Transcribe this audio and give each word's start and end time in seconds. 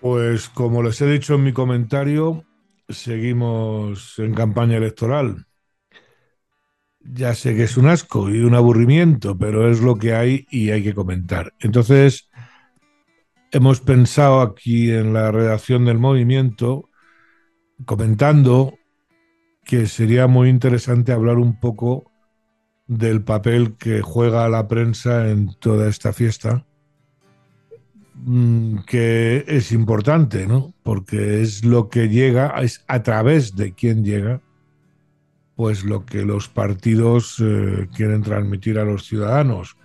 Pues 0.00 0.48
como 0.48 0.82
les 0.82 0.98
he 1.02 1.06
dicho 1.06 1.34
en 1.34 1.44
mi 1.44 1.52
comentario, 1.52 2.46
seguimos 2.88 4.18
en 4.18 4.32
campaña 4.32 4.78
electoral. 4.78 5.46
Ya 7.00 7.34
sé 7.34 7.54
que 7.54 7.64
es 7.64 7.76
un 7.76 7.86
asco 7.86 8.30
y 8.30 8.40
un 8.40 8.54
aburrimiento, 8.54 9.36
pero 9.36 9.70
es 9.70 9.82
lo 9.82 9.96
que 9.96 10.14
hay 10.14 10.46
y 10.50 10.70
hay 10.70 10.82
que 10.82 10.94
comentar. 10.94 11.52
Entonces, 11.60 12.30
hemos 13.52 13.80
pensado 13.80 14.40
aquí 14.40 14.90
en 14.90 15.12
la 15.12 15.30
redacción 15.32 15.84
del 15.84 15.98
movimiento, 15.98 16.88
comentando 17.84 18.72
que 19.64 19.86
sería 19.86 20.26
muy 20.28 20.48
interesante 20.48 21.12
hablar 21.12 21.36
un 21.36 21.60
poco 21.60 22.10
del 22.86 23.22
papel 23.22 23.76
que 23.76 24.00
juega 24.00 24.48
la 24.48 24.66
prensa 24.66 25.28
en 25.28 25.54
toda 25.58 25.88
esta 25.88 26.14
fiesta 26.14 26.66
que 28.86 29.44
es 29.46 29.72
importante, 29.72 30.46
¿no? 30.46 30.72
Porque 30.82 31.42
es 31.42 31.64
lo 31.64 31.88
que 31.88 32.08
llega, 32.08 32.48
es 32.60 32.84
a 32.88 33.02
través 33.02 33.56
de 33.56 33.72
quién 33.72 34.04
llega, 34.04 34.40
pues 35.56 35.84
lo 35.84 36.06
que 36.06 36.24
los 36.24 36.48
partidos 36.48 37.36
eh, 37.40 37.88
quieren 37.94 38.22
transmitir 38.22 38.78
a 38.78 38.84
los 38.84 39.04
ciudadanos. 39.04 39.76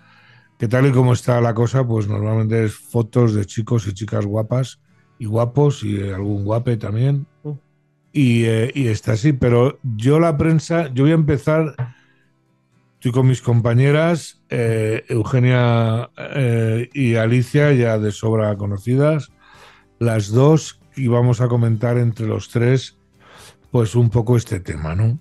Que 0.57 0.67
tal 0.67 0.87
y 0.87 0.91
como 0.91 1.13
está 1.13 1.41
la 1.41 1.53
cosa, 1.53 1.85
pues 1.85 2.07
normalmente 2.07 2.63
es 2.63 2.73
fotos 2.73 3.33
de 3.33 3.45
chicos 3.45 3.87
y 3.87 3.93
chicas 3.93 4.25
guapas 4.25 4.79
y 5.19 5.25
guapos 5.25 5.83
y 5.83 6.01
algún 6.01 6.45
guape 6.45 6.77
también. 6.77 7.27
Mm. 7.43 7.51
Y, 8.13 8.45
eh, 8.45 8.71
y 8.73 8.87
está 8.87 9.13
así, 9.13 9.33
pero 9.33 9.79
yo 9.83 10.19
la 10.19 10.37
prensa, 10.37 10.87
yo 10.93 11.03
voy 11.03 11.11
a 11.11 11.15
empezar 11.15 11.75
Estoy 13.05 13.21
con 13.21 13.27
mis 13.27 13.43
compañeras, 13.43 14.41
eh, 14.49 15.05
Eugenia 15.09 16.09
eh, 16.17 16.89
y 16.91 17.13
Alicia, 17.13 17.71
ya 17.71 17.99
de 17.99 18.11
sobra 18.11 18.57
conocidas, 18.57 19.29
las 19.99 20.31
dos, 20.31 20.79
y 20.95 21.07
vamos 21.07 21.39
a 21.39 21.47
comentar 21.47 21.99
entre 21.99 22.25
los 22.25 22.49
tres, 22.49 22.97
pues 23.69 23.93
un 23.93 24.09
poco 24.09 24.37
este 24.37 24.59
tema, 24.59 24.95
¿no? 24.95 25.19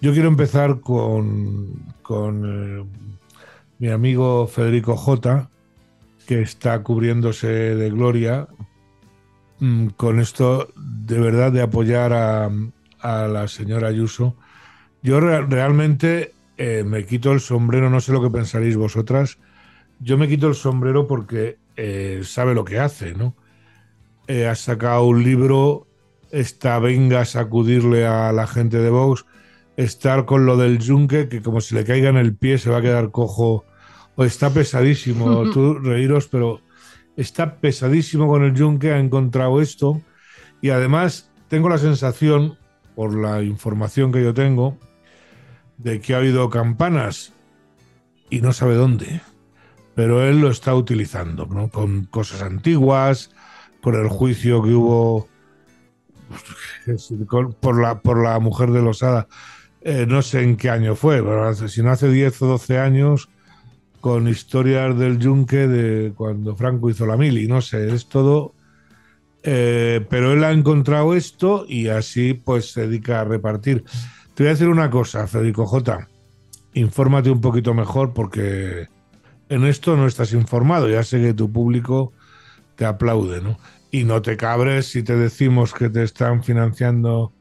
Yo 0.00 0.12
quiero 0.12 0.26
empezar 0.26 0.80
con, 0.80 1.94
con 2.02 2.42
eh, 2.80 2.84
mi 3.78 3.90
amigo 3.90 4.48
Federico 4.48 4.96
J, 4.96 5.48
que 6.26 6.42
está 6.42 6.82
cubriéndose 6.82 7.46
de 7.46 7.90
gloria 7.90 8.48
mm, 9.60 9.90
con 9.90 10.18
esto 10.18 10.72
de 10.74 11.20
verdad 11.20 11.52
de 11.52 11.62
apoyar 11.62 12.12
a, 12.12 12.50
a 12.98 13.28
la 13.28 13.46
señora 13.46 13.86
Ayuso. 13.86 14.34
Yo 15.00 15.20
realmente 15.20 16.32
eh, 16.62 16.84
me 16.84 17.06
quito 17.06 17.32
el 17.32 17.40
sombrero, 17.40 17.88
no 17.88 18.02
sé 18.02 18.12
lo 18.12 18.20
que 18.20 18.28
pensaréis 18.28 18.76
vosotras, 18.76 19.38
yo 19.98 20.18
me 20.18 20.28
quito 20.28 20.46
el 20.46 20.54
sombrero 20.54 21.06
porque 21.06 21.56
eh, 21.74 22.20
sabe 22.22 22.54
lo 22.54 22.66
que 22.66 22.78
hace, 22.78 23.14
¿no? 23.14 23.34
Eh, 24.26 24.46
ha 24.46 24.54
sacado 24.54 25.04
un 25.04 25.24
libro, 25.24 25.86
está 26.30 26.78
venga 26.78 27.22
a 27.22 27.24
sacudirle 27.24 28.06
a 28.06 28.30
la 28.32 28.46
gente 28.46 28.76
de 28.76 28.90
Vox, 28.90 29.24
estar 29.78 30.26
con 30.26 30.44
lo 30.44 30.58
del 30.58 30.78
yunque, 30.80 31.30
que 31.30 31.40
como 31.40 31.62
si 31.62 31.74
le 31.74 31.86
caiga 31.86 32.10
en 32.10 32.18
el 32.18 32.36
pie 32.36 32.58
se 32.58 32.68
va 32.68 32.76
a 32.76 32.82
quedar 32.82 33.10
cojo, 33.10 33.64
o 34.16 34.24
está 34.24 34.52
pesadísimo, 34.52 35.50
tú 35.54 35.78
reíros, 35.78 36.28
pero 36.28 36.60
está 37.16 37.56
pesadísimo 37.56 38.28
con 38.28 38.44
el 38.44 38.52
yunque, 38.52 38.92
ha 38.92 38.98
encontrado 38.98 39.62
esto, 39.62 40.02
y 40.60 40.68
además 40.68 41.32
tengo 41.48 41.70
la 41.70 41.78
sensación, 41.78 42.58
por 42.94 43.16
la 43.16 43.42
información 43.42 44.12
que 44.12 44.22
yo 44.22 44.34
tengo, 44.34 44.76
de 45.82 46.00
que 46.00 46.14
ha 46.14 46.18
habido 46.18 46.50
campanas 46.50 47.32
y 48.28 48.40
no 48.40 48.52
sabe 48.52 48.74
dónde, 48.74 49.20
pero 49.94 50.22
él 50.26 50.40
lo 50.40 50.50
está 50.50 50.74
utilizando, 50.74 51.46
¿no? 51.46 51.68
Con 51.68 52.04
cosas 52.04 52.42
antiguas, 52.42 53.30
con 53.82 53.94
el 53.94 54.08
juicio 54.08 54.62
que 54.62 54.70
hubo 54.70 55.28
por 57.60 57.80
la, 57.80 58.00
por 58.00 58.22
la 58.22 58.38
mujer 58.38 58.70
de 58.70 58.82
Losada, 58.82 59.26
eh, 59.80 60.06
no 60.06 60.22
sé 60.22 60.42
en 60.42 60.56
qué 60.56 60.70
año 60.70 60.94
fue, 60.94 61.22
pero 61.22 61.52
si 61.54 61.82
no 61.82 61.90
hace 61.90 62.10
10 62.10 62.42
o 62.42 62.46
12 62.46 62.78
años, 62.78 63.28
con 64.00 64.28
historias 64.28 64.98
del 64.98 65.18
yunque 65.18 65.66
de 65.66 66.12
cuando 66.12 66.56
Franco 66.56 66.90
hizo 66.90 67.06
la 67.06 67.16
mili, 67.16 67.46
no 67.46 67.60
sé, 67.60 67.92
es 67.92 68.06
todo... 68.06 68.54
Eh, 69.42 70.04
pero 70.10 70.34
él 70.34 70.44
ha 70.44 70.52
encontrado 70.52 71.14
esto 71.14 71.64
y 71.66 71.88
así 71.88 72.34
pues 72.34 72.72
se 72.72 72.82
dedica 72.82 73.22
a 73.22 73.24
repartir. 73.24 73.84
Te 74.40 74.44
voy 74.44 74.48
a 74.48 74.54
decir 74.54 74.68
una 74.68 74.88
cosa, 74.88 75.26
Federico 75.26 75.66
J. 75.66 76.08
Infórmate 76.72 77.30
un 77.30 77.42
poquito 77.42 77.74
mejor 77.74 78.14
porque 78.14 78.88
en 79.50 79.66
esto 79.66 79.98
no 79.98 80.06
estás 80.06 80.32
informado. 80.32 80.88
Ya 80.88 81.04
sé 81.04 81.20
que 81.20 81.34
tu 81.34 81.52
público 81.52 82.14
te 82.74 82.86
aplaude, 82.86 83.42
¿no? 83.42 83.58
Y 83.90 84.04
no 84.04 84.22
te 84.22 84.38
cabres 84.38 84.86
si 84.86 85.02
te 85.02 85.14
decimos 85.14 85.74
que 85.74 85.90
te 85.90 86.02
están 86.02 86.42
financiando 86.42 87.34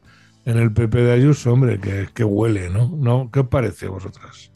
en 0.44 0.58
el 0.58 0.74
PP 0.74 0.98
de 1.04 1.14
Ayuso, 1.14 1.54
hombre, 1.54 1.80
que, 1.80 2.24
huele, 2.26 2.70
¿no? 2.70 2.90
¿no? 2.98 3.30
¿Qué 3.32 3.40
os 3.40 3.48
parece 3.48 3.86
a 3.86 3.92
vosotras? 3.92 4.52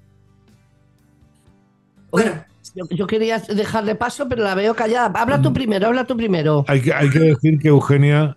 Bueno, 2.11 2.43
yo, 2.89 3.07
quería 3.07 3.39
dejarle 3.39 3.95
paso, 3.95 4.27
pero 4.27 4.43
la 4.43 4.53
veo 4.53 4.75
callada. 4.75 5.17
Habla 5.17 5.41
tú 5.41 5.51
mm. 5.51 5.53
primero, 5.53 5.87
habla 5.87 6.05
tú 6.05 6.17
primero. 6.17 6.65
Hay 6.67 6.81
que, 6.81 6.93
hay 6.93 7.09
que 7.09 7.19
decir 7.19 7.57
que 7.57 7.69
Eugenia 7.69 8.35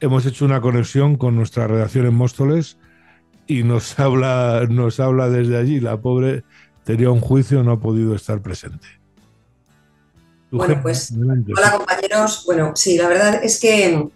hemos 0.00 0.26
hecho 0.26 0.44
una 0.44 0.60
conexión 0.60 1.14
con 1.14 1.36
nuestra 1.36 1.68
redacción 1.68 2.06
en 2.06 2.14
Móstoles 2.14 2.76
y 3.50 3.64
nos 3.64 3.98
habla, 3.98 4.66
nos 4.70 5.00
habla 5.00 5.28
desde 5.28 5.58
allí. 5.58 5.80
La 5.80 6.00
pobre 6.00 6.44
tenía 6.84 7.10
un 7.10 7.20
juicio, 7.20 7.62
no 7.62 7.72
ha 7.72 7.80
podido 7.80 8.14
estar 8.14 8.40
presente. 8.40 8.86
Bueno, 10.52 10.80
pues 10.82 11.12
hola 11.12 11.72
compañeros. 11.76 12.42
Bueno, 12.46 12.72
sí, 12.74 12.96
la 12.96 13.08
verdad 13.08 13.40
es 13.42 13.60
que 13.60 14.08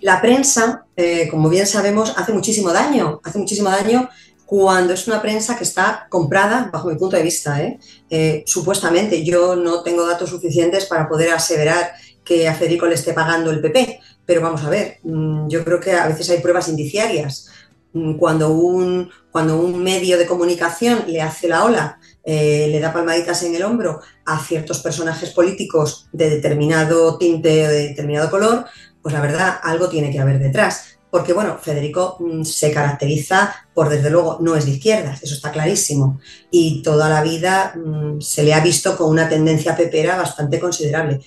la 0.00 0.20
prensa, 0.20 0.84
eh, 0.96 1.28
como 1.30 1.48
bien 1.48 1.66
sabemos, 1.66 2.14
hace 2.16 2.32
muchísimo 2.32 2.72
daño, 2.72 3.20
hace 3.24 3.38
muchísimo 3.38 3.70
daño 3.70 4.08
cuando 4.46 4.92
es 4.92 5.08
una 5.08 5.22
prensa 5.22 5.56
que 5.56 5.64
está 5.64 6.06
comprada, 6.10 6.68
bajo 6.72 6.88
mi 6.88 6.96
punto 6.96 7.16
de 7.16 7.22
vista, 7.22 7.62
¿eh? 7.62 7.78
Eh, 8.10 8.44
supuestamente. 8.46 9.24
Yo 9.24 9.56
no 9.56 9.82
tengo 9.82 10.06
datos 10.06 10.30
suficientes 10.30 10.86
para 10.86 11.08
poder 11.08 11.32
aseverar 11.32 11.92
que 12.22 12.46
a 12.46 12.54
Federico 12.54 12.86
le 12.86 12.94
esté 12.94 13.14
pagando 13.14 13.50
el 13.50 13.60
PP, 13.60 13.98
pero 14.26 14.40
vamos 14.42 14.62
a 14.62 14.70
ver, 14.70 14.98
mm, 15.02 15.48
yo 15.48 15.64
creo 15.64 15.80
que 15.80 15.92
a 15.92 16.06
veces 16.06 16.28
hay 16.30 16.38
pruebas 16.38 16.68
indiciarias. 16.68 17.48
Mm, 17.92 18.14
cuando 18.14 18.50
un, 18.50 19.10
cuando 19.30 19.60
un 19.60 19.82
medio 19.82 20.18
de 20.18 20.26
comunicación 20.26 21.04
le 21.06 21.20
hace 21.20 21.48
la 21.48 21.64
ola, 21.64 21.98
eh, 22.24 22.68
le 22.70 22.80
da 22.80 22.92
palmaditas 22.92 23.42
en 23.42 23.54
el 23.54 23.62
hombro 23.62 24.00
a 24.24 24.38
ciertos 24.38 24.80
personajes 24.80 25.30
políticos 25.30 26.08
de 26.12 26.30
determinado 26.30 27.18
tinte 27.18 27.66
o 27.66 27.70
de 27.70 27.88
determinado 27.88 28.30
color, 28.30 28.64
pues 29.02 29.12
la 29.12 29.20
verdad 29.20 29.58
algo 29.62 29.88
tiene 29.88 30.10
que 30.10 30.20
haber 30.20 30.38
detrás. 30.38 30.98
Porque 31.10 31.34
bueno, 31.34 31.58
Federico 31.60 32.16
mm, 32.20 32.44
se 32.44 32.72
caracteriza 32.72 33.54
por, 33.74 33.90
desde 33.90 34.08
luego, 34.08 34.38
no 34.40 34.56
es 34.56 34.64
de 34.64 34.72
izquierdas, 34.72 35.22
eso 35.22 35.34
está 35.34 35.50
clarísimo. 35.50 36.20
Y 36.50 36.82
toda 36.82 37.10
la 37.10 37.22
vida 37.22 37.74
mm, 37.76 38.20
se 38.20 38.42
le 38.42 38.54
ha 38.54 38.60
visto 38.60 38.96
con 38.96 39.10
una 39.10 39.28
tendencia 39.28 39.76
pepera 39.76 40.16
bastante 40.16 40.58
considerable. 40.58 41.20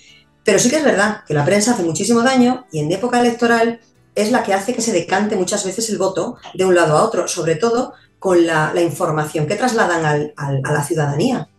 Pero 0.43 0.59
sí 0.59 0.69
que 0.69 0.77
es 0.77 0.83
verdad 0.83 1.23
que 1.27 1.33
la 1.33 1.45
prensa 1.45 1.73
hace 1.73 1.83
muchísimo 1.83 2.21
daño 2.21 2.65
y 2.71 2.79
en 2.79 2.91
época 2.91 3.19
electoral 3.19 3.79
es 4.15 4.31
la 4.31 4.43
que 4.43 4.53
hace 4.53 4.73
que 4.73 4.81
se 4.81 4.93
decante 4.93 5.35
muchas 5.35 5.65
veces 5.65 5.89
el 5.89 5.97
voto 5.97 6.37
de 6.53 6.65
un 6.65 6.73
lado 6.73 6.97
a 6.97 7.03
otro, 7.03 7.27
sobre 7.27 7.55
todo 7.55 7.93
con 8.17 8.45
la, 8.45 8.73
información 8.81 9.45
que 9.45 9.55
trasladan 9.55 10.33
a 10.35 10.71
la 10.71 10.83
ciudadanía. 10.83 11.49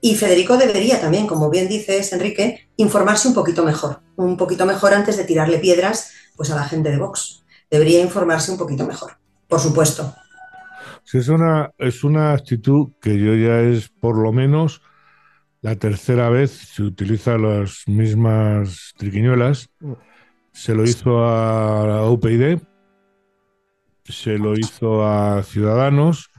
Y 0.00 0.14
Federico 0.14 0.56
debería 0.56 1.00
también, 1.00 1.26
como 1.26 1.50
bien 1.50 1.68
dices, 1.68 2.12
Enrique, 2.12 2.70
informarse 2.76 3.26
un 3.26 3.34
poquito 3.34 3.64
mejor, 3.64 4.00
un 4.16 4.36
poquito 4.36 4.64
mejor 4.64 4.94
antes 4.94 5.16
de 5.16 5.24
tirarle 5.24 5.58
piedras 5.58 6.12
pues, 6.36 6.50
a 6.50 6.56
la 6.56 6.64
gente 6.64 6.90
de 6.90 6.98
Vox. 6.98 7.44
Debería 7.70 8.00
informarse 8.00 8.52
un 8.52 8.58
poquito 8.58 8.86
mejor, 8.86 9.18
por 9.48 9.58
supuesto. 9.58 10.14
es, 11.12 11.28
una, 11.28 11.72
es 11.78 12.04
una 12.04 12.32
actitud 12.32 12.92
que 13.00 13.18
yo 13.18 13.34
ya 13.34 13.60
es 13.60 13.88
por 13.88 14.16
lo 14.16 14.32
menos 14.32 14.82
la 15.60 15.74
tercera 15.74 16.30
vez, 16.30 16.52
se 16.52 16.84
utilizan 16.84 17.42
las 17.42 17.82
mismas 17.88 18.94
triquiñuelas. 18.96 19.68
Se 20.52 20.74
lo 20.74 20.84
hizo 20.84 21.24
a 21.24 22.10
UPyD, 22.10 22.58
se 24.04 24.38
lo 24.38 24.54
hizo 24.54 25.06
a 25.06 25.42
Ciudadanos 25.42 26.30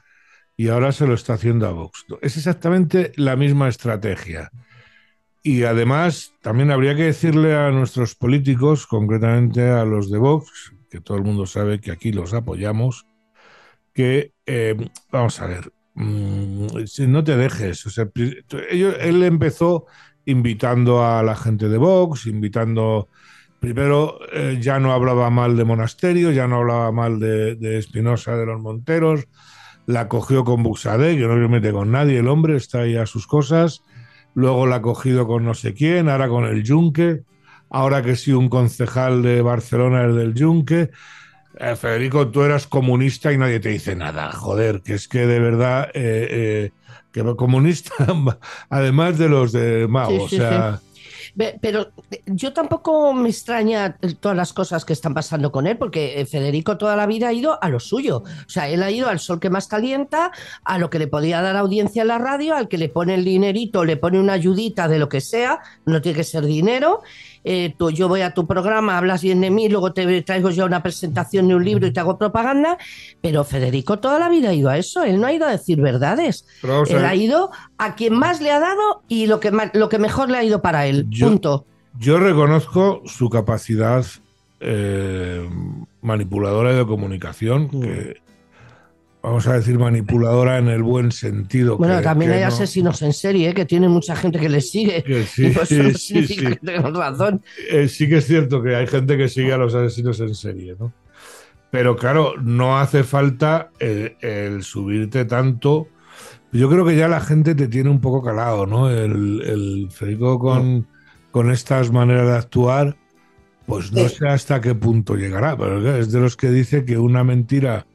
y 0.58 0.68
ahora 0.70 0.92
se 0.92 1.08
lo 1.08 1.14
está 1.14 1.34
haciendo 1.34 1.68
a 1.68 1.72
Vox. 1.72 2.06
Es 2.22 2.38
exactamente 2.38 3.12
la 3.16 3.36
misma 3.36 3.70
estrategia. 3.70 4.52
Y 5.42 5.64
además, 5.64 6.34
también 6.42 6.70
habría 6.70 6.96
que 6.96 7.04
decirle 7.04 7.56
a 7.56 7.72
nuestros 7.72 8.16
políticos, 8.16 8.86
concretamente 8.86 9.70
a 9.70 9.86
los 9.86 10.12
de 10.12 10.18
Vox, 10.18 10.74
que 10.90 11.00
todo 11.00 11.18
el 11.18 11.24
mundo 11.24 11.46
sabe 11.46 11.80
que 11.80 11.92
aquí 11.92 12.12
los 12.12 12.34
apoyamos, 12.34 13.06
que, 13.94 14.34
eh, 14.46 14.76
vamos 15.12 15.40
a 15.40 15.48
ver, 15.48 15.72
mm, 15.94 16.68
no 17.08 17.24
te 17.24 17.38
dejes. 17.38 17.80
Sea, 17.80 18.10
él 18.70 19.24
empezó 19.24 19.86
invitando 20.26 21.06
a 21.06 21.24
la 21.24 21.36
gente 21.36 21.70
de 21.70 21.78
Vox, 21.78 22.26
invitando 22.26 23.08
Primero, 23.60 24.20
eh, 24.32 24.58
ya 24.62 24.80
no 24.80 24.94
hablaba 24.94 25.30
mal 25.30 25.58
de 25.58 25.66
Monasterio, 25.66 26.32
ya 26.32 26.48
no 26.48 26.58
hablaba 26.58 26.92
mal 26.92 27.20
de, 27.20 27.78
Espinosa 27.78 28.36
de 28.38 28.46
los 28.46 28.62
Monteros, 28.62 29.28
la 29.86 30.08
cogió 30.08 30.46
con 30.46 30.64
Buxade, 30.64 31.18
que 31.18 31.28
no 31.28 31.34
se 31.34 31.48
mete 31.50 31.72
con 31.72 31.92
nadie, 31.92 32.20
el 32.20 32.30
hombre 32.30 32.56
está 32.56 32.82
ahí 32.82 32.96
a 32.96 33.06
sus 33.06 33.28
cosas, 33.28 33.84
luego 34.34 34.66
la 34.66 34.78
ha 34.78 34.82
cogido 34.82 35.28
con 35.28 35.44
no 35.44 35.54
sé 35.54 35.74
quién, 35.74 36.08
ahora 36.08 36.30
con 36.30 36.46
el 36.46 36.64
Yunque, 36.64 37.24
ahora 37.70 38.02
que 38.02 38.16
sí 38.16 38.32
un 38.32 38.48
concejal 38.48 39.22
de 39.24 39.42
Barcelona, 39.42 40.04
el 40.06 40.16
del 40.16 40.34
Yunque. 40.34 40.92
Eh, 41.60 41.76
Federico, 41.76 42.30
tú 42.30 42.44
eras 42.44 42.66
comunista 42.66 43.34
y 43.34 43.38
nadie 43.38 43.60
te 43.60 43.70
dice 43.70 43.94
nada. 43.94 44.32
Joder, 44.32 44.82
que 44.82 44.94
es 44.94 45.10
que 45.10 45.28
de 45.28 45.40
verdad, 45.40 45.90
eh, 45.94 46.28
eh, 46.32 46.72
que 47.12 47.36
comunista, 47.36 47.92
además 48.70 49.18
de 49.18 49.28
los 49.28 49.52
de 49.52 49.88
Mao, 49.90 50.24
o 50.24 50.30
sea... 50.30 50.80
Pero 51.36 51.92
yo 52.26 52.54
tampoco 52.54 53.14
me 53.14 53.30
extraña 53.30 53.98
todas 54.20 54.36
las 54.36 54.54
cosas 54.54 54.86
que 54.86 54.94
están 54.94 55.14
pasando 55.14 55.52
con 55.52 55.68
él, 55.68 55.78
porque 55.78 56.26
Federico 56.30 56.78
toda 56.78 56.96
la 56.96 57.06
vida 57.06 57.30
ha 57.30 57.34
ido 57.34 57.62
a 57.62 57.70
lo 57.70 57.80
suyo. 57.80 58.24
O 58.24 58.50
sea, 58.50 58.68
él 58.70 58.84
ha 58.84 58.92
ido 58.92 59.10
al 59.10 59.20
sol 59.20 59.40
que 59.40 59.50
más 59.50 59.68
calienta, 59.68 60.32
a 60.64 60.78
lo 60.78 60.90
que 60.90 61.00
le 61.00 61.08
podía 61.08 61.42
dar 61.42 61.56
audiencia 61.56 62.02
en 62.02 62.10
la 62.10 62.18
radio, 62.18 62.56
al 62.56 62.68
que 62.68 62.78
le 62.78 62.90
pone 62.90 63.16
el 63.16 63.26
dinerito, 63.26 63.86
le 63.86 63.98
pone 63.98 64.20
una 64.20 64.34
ayudita 64.34 64.88
de 64.88 65.00
lo 65.00 65.10
que 65.10 65.22
sea, 65.22 65.60
no 65.86 66.02
tiene 66.02 66.18
que 66.18 66.24
ser 66.24 66.46
dinero, 66.46 67.02
eh, 67.44 67.74
tú, 67.78 67.90
yo 67.90 68.08
voy 68.08 68.22
a 68.22 68.34
tu 68.34 68.46
programa, 68.46 68.98
hablas 68.98 69.22
bien 69.22 69.42
de 69.42 69.50
mí, 69.50 69.70
luego 69.70 69.94
te 69.94 70.22
traigo 70.24 70.50
yo 70.50 70.66
una 70.66 70.84
presentación 70.84 71.48
de 71.48 71.56
un 71.56 71.64
libro 71.64 71.88
y 71.88 71.92
te 71.92 72.00
hago 72.00 72.18
propaganda, 72.18 72.78
pero 73.22 73.44
Federico 73.44 74.00
toda 74.00 74.20
la 74.20 74.30
vida 74.30 74.50
ha 74.50 74.54
ido 74.54 74.70
a 74.70 74.78
eso, 74.78 75.04
él 75.04 75.22
no 75.22 75.28
ha 75.28 75.34
ido 75.34 75.48
a 75.48 75.52
decir 75.52 75.80
verdades, 75.80 76.46
él 76.90 77.06
ha 77.06 77.16
ido 77.16 77.52
a 77.80 77.96
quien 77.96 78.14
más 78.14 78.42
le 78.42 78.52
ha 78.52 78.60
dado 78.60 79.04
y 79.08 79.26
lo 79.26 79.40
que, 79.40 79.52
lo 79.74 79.90
que 79.90 79.98
mejor 79.98 80.30
le 80.30 80.38
ha 80.38 80.44
ido 80.44 80.62
para 80.62 80.86
él, 80.86 81.08
punto. 81.20 81.66
Yo 81.98 82.20
reconozco 82.20 83.02
su 83.06 83.30
capacidad 83.30 84.06
eh, 84.60 85.50
manipuladora 86.02 86.74
de 86.74 86.86
comunicación, 86.86 87.70
mm. 87.72 87.82
que 87.82 88.18
vamos 89.22 89.48
a 89.48 89.54
decir, 89.54 89.78
manipuladora 89.80 90.58
en 90.58 90.68
el 90.68 90.84
buen 90.84 91.12
sentido. 91.12 91.78
Bueno, 91.78 92.02
también 92.02 92.32
hay 92.32 92.44
asesinos 92.44 93.02
en 93.02 93.14
serie, 93.14 93.50
¿eh? 93.50 93.54
que 93.54 93.66
tiene 93.66 93.88
mucha 93.88 94.16
gente 94.16 94.40
que 94.40 94.50
les 94.50 94.70
sigue. 94.70 95.04
sí, 95.28 95.54
sí, 95.66 95.94
sí, 95.94 96.28
sí. 96.28 96.46
razón. 96.62 97.42
Eh, 97.72 97.88
sí 97.88 98.08
que 98.08 98.18
es 98.18 98.28
cierto 98.28 98.62
que 98.62 98.76
hay 98.76 98.88
gente 98.88 99.18
que 99.18 99.30
sigue 99.30 99.54
a 99.54 99.58
los 99.58 99.74
asesinos 99.74 100.20
en 100.20 100.36
serie, 100.36 100.76
¿no? 100.80 100.94
Pero 101.72 101.96
claro, 101.96 102.34
no 102.42 102.80
hace 102.80 103.04
falta 103.04 103.70
eh, 103.80 104.16
el, 104.22 104.64
subirte 104.64 105.26
tanto. 105.26 105.88
Yo 106.52 106.70
creo 106.70 106.86
que 106.86 106.96
ya 106.96 107.08
la 107.08 107.22
gente 107.22 107.54
te 107.54 107.68
tiene 107.68 107.90
un 107.90 108.02
poco 108.02 108.24
calado, 108.24 108.66
¿no? 108.66 108.90
El, 108.90 109.42
el 109.42 109.90
Federico 109.92 110.40
con, 110.40 110.88
con 111.32 111.52
estas 111.52 111.92
maneras 111.92 112.28
de 112.28 112.36
actuar, 112.36 112.98
pues 113.68 113.92
no 113.92 114.10
sé 114.10 114.28
hasta 114.28 114.60
qué 114.60 114.74
punto 114.74 115.16
llegará, 115.16 115.56
pero 115.56 115.96
es 115.96 116.12
de 116.12 116.20
los 116.20 116.36
que 116.36 116.50
dice 116.50 116.86
que 116.86 116.98
una 116.98 117.24
mentira 117.24 117.86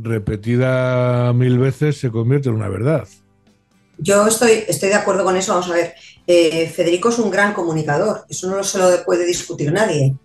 repetida 0.00 1.32
mil 1.32 1.58
veces 1.58 1.98
se 1.98 2.10
convierte 2.10 2.48
en 2.48 2.56
una 2.56 2.68
verdad. 2.68 3.06
Yo 3.98 4.26
estoy, 4.26 4.64
estoy 4.66 4.88
de 4.88 4.96
acuerdo 4.96 5.22
con 5.22 5.36
eso. 5.36 5.52
Vamos 5.52 5.70
a 5.70 5.74
ver, 5.74 5.94
eh, 6.26 6.68
Federico 6.74 7.10
es 7.10 7.20
un 7.20 7.30
gran 7.30 7.52
comunicador, 7.52 8.24
eso 8.28 8.50
no 8.50 8.64
se 8.64 8.78
lo 8.78 9.04
puede 9.04 9.24
discutir 9.24 9.72
nadie. 9.72 10.16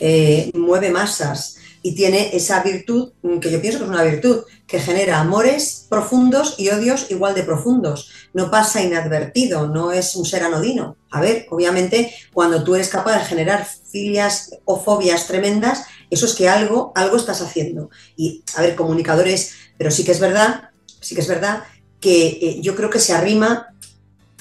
Eh, 0.00 0.50
mueve 0.54 0.90
masas 0.90 1.59
y 1.82 1.94
tiene 1.94 2.36
esa 2.36 2.62
virtud, 2.62 3.12
que 3.40 3.50
yo 3.50 3.60
pienso 3.60 3.78
que 3.78 3.84
es 3.84 3.90
una 3.90 4.02
virtud, 4.02 4.44
que 4.66 4.78
genera 4.78 5.18
amores 5.18 5.86
profundos 5.88 6.54
y 6.58 6.68
odios 6.68 7.10
igual 7.10 7.34
de 7.34 7.42
profundos. 7.42 8.10
No 8.34 8.50
pasa 8.50 8.82
inadvertido, 8.82 9.66
no 9.66 9.92
es 9.92 10.14
un 10.14 10.24
ser 10.24 10.42
anodino. 10.42 10.96
A 11.10 11.20
ver, 11.20 11.46
obviamente, 11.50 12.14
cuando 12.32 12.62
tú 12.62 12.74
eres 12.74 12.88
capaz 12.88 13.18
de 13.18 13.24
generar 13.24 13.66
filias 13.66 14.50
o 14.64 14.78
fobias 14.78 15.26
tremendas, 15.26 15.84
eso 16.10 16.26
es 16.26 16.34
que 16.34 16.48
algo, 16.48 16.92
algo 16.94 17.16
estás 17.16 17.40
haciendo. 17.40 17.90
Y, 18.16 18.42
a 18.56 18.62
ver, 18.62 18.74
comunicadores, 18.74 19.52
pero 19.78 19.90
sí 19.90 20.04
que 20.04 20.12
es 20.12 20.20
verdad, 20.20 20.70
sí 21.00 21.14
que 21.14 21.20
es 21.20 21.28
verdad 21.28 21.64
que 22.00 22.28
eh, 22.28 22.58
yo 22.60 22.74
creo 22.74 22.90
que 22.90 22.98
se 22.98 23.12
arrima, 23.12 23.74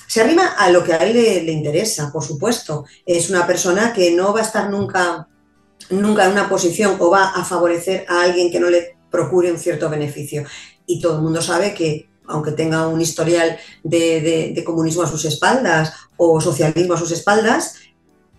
se 0.07 0.21
arrima 0.21 0.47
a 0.57 0.69
lo 0.71 0.83
que 0.83 0.94
a 0.94 0.97
él 0.97 1.13
le, 1.13 1.51
interesa, 1.51 2.12
por 2.12 2.24
supuesto. 2.24 2.85
Es 3.06 3.30
una 3.30 3.45
persona 3.45 3.94
que 3.94 4.12
no 4.12 4.33
va 4.33 4.39
a 4.39 4.44
estar 4.44 4.69
nunca, 4.69 5.27
nunca 5.89 6.25
en 6.25 6.31
una 6.33 6.49
posición 6.49 6.97
o 6.99 7.09
va 7.09 7.29
a 7.29 7.43
favorecer 7.43 8.05
a 8.07 8.21
alguien 8.21 8.51
que 8.51 8.59
no 8.59 8.69
le 8.69 8.97
procure 9.09 9.51
un 9.51 9.57
cierto 9.57 9.89
beneficio. 9.89 10.43
Y 10.85 11.01
todo 11.01 11.17
el 11.17 11.21
mundo 11.21 11.41
sabe 11.41 11.73
que 11.73 12.09
aunque 12.27 12.51
tenga 12.51 12.87
un 12.87 13.01
historial 13.01 13.57
de, 13.83 14.61
comunismo 14.65 15.01
a 15.03 15.07
sus 15.07 15.25
espaldas 15.25 15.93
o 16.15 16.39
socialismo 16.39 16.93
a 16.93 16.99
sus 16.99 17.11
espaldas, 17.11 17.75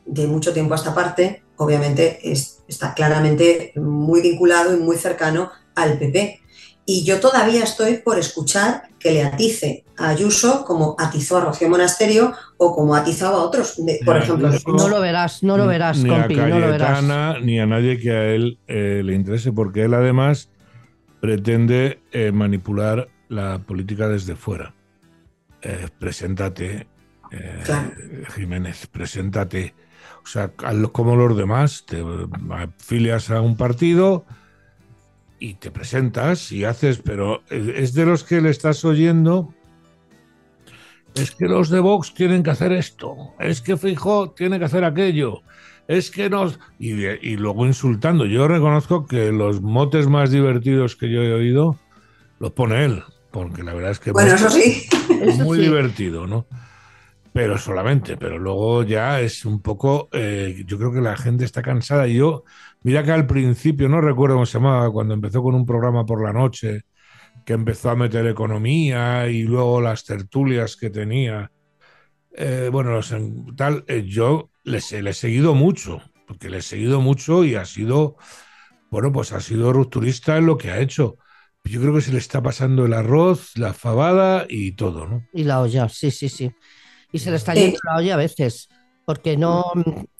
de 0.06 0.26
mucho 0.26 0.52
tiempo 0.52 0.74
a 0.74 0.76
esta 0.76 0.94
parte, 0.94 1.42
obviamente 1.56 2.20
está 2.22 2.94
claramente 2.94 3.72
muy 3.76 4.20
vinculado 4.20 4.74
y 4.74 4.80
muy 4.80 4.96
cercano 4.96 5.50
al 5.74 5.98
PP. 5.98 6.40
Y 6.86 7.04
yo 7.04 7.20
todavía 7.20 7.62
estoy 7.62 7.98
por 7.98 8.18
escuchar 8.18 8.88
que 8.98 9.12
le 9.12 9.22
atice 9.22 9.84
a 9.96 10.08
Ayuso 10.08 10.64
como 10.64 10.96
atizó 10.98 11.38
a 11.38 11.42
Rocío 11.42 11.68
Monasterio 11.68 12.32
o 12.56 12.74
como 12.74 12.94
atizaba 12.94 13.36
a 13.36 13.42
otros, 13.42 13.80
por 14.04 14.16
ejemplo. 14.16 14.50
no 14.66 14.88
lo 14.88 15.00
verás, 15.00 15.42
no 15.42 15.56
lo 15.56 15.66
verás, 15.66 15.98
ni 15.98 16.08
compi, 16.08 16.38
a 16.38 16.46
no 16.48 16.58
lo 16.58 16.68
verás. 16.68 17.42
Ni 17.42 17.60
a 17.60 17.66
nadie 17.66 17.98
que 17.98 18.10
a 18.10 18.24
él 18.26 18.58
eh, 18.66 19.02
le 19.04 19.14
interese, 19.14 19.52
porque 19.52 19.84
él 19.84 19.94
además 19.94 20.50
pretende 21.20 22.00
eh, 22.12 22.32
manipular 22.32 23.08
la 23.28 23.58
política 23.58 24.08
desde 24.08 24.34
fuera. 24.34 24.74
Eh, 25.62 25.88
preséntate, 25.98 26.86
Jiménez, 28.34 28.88
preséntate 28.88 29.74
o 30.24 30.28
sea, 30.28 30.50
como 30.92 31.16
los 31.16 31.36
demás, 31.36 31.84
te 31.86 32.04
afilias 32.50 33.30
a 33.30 33.40
un 33.40 33.56
partido 33.56 34.24
y 35.40 35.54
te 35.54 35.70
presentas 35.70 36.52
y 36.52 36.64
haces, 36.64 36.98
pero 36.98 37.42
es 37.48 37.94
de 37.94 38.06
los 38.06 38.22
que 38.22 38.40
le 38.40 38.50
estás 38.50 38.84
oyendo. 38.84 39.52
Es 41.14 41.32
que 41.32 41.46
los 41.46 41.70
de 41.70 41.80
Vox 41.80 42.14
tienen 42.14 42.44
que 42.44 42.50
hacer 42.50 42.70
esto, 42.70 43.16
es 43.40 43.60
que 43.60 43.76
Fijo 43.76 44.30
tiene 44.30 44.60
que 44.60 44.66
hacer 44.66 44.84
aquello, 44.84 45.42
es 45.88 46.12
que 46.12 46.30
nos. 46.30 46.60
Y, 46.78 46.92
y 46.92 47.36
luego 47.36 47.66
insultando. 47.66 48.26
Yo 48.26 48.46
reconozco 48.46 49.06
que 49.06 49.32
los 49.32 49.60
motes 49.60 50.06
más 50.06 50.30
divertidos 50.30 50.94
que 50.94 51.10
yo 51.10 51.22
he 51.22 51.32
oído 51.32 51.80
los 52.38 52.52
pone 52.52 52.84
él, 52.84 53.02
porque 53.32 53.64
la 53.64 53.74
verdad 53.74 53.90
es 53.90 53.98
que. 53.98 54.12
Bueno, 54.12 54.34
eso 54.34 54.50
sí. 54.50 54.86
Es 55.20 55.38
muy 55.38 55.58
divertido, 55.58 56.28
¿no? 56.28 56.46
Pero 57.32 57.58
solamente, 57.58 58.16
pero 58.16 58.38
luego 58.38 58.82
ya 58.82 59.20
es 59.20 59.44
un 59.44 59.62
poco, 59.62 60.08
eh, 60.12 60.64
yo 60.66 60.78
creo 60.78 60.92
que 60.92 61.00
la 61.00 61.16
gente 61.16 61.44
está 61.44 61.62
cansada. 61.62 62.08
Y 62.08 62.16
yo, 62.16 62.44
mira 62.82 63.04
que 63.04 63.12
al 63.12 63.26
principio, 63.26 63.88
no 63.88 64.00
recuerdo 64.00 64.34
cómo 64.36 64.46
se 64.46 64.58
llamaba, 64.58 64.90
cuando 64.90 65.14
empezó 65.14 65.42
con 65.42 65.54
un 65.54 65.64
programa 65.64 66.04
por 66.04 66.22
la 66.24 66.32
noche, 66.32 66.82
que 67.44 67.52
empezó 67.52 67.90
a 67.90 67.96
meter 67.96 68.26
economía 68.26 69.28
y 69.28 69.44
luego 69.44 69.80
las 69.80 70.04
tertulias 70.04 70.76
que 70.76 70.90
tenía. 70.90 71.52
Eh, 72.32 72.68
bueno, 72.72 72.98
tal, 73.56 73.84
eh, 73.86 74.04
yo 74.06 74.50
les, 74.64 74.92
le 74.92 75.10
he 75.10 75.14
seguido 75.14 75.54
mucho, 75.54 76.02
porque 76.26 76.50
le 76.50 76.58
he 76.58 76.62
seguido 76.62 77.00
mucho 77.00 77.44
y 77.44 77.54
ha 77.54 77.64
sido, 77.64 78.16
bueno, 78.90 79.12
pues 79.12 79.32
ha 79.32 79.40
sido 79.40 79.72
rupturista 79.72 80.36
en 80.36 80.46
lo 80.46 80.58
que 80.58 80.70
ha 80.70 80.80
hecho. 80.80 81.16
Yo 81.64 81.80
creo 81.80 81.94
que 81.94 82.00
se 82.00 82.12
le 82.12 82.18
está 82.18 82.42
pasando 82.42 82.86
el 82.86 82.92
arroz, 82.94 83.56
la 83.56 83.74
fabada 83.74 84.46
y 84.48 84.72
todo, 84.72 85.06
¿no? 85.06 85.26
Y 85.32 85.44
la 85.44 85.60
olla, 85.60 85.88
sí, 85.88 86.10
sí, 86.10 86.28
sí 86.28 86.50
y 87.12 87.18
se 87.18 87.30
le 87.30 87.36
está 87.36 87.54
yendo 87.54 87.78
la 87.84 87.96
olla 87.96 88.14
a 88.14 88.18
veces, 88.18 88.68
porque 89.04 89.36
no, 89.36 89.64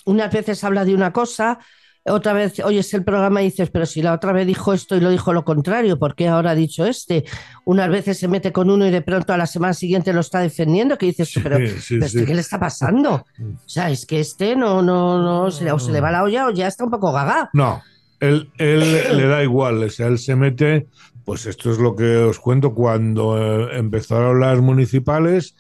unas 0.05 0.33
veces 0.33 0.63
habla 0.65 0.85
de 0.85 0.95
una 0.95 1.13
cosa, 1.13 1.59
otra 2.07 2.33
vez 2.33 2.61
oyes 2.61 2.93
el 2.95 3.05
programa 3.05 3.43
y 3.43 3.47
dices, 3.47 3.71
pero 3.71 3.85
si 3.85 4.01
la 4.01 4.15
otra 4.15 4.33
vez 4.33 4.47
dijo 4.47 4.73
esto 4.73 4.97
y 4.97 5.01
lo 5.01 5.11
dijo 5.11 5.33
lo 5.33 5.45
contrario, 5.45 5.99
¿por 5.99 6.15
qué 6.15 6.29
ahora 6.29 6.53
ha 6.53 6.55
dicho 6.55 6.87
este? 6.87 7.25
Unas 7.65 7.91
veces 7.91 8.19
se 8.19 8.27
mete 8.27 8.53
con 8.53 8.71
uno 8.71 8.87
y 8.87 8.91
de 8.91 9.03
pronto 9.03 9.33
a 9.33 9.37
la 9.37 9.47
semana 9.47 9.75
siguiente 9.75 10.13
lo 10.13 10.21
está 10.21 10.41
defendiendo, 10.41 10.97
que 10.97 11.07
dices, 11.07 11.31
pero, 11.43 11.59
este, 11.59 12.25
¿qué 12.25 12.35
le 12.35 12.41
está 12.41 12.59
pasando? 12.59 13.27
O 13.39 13.69
sea, 13.69 13.91
es 13.91 14.07
que 14.07 14.21
este 14.21 14.57
no, 14.57 14.83
no, 14.83 15.23
no, 15.23 15.51
se, 15.51 15.71
o 15.71 15.79
se 15.79 15.93
le 15.93 16.01
va 16.01 16.11
la 16.11 16.23
olla 16.23 16.47
o 16.47 16.51
ya 16.51 16.69
está 16.69 16.85
un 16.85 16.91
poco 16.91 17.13
gaga. 17.13 17.51
No, 17.53 17.83
él, 18.19 18.51
él 18.59 19.17
le 19.17 19.27
da 19.27 19.43
igual, 19.43 19.83
o 19.83 19.91
sea, 19.91 20.07
él 20.07 20.19
se 20.19 20.37
mete, 20.37 20.87
pues 21.25 21.47
esto 21.47 21.71
es 21.71 21.79
lo 21.79 21.97
que 21.97 22.17
os 22.17 22.41
cuento, 22.41 22.75
cuando 22.75 23.39
eh, 23.39 23.79
empezaron 23.79 24.41
las 24.41 24.59
municipales, 24.61 25.55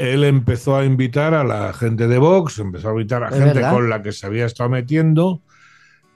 él 0.00 0.24
empezó 0.24 0.76
a 0.76 0.86
invitar 0.86 1.34
a 1.34 1.44
la 1.44 1.74
gente 1.74 2.08
de 2.08 2.16
Vox, 2.16 2.58
empezó 2.58 2.88
a 2.88 2.92
invitar 2.92 3.22
a 3.22 3.30
gente 3.30 3.60
con 3.60 3.90
la 3.90 4.02
que 4.02 4.12
se 4.12 4.26
había 4.26 4.46
estado 4.46 4.70
metiendo, 4.70 5.42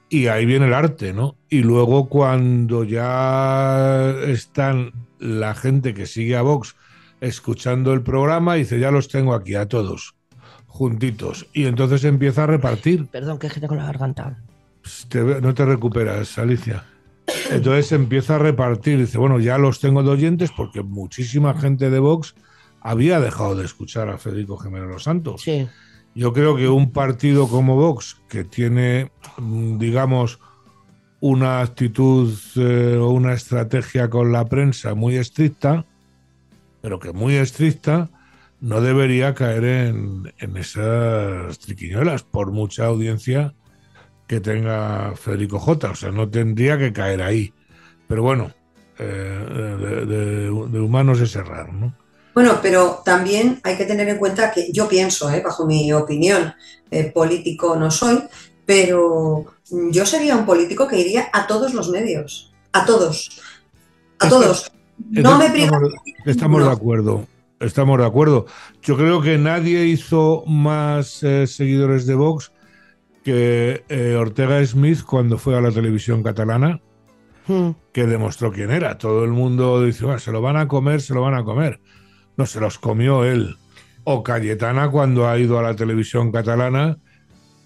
y 0.09 0.25
ahí 0.25 0.47
viene 0.47 0.65
el 0.65 0.73
arte, 0.73 1.13
¿no? 1.13 1.37
Y 1.49 1.61
luego 1.61 2.09
cuando 2.09 2.83
ya 2.83 4.15
están 4.25 4.91
la 5.19 5.53
gente 5.53 5.93
que 5.93 6.07
sigue 6.07 6.35
a 6.35 6.41
Vox 6.41 6.75
escuchando 7.21 7.93
el 7.93 8.01
programa, 8.01 8.55
dice, 8.55 8.79
ya 8.79 8.89
los 8.89 9.07
tengo 9.07 9.35
aquí 9.35 9.53
a 9.53 9.67
todos, 9.67 10.15
juntitos. 10.65 11.45
Y 11.53 11.65
entonces 11.65 12.05
empieza 12.05 12.45
a 12.45 12.47
repartir. 12.47 13.05
Perdón, 13.05 13.37
que 13.37 13.51
gente 13.51 13.67
con 13.67 13.77
la 13.77 13.85
garganta. 13.85 14.39
no 15.41 15.53
te 15.53 15.63
recuperas, 15.63 16.39
Alicia. 16.39 16.85
Entonces 17.51 17.91
empieza 17.91 18.35
a 18.35 18.39
repartir, 18.39 18.97
dice, 18.97 19.19
bueno, 19.19 19.39
ya 19.39 19.59
los 19.59 19.79
tengo 19.79 20.01
de 20.01 20.09
oyentes 20.09 20.51
porque 20.51 20.81
muchísima 20.81 21.53
gente 21.53 21.91
de 21.91 21.99
Vox 21.99 22.33
había 22.85 23.19
dejado 23.19 23.55
de 23.55 23.65
escuchar 23.65 24.09
a 24.09 24.19
Federico 24.19 24.57
Jiménez 24.57 24.87
Los 24.87 25.03
Santos. 25.03 25.43
Yo 26.13 26.33
creo 26.33 26.55
que 26.55 26.69
un 26.69 26.91
partido 26.91 27.47
como 27.47 27.75
Vox, 27.75 28.21
que 28.29 28.43
tiene, 28.43 29.11
mm, 29.39 29.79
digamos, 29.79 30.39
una 31.19 31.61
actitud 31.61 32.31
eh, 32.55 32.97
o 33.01 33.09
una 33.09 33.33
estrategia 33.33 34.07
con 34.11 34.31
la 34.31 34.45
prensa 34.45 34.93
muy 34.93 35.15
estricta, 35.15 35.87
pero 36.81 36.99
que 36.99 37.11
muy 37.11 37.33
estricta, 37.33 38.11
no 38.61 38.81
debería 38.81 39.33
caer 39.33 39.63
en, 39.63 40.31
esas 40.55 41.57
triquiñuelas, 41.57 42.21
por 42.21 42.51
mucha 42.51 42.85
audiencia 42.85 43.55
que 44.27 44.39
tenga 44.39 45.15
Federico 45.15 45.57
J. 45.57 45.89
O 45.89 45.95
sea, 45.95 46.11
no 46.11 46.29
tendría 46.29 46.77
que 46.77 46.93
caer 46.93 47.23
ahí. 47.23 47.51
Pero 48.07 48.21
bueno, 48.21 48.51
eh, 48.99 50.05
de, 50.07 50.79
humanos 50.79 51.19
es 51.19 51.35
errar, 51.35 51.73
¿no? 51.73 52.04
Bueno, 52.35 52.59
pero 52.61 53.01
también 53.05 53.61
hay 53.63 53.77
que 53.77 53.85
tener 53.85 54.09
en 54.09 54.17
cuenta 54.17 54.51
que 54.51 54.69
yo 54.73 54.89
pienso, 54.89 55.31
eh, 55.31 55.41
bajo 55.41 55.65
mi 55.65 55.91
opinión, 55.93 56.53
eh, 56.91 57.11
político 57.11 57.77
no 57.77 57.89
soy, 57.89 58.21
pero 58.65 59.45
yo 59.69 60.05
sería 60.05 60.35
un 60.35 60.45
político 60.45 60.85
que 60.85 60.99
iría 60.99 61.29
a 61.31 61.47
todos 61.47 61.73
los 61.73 61.89
medios, 61.89 62.53
a 62.73 62.85
todos, 62.85 63.41
a 64.19 64.27
todos. 64.27 64.69
No 64.97 65.39
me 65.39 65.45
Estamos, 65.45 65.93
estamos 66.25 66.63
de 66.63 66.71
acuerdo, 66.71 67.27
estamos 67.61 67.99
de 67.99 68.05
acuerdo. 68.05 68.47
Yo 68.81 68.97
creo 68.97 69.21
que 69.21 69.37
nadie 69.37 69.85
hizo 69.85 70.43
más 70.45 71.23
eh, 71.23 71.47
seguidores 71.47 72.05
de 72.05 72.15
Vox 72.15 72.51
que 73.23 73.83
eh, 73.89 74.15
Ortega 74.15 74.63
Smith 74.65 75.03
cuando 75.03 75.37
fue 75.37 75.57
a 75.57 75.61
la 75.61 75.71
televisión 75.71 76.21
catalana, 76.21 76.79
hmm. 77.47 77.69
que 77.93 78.05
demostró 78.05 78.51
quién 78.51 78.71
era. 78.71 78.97
Todo 78.97 79.23
el 79.23 79.31
mundo 79.31 79.81
dice, 79.83 80.19
se 80.19 80.31
lo 80.31 80.41
van 80.41 80.57
a 80.57 80.67
comer, 80.67 81.01
se 81.01 81.13
lo 81.13 81.21
van 81.21 81.33
a 81.33 81.43
comer. 81.43 81.79
No, 82.37 82.45
se 82.45 82.59
los 82.59 82.79
comió 82.79 83.23
él. 83.23 83.57
O 84.03 84.23
Cayetana 84.23 84.89
cuando 84.89 85.27
ha 85.27 85.37
ido 85.37 85.57
a 85.57 85.63
la 85.63 85.75
televisión 85.75 86.31
catalana 86.31 86.97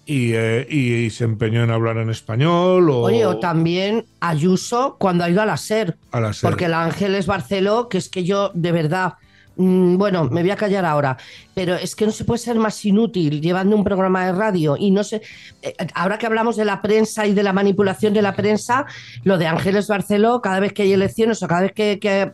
eh, 0.06 0.66
y, 0.68 1.10
se 1.10 1.24
empeñó 1.24 1.62
en 1.62 1.70
hablar 1.70 1.98
en 1.98 2.10
español. 2.10 2.90
O... 2.90 3.02
Oye, 3.02 3.26
o 3.26 3.38
también 3.38 4.06
Ayuso 4.20 4.96
cuando 4.98 5.24
ha 5.24 5.30
ido 5.30 5.42
a 5.42 5.46
la 5.46 5.56
SER. 5.56 5.96
A 6.10 6.20
la 6.20 6.32
SER. 6.32 6.50
Porque 6.50 6.64
el 6.64 6.74
Ángeles 6.74 7.26
Barceló, 7.26 7.88
que 7.88 7.98
es 7.98 8.08
que 8.08 8.24
yo, 8.24 8.50
de 8.54 8.72
verdad, 8.72 9.14
bueno, 9.56 10.24
me 10.30 10.42
voy 10.42 10.50
a 10.50 10.56
callar 10.56 10.84
ahora, 10.84 11.16
pero 11.54 11.74
es 11.74 11.94
que 11.94 12.06
no 12.06 12.12
se 12.12 12.24
puede 12.24 12.38
ser 12.38 12.56
más 12.56 12.84
inútil 12.84 13.40
llevando 13.40 13.76
un 13.76 13.84
programa 13.84 14.24
de 14.26 14.32
radio 14.32 14.76
y 14.78 14.90
no 14.90 15.04
sé, 15.04 15.22
eh, 15.62 15.74
ahora 15.94 16.18
que 16.18 16.26
hablamos 16.26 16.56
de 16.56 16.64
la 16.64 16.80
prensa 16.80 17.26
y 17.26 17.34
de 17.34 17.42
la 17.42 17.52
manipulación 17.52 18.14
de 18.14 18.22
la 18.22 18.34
prensa, 18.34 18.86
lo 19.24 19.38
de 19.38 19.46
Ángeles 19.46 19.88
Barceló, 19.88 20.40
cada 20.40 20.60
vez 20.60 20.72
que 20.72 20.82
hay 20.82 20.92
elecciones 20.92 21.42
o 21.42 21.48
cada 21.48 21.62
vez 21.62 21.72
que, 21.72 21.98
que 21.98 22.30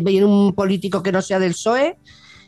viene 0.00 0.26
un 0.26 0.52
político 0.54 1.02
que 1.02 1.12
no 1.12 1.22
sea 1.22 1.38
del 1.38 1.52
PSOE, 1.52 1.96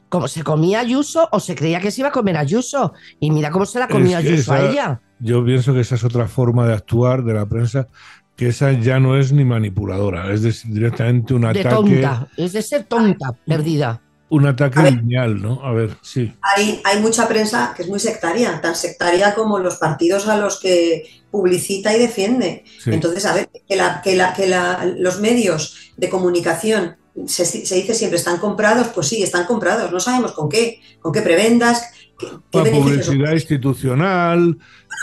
como 0.08 0.28
se 0.28 0.42
comía 0.42 0.80
Ayuso 0.80 1.28
o 1.32 1.40
se 1.40 1.54
creía 1.54 1.80
que 1.80 1.90
se 1.90 2.00
iba 2.00 2.08
a 2.08 2.12
comer 2.12 2.36
Ayuso. 2.36 2.94
Y 3.20 3.30
mira 3.30 3.50
cómo 3.50 3.66
se 3.66 3.78
la 3.78 3.88
comió 3.88 4.18
Ayuso 4.18 4.52
a 4.52 4.70
ella. 4.70 5.00
Yo 5.18 5.44
pienso 5.44 5.72
que 5.72 5.80
esa 5.80 5.94
es 5.94 6.04
otra 6.04 6.28
forma 6.28 6.66
de 6.66 6.74
actuar 6.74 7.24
de 7.24 7.34
la 7.34 7.46
prensa, 7.46 7.88
que 8.36 8.48
esa 8.48 8.72
ya 8.72 9.00
no 9.00 9.16
es 9.16 9.32
ni 9.32 9.44
manipuladora, 9.44 10.32
es 10.32 10.70
directamente 10.70 11.34
un 11.34 11.46
ataque. 11.46 11.64
De 11.64 11.74
tonta, 11.74 12.28
es 12.36 12.52
de 12.52 12.62
ser 12.62 12.84
tonta, 12.84 13.32
perdida. 13.46 14.02
Un 14.28 14.46
ataque 14.46 14.82
lineal, 14.90 15.40
¿no? 15.40 15.60
A 15.62 15.72
ver, 15.72 15.96
sí. 16.02 16.32
Hay, 16.42 16.80
hay 16.84 17.00
mucha 17.00 17.28
prensa 17.28 17.72
que 17.76 17.82
es 17.82 17.88
muy 17.88 18.00
sectaria, 18.00 18.60
tan 18.60 18.74
sectaria 18.74 19.34
como 19.34 19.58
los 19.58 19.76
partidos 19.76 20.26
a 20.26 20.36
los 20.36 20.58
que 20.58 21.22
publicita 21.30 21.94
y 21.94 22.00
defiende. 22.00 22.64
Entonces, 22.86 23.24
a 23.26 23.34
ver, 23.34 23.48
que, 23.68 23.76
la, 23.76 24.02
que, 24.02 24.16
la, 24.16 24.34
que 24.34 24.48
los 24.98 25.20
medios 25.20 25.92
de 25.96 26.08
comunicación 26.08 26.96
se, 27.26 27.44
dice 27.44 27.94
siempre, 27.94 28.18
¿están 28.18 28.38
comprados? 28.38 28.88
Pues 28.88 29.08
sí, 29.08 29.22
están 29.22 29.46
comprados. 29.46 29.92
No 29.92 30.00
sabemos 30.00 30.32
con 30.32 30.48
qué, 30.48 30.80
con 31.00 31.12
qué 31.12 31.22
prebendas. 31.22 31.84
Qué, 32.18 32.70
publicidad 32.70 33.32
institucional. 33.32 34.56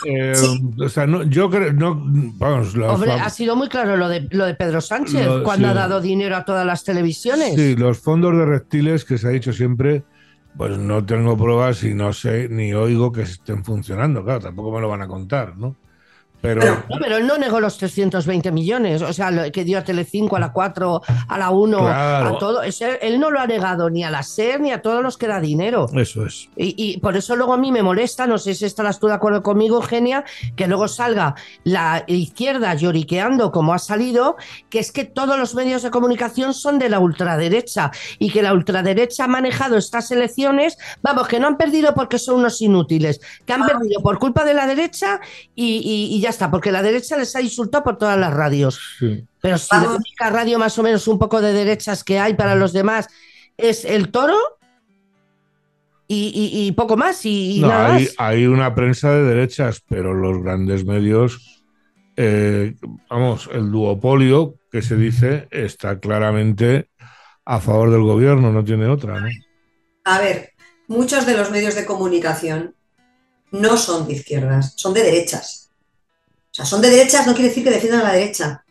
Eh, 0.06 0.34
o 0.80 0.90
sea, 0.90 1.06
no, 1.06 1.24
yo 1.24 1.50
creo. 1.50 1.74
No, 1.74 2.02
vamos, 2.38 2.76
Hombre, 2.76 3.12
ha 3.12 3.30
sido 3.30 3.56
muy 3.56 3.70
claro 3.70 3.96
lo 3.98 4.10
de, 4.10 4.28
lo 4.32 4.46
de 4.46 4.56
Pedro 4.56 4.82
Sánchez, 4.82 5.28
cuando 5.44 5.68
ha 5.68 5.74
dado 5.74 6.02
dinero 6.02 6.36
a 6.36 6.46
todas 6.46 6.66
las 6.66 6.84
televisiones. 6.84 7.56
Sí, 7.56 7.76
los 7.76 8.00
fondos 8.00 8.36
de 8.36 8.46
reptiles 8.46 9.06
que 9.06 9.18
se 9.18 9.28
ha 9.28 9.32
dicho 9.32 9.54
siempre. 9.54 10.04
Pues 10.56 10.78
no 10.78 11.04
tengo 11.04 11.36
pruebas 11.36 11.84
y 11.84 11.96
no 11.96 12.14
sé 12.14 12.48
ni 12.48 12.74
oigo 12.74 13.12
que 13.12 13.24
estén 13.24 13.66
funcionando. 13.66 14.24
Claro, 14.24 14.40
tampoco 14.40 14.72
me 14.72 14.82
lo 14.82 14.88
van 14.88 15.02
a 15.02 15.08
contar, 15.08 15.58
¿no? 15.58 15.76
Pero, 16.44 16.84
pero 17.00 17.16
él 17.16 17.26
no 17.26 17.38
negó 17.38 17.62
los 17.62 17.78
320 17.78 18.52
millones, 18.52 19.02
o 19.02 19.14
sea, 19.14 19.50
que 19.50 19.64
dio 19.64 19.78
a 19.78 19.84
Telecinco, 19.86 20.36
a 20.36 20.42
la 20.42 20.52
4, 20.52 21.02
a 21.30 21.38
la 21.38 21.52
1, 21.52 21.88
a 21.88 22.38
todo. 22.38 22.62
él 22.64 23.18
no 23.18 23.32
lo 23.32 23.40
ha 23.40 23.48
negado 23.48 23.90
ni 23.90 24.04
a 24.04 24.12
la 24.12 24.24
SER 24.24 24.60
ni 24.60 24.74
a 24.74 24.82
todos 24.82 25.02
los 25.02 25.18
que 25.18 25.28
da 25.28 25.40
dinero. 25.40 25.88
Eso 25.96 26.26
es. 26.26 26.50
Y, 26.58 26.98
por 26.98 27.16
eso 27.16 27.38
luego 27.38 27.54
a 27.54 27.58
mí 27.58 27.72
me 27.72 27.82
molesta, 27.82 28.28
no 28.28 28.38
sé 28.38 28.56
si 28.56 28.66
estarás 28.66 29.00
tú 29.00 29.08
de 29.08 29.14
acuerdo 29.14 29.42
conmigo, 29.42 29.78
Eugenia, 29.78 30.26
que 30.58 30.68
luego 30.68 30.90
salga 30.90 31.36
la 31.64 32.04
izquierda 32.08 32.74
lloriqueando 32.74 33.54
como 33.54 33.74
ha 33.74 33.80
salido, 33.80 34.36
que 34.70 34.80
es 34.80 34.92
que 34.92 35.06
todos 35.06 35.40
los 35.40 35.56
medios 35.56 35.82
de 35.82 35.92
comunicación 35.92 36.54
son 36.54 36.78
de 36.78 36.90
la 36.90 37.00
ultraderecha 37.00 37.92
y 38.20 38.32
que 38.32 38.42
la 38.42 38.52
ultraderecha 38.52 39.24
ha 39.24 39.28
manejado 39.30 39.78
estas 39.78 40.12
elecciones, 40.12 40.78
vamos, 41.02 41.30
que 41.30 41.40
no 41.40 41.48
han 41.48 41.56
perdido 41.56 41.94
porque 41.94 42.20
son 42.20 42.40
unos 42.40 42.62
inútiles, 42.62 43.22
que 43.46 43.54
han 43.54 43.64
ah. 43.64 43.68
perdido 43.68 44.02
por 44.02 44.20
culpa 44.20 44.44
de 44.44 44.54
la 44.54 44.68
derecha 44.68 45.22
y 45.56 46.20
ya 46.20 46.33
está, 46.34 46.52
porque 46.52 46.72
la 46.72 46.82
derecha 46.82 47.18
les 47.18 47.36
ha 47.36 47.42
insultado 47.42 47.84
por 47.84 47.98
todas 47.98 48.18
las 48.18 48.34
radios. 48.34 48.80
Pero 49.42 49.58
si 49.58 49.76
la 49.76 49.90
única 49.90 50.30
radio 50.30 50.60
más 50.60 50.78
o 50.78 50.84
menos 50.84 51.08
un 51.08 51.18
poco 51.18 51.42
de 51.42 51.54
derechas 51.54 52.04
que 52.04 52.20
hay 52.20 52.34
para 52.34 52.56
los 52.56 52.74
demás 52.74 53.08
es 53.58 53.86
el 53.86 54.10
toro 54.12 54.38
y, 56.08 56.72
poco 56.74 56.98
más. 56.98 57.26
Y, 57.26 57.60
no, 57.62 57.72
hay, 58.18 58.46
una 58.46 58.76
prensa 58.76 59.12
de 59.12 59.24
derechas, 59.24 59.82
pero 59.88 60.14
los 60.14 60.44
grandes 60.44 60.86
medios, 60.86 61.64
eh, 62.16 62.76
vamos, 63.10 63.50
el 63.52 63.72
duopolio 63.72 64.56
que 64.72 64.82
se 64.82 64.96
dice 64.96 65.48
está 65.52 66.00
claramente 66.00 66.90
a 67.46 67.60
favor 67.60 67.92
del 67.92 68.04
gobierno, 68.04 68.52
no 68.52 68.64
tiene 68.64 68.88
otra. 68.88 69.20
¿no? 69.20 69.30
A 70.06 70.20
ver, 70.20 70.52
muchos 70.88 71.26
de 71.26 71.38
los 71.38 71.52
medios 71.52 71.76
de 71.76 71.86
comunicación 71.86 72.76
no 73.52 73.78
son 73.78 74.08
de 74.08 74.14
izquierdas, 74.14 74.74
son 74.76 74.94
de 74.94 75.04
derechas. 75.04 75.63
O 76.54 76.56
sea, 76.56 76.66
son 76.66 76.82
de 76.82 76.90
derechas 76.92 77.26
no 77.26 77.34
quiere 77.34 77.50
decir 77.50 77.64
que 77.64 77.72
defiendan 77.72 78.02
a 78.02 78.10
la 78.10 78.14
derecha. 78.14 78.64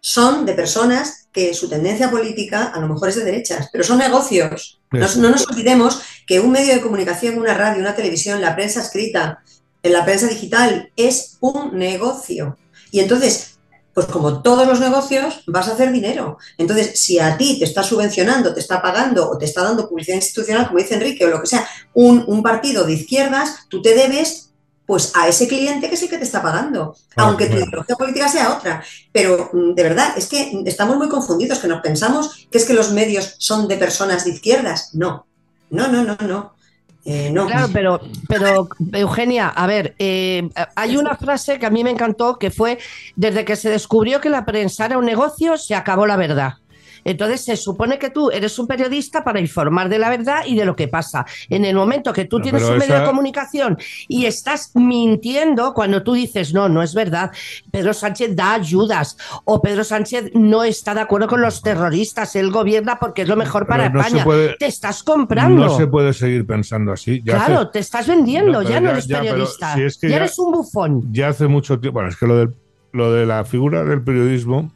Son 0.00 0.44
de 0.44 0.54
personas 0.54 1.28
que 1.32 1.54
su 1.54 1.68
tendencia 1.68 2.10
política 2.10 2.72
a 2.74 2.80
lo 2.80 2.88
mejor 2.88 3.10
es 3.10 3.14
de 3.14 3.24
derechas, 3.24 3.68
pero 3.70 3.84
son 3.84 3.98
negocios. 3.98 4.80
No, 4.90 5.30
nos 5.30 5.46
olvidemos 5.46 6.00
que 6.26 6.40
un 6.40 6.50
medio 6.50 6.74
de 6.74 6.80
comunicación, 6.80 7.38
una 7.38 7.54
radio, 7.54 7.80
una 7.80 7.94
televisión, 7.94 8.40
la 8.40 8.56
prensa 8.56 8.80
escrita, 8.80 9.44
en 9.84 9.92
la 9.92 10.04
prensa 10.04 10.26
digital, 10.26 10.90
es 10.96 11.36
un 11.38 11.78
negocio. 11.78 12.58
Y 12.90 12.98
entonces, 12.98 13.58
pues 13.94 14.06
como 14.08 14.42
todos 14.42 14.66
los 14.66 14.80
negocios, 14.80 15.44
vas 15.46 15.68
a 15.68 15.74
hacer 15.74 15.92
dinero. 15.92 16.38
Entonces, 16.58 16.98
si 16.98 17.20
a 17.20 17.36
ti 17.36 17.60
te 17.60 17.66
está 17.66 17.84
subvencionando, 17.84 18.52
te 18.52 18.60
está 18.60 18.82
pagando 18.82 19.30
o 19.30 19.38
te 19.38 19.44
está 19.44 19.62
dando 19.62 19.88
publicidad 19.88 20.16
institucional, 20.16 20.66
como 20.66 20.80
dice 20.80 20.94
Enrique, 20.94 21.24
o 21.24 21.28
lo 21.28 21.40
que 21.40 21.46
sea, 21.46 21.68
un, 21.94 22.24
un 22.26 22.42
partido 22.42 22.82
de 22.84 22.94
izquierdas, 22.94 23.66
tú 23.68 23.80
te 23.80 23.94
debes 23.94 24.45
pues 24.86 25.12
a 25.14 25.28
ese 25.28 25.48
cliente 25.48 25.88
que 25.88 25.96
es 25.96 26.02
el 26.02 26.08
que 26.08 26.18
te 26.18 26.24
está 26.24 26.40
pagando, 26.40 26.96
aunque 27.16 27.46
tu 27.46 27.56
ideología 27.56 27.96
política 27.96 28.28
sea 28.28 28.56
otra. 28.56 28.82
Pero 29.12 29.50
mm, 29.52 29.74
de 29.74 29.82
verdad, 29.82 30.14
es 30.16 30.26
que 30.26 30.62
estamos 30.64 30.96
muy 30.96 31.08
confundidos, 31.08 31.58
que 31.58 31.68
nos 31.68 31.82
pensamos 31.82 32.46
que 32.50 32.58
es 32.58 32.64
que 32.64 32.74
los 32.74 32.92
medios 32.92 33.34
son 33.38 33.66
de 33.66 33.76
personas 33.76 34.24
de 34.24 34.30
izquierdas. 34.30 34.94
No, 34.94 35.26
no, 35.70 35.88
no, 35.88 36.04
no, 36.04 36.16
no. 36.20 36.56
Eh, 37.04 37.30
no. 37.30 37.46
Claro, 37.46 37.68
pero, 37.72 38.00
pero 38.28 38.68
Eugenia, 38.92 39.48
a 39.48 39.66
ver, 39.68 39.94
eh, 39.98 40.48
hay 40.74 40.96
una 40.96 41.16
frase 41.16 41.58
que 41.58 41.66
a 41.66 41.70
mí 41.70 41.84
me 41.84 41.90
encantó 41.90 42.36
que 42.36 42.50
fue, 42.50 42.78
desde 43.14 43.44
que 43.44 43.54
se 43.54 43.70
descubrió 43.70 44.20
que 44.20 44.28
la 44.28 44.44
prensa 44.44 44.86
era 44.86 44.98
un 44.98 45.04
negocio, 45.04 45.56
se 45.56 45.76
acabó 45.76 46.06
la 46.06 46.16
verdad. 46.16 46.54
Entonces 47.06 47.44
se 47.44 47.56
supone 47.56 47.98
que 47.98 48.10
tú 48.10 48.30
eres 48.30 48.58
un 48.58 48.66
periodista 48.66 49.22
para 49.22 49.40
informar 49.40 49.88
de 49.88 49.98
la 49.98 50.10
verdad 50.10 50.40
y 50.44 50.56
de 50.56 50.64
lo 50.64 50.74
que 50.74 50.88
pasa. 50.88 51.24
En 51.48 51.64
el 51.64 51.76
momento 51.76 52.12
que 52.12 52.24
tú 52.24 52.40
tienes 52.40 52.64
un 52.64 52.78
medio 52.78 52.98
de 52.98 53.06
comunicación 53.06 53.78
y 54.08 54.26
estás 54.26 54.72
mintiendo 54.74 55.72
cuando 55.72 56.02
tú 56.02 56.14
dices, 56.14 56.52
no, 56.52 56.68
no 56.68 56.82
es 56.82 56.94
verdad, 56.94 57.30
Pedro 57.70 57.94
Sánchez 57.94 58.34
da 58.34 58.54
ayudas 58.54 59.16
o 59.44 59.62
Pedro 59.62 59.84
Sánchez 59.84 60.32
no 60.34 60.64
está 60.64 60.94
de 60.94 61.02
acuerdo 61.02 61.28
con 61.28 61.40
los 61.40 61.62
terroristas, 61.62 62.34
él 62.34 62.50
gobierna 62.50 62.98
porque 62.98 63.22
es 63.22 63.28
lo 63.28 63.36
mejor 63.36 63.68
para 63.68 63.86
España. 63.86 64.24
te 64.58 64.66
estás 64.66 65.04
comprando. 65.04 65.64
No 65.64 65.76
se 65.76 65.86
puede 65.86 66.12
seguir 66.12 66.44
pensando 66.44 66.92
así. 66.92 67.22
claro, 67.22 67.68
te 67.68 67.78
estás 67.78 68.08
vendiendo, 68.08 68.62
ya 68.62 68.80
no 68.80 68.90
eres 68.90 69.06
periodista, 69.06 69.76
ya, 69.76 70.16
eres 70.16 70.38
un 70.40 70.52
bufón. 70.52 71.12
Ya 71.12 71.28
hace 71.28 71.46
mucho 71.46 71.78
tiempo, 71.78 71.98
bueno, 71.98 72.08
es 72.08 72.16
que 72.16 72.26
lo, 72.26 72.52
lo 72.92 73.12
de 73.12 73.26
la 73.26 73.44
figura 73.44 73.84
del 73.84 74.02
periodismo 74.02 74.72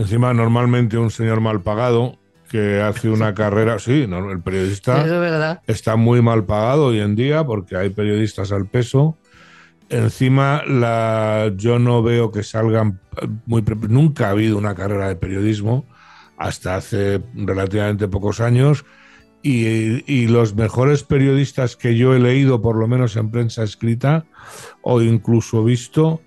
Encima, 0.00 0.32
normalmente 0.32 0.96
un 0.96 1.10
señor 1.10 1.42
mal 1.42 1.60
pagado 1.60 2.18
que 2.48 2.80
hace 2.80 3.10
una 3.10 3.34
carrera, 3.34 3.78
sí, 3.78 4.08
el 4.10 4.40
periodista 4.40 5.60
está 5.66 5.96
muy 5.96 6.22
mal 6.22 6.46
pagado 6.46 6.86
hoy 6.86 7.00
en 7.00 7.14
día 7.14 7.44
porque 7.44 7.76
hay 7.76 7.90
periodistas 7.90 8.50
al 8.50 8.66
peso. 8.66 9.18
Encima, 9.90 10.62
la, 10.66 11.52
yo 11.54 11.78
no 11.78 12.02
veo 12.02 12.32
que 12.32 12.42
salgan 12.42 12.98
muy... 13.44 13.62
Nunca 13.90 14.28
ha 14.28 14.30
habido 14.30 14.56
una 14.56 14.74
carrera 14.74 15.06
de 15.06 15.16
periodismo 15.16 15.84
hasta 16.38 16.76
hace 16.76 17.20
relativamente 17.34 18.08
pocos 18.08 18.40
años 18.40 18.86
y, 19.42 20.10
y, 20.10 20.28
los 20.28 20.54
mejores 20.54 21.02
periodistas 21.02 21.76
que 21.76 21.94
yo 21.94 22.14
he 22.14 22.20
leído, 22.20 22.62
por 22.62 22.76
lo 22.76 22.88
menos 22.88 23.16
en 23.16 23.30
prensa 23.30 23.64
escrita 23.64 24.24
o 24.80 25.02
incluso 25.02 25.62
visto, 25.62 26.22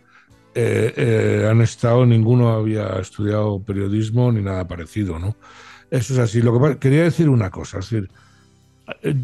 eh, 0.55 0.93
eh, 0.95 1.47
han 1.49 1.61
estado, 1.61 2.05
ninguno 2.05 2.49
había 2.49 2.99
estudiado 2.99 3.59
periodismo 3.61 4.31
ni 4.31 4.41
nada 4.41 4.67
parecido, 4.67 5.19
¿no? 5.19 5.35
Eso 5.89 6.13
es 6.13 6.19
así. 6.19 6.41
Lo 6.41 6.59
que 6.59 6.77
quería 6.77 7.03
decir 7.03 7.29
una 7.29 7.49
cosa, 7.49 7.79
es 7.79 7.89
decir, 7.89 8.09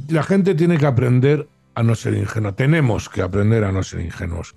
la 0.09 0.23
gente 0.23 0.55
tiene 0.55 0.77
que 0.77 0.85
aprender 0.85 1.47
a 1.75 1.83
no 1.83 1.95
ser 1.95 2.13
ingenua. 2.13 2.53
Tenemos 2.53 3.09
que 3.09 3.21
aprender 3.21 3.63
a 3.63 3.71
no 3.71 3.83
ser 3.83 4.01
ingenuos. 4.01 4.55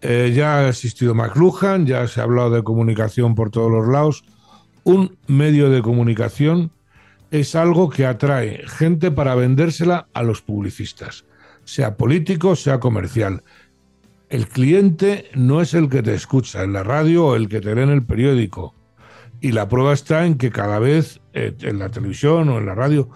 Eh, 0.00 0.32
ya 0.34 0.58
ha 0.58 0.68
existido 0.68 1.14
McLuhan, 1.14 1.86
ya 1.86 2.06
se 2.06 2.20
ha 2.20 2.24
hablado 2.24 2.50
de 2.50 2.62
comunicación 2.62 3.34
por 3.34 3.50
todos 3.50 3.70
los 3.70 3.88
lados. 3.88 4.24
Un 4.84 5.18
medio 5.26 5.70
de 5.70 5.82
comunicación 5.82 6.70
es 7.30 7.54
algo 7.54 7.90
que 7.90 8.06
atrae 8.06 8.62
gente 8.66 9.10
para 9.10 9.34
vendérsela 9.34 10.06
a 10.14 10.22
los 10.22 10.40
publicistas, 10.40 11.24
sea 11.64 11.96
político, 11.96 12.56
sea 12.56 12.78
comercial. 12.78 13.42
El 14.28 14.48
cliente 14.48 15.30
no 15.34 15.62
es 15.62 15.72
el 15.72 15.88
que 15.88 16.02
te 16.02 16.14
escucha 16.14 16.62
en 16.62 16.74
la 16.74 16.82
radio 16.82 17.26
o 17.26 17.36
el 17.36 17.48
que 17.48 17.60
te 17.60 17.74
lee 17.74 17.82
en 17.82 17.90
el 17.90 18.04
periódico. 18.04 18.74
Y 19.40 19.52
la 19.52 19.68
prueba 19.68 19.92
está 19.92 20.26
en 20.26 20.36
que 20.36 20.50
cada 20.50 20.78
vez 20.78 21.20
eh, 21.32 21.56
en 21.60 21.78
la 21.78 21.88
televisión 21.88 22.48
o 22.48 22.58
en 22.58 22.66
la 22.66 22.74
radio 22.74 23.08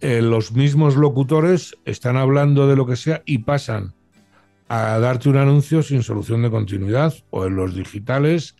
eh, 0.00 0.22
los 0.22 0.52
mismos 0.52 0.96
locutores 0.96 1.76
están 1.84 2.16
hablando 2.16 2.68
de 2.68 2.76
lo 2.76 2.86
que 2.86 2.96
sea 2.96 3.22
y 3.26 3.38
pasan 3.38 3.94
a 4.68 4.98
darte 4.98 5.28
un 5.28 5.36
anuncio 5.36 5.82
sin 5.82 6.02
solución 6.02 6.42
de 6.42 6.50
continuidad 6.50 7.14
o 7.30 7.46
en 7.46 7.56
los 7.56 7.74
digitales 7.74 8.54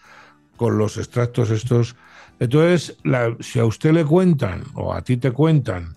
con 0.56 0.76
los 0.76 0.96
extractos 0.96 1.50
estos. 1.50 1.96
Entonces, 2.40 2.96
si 3.40 3.60
a 3.60 3.64
usted 3.64 3.92
le 3.92 4.04
cuentan 4.04 4.64
o 4.74 4.92
a 4.92 5.02
ti 5.02 5.16
te 5.16 5.30
cuentan 5.30 5.96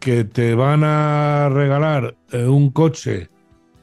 que 0.00 0.24
te 0.24 0.54
van 0.54 0.82
a 0.84 1.48
regalar 1.50 2.16
eh, 2.30 2.46
un 2.46 2.70
coche 2.70 3.31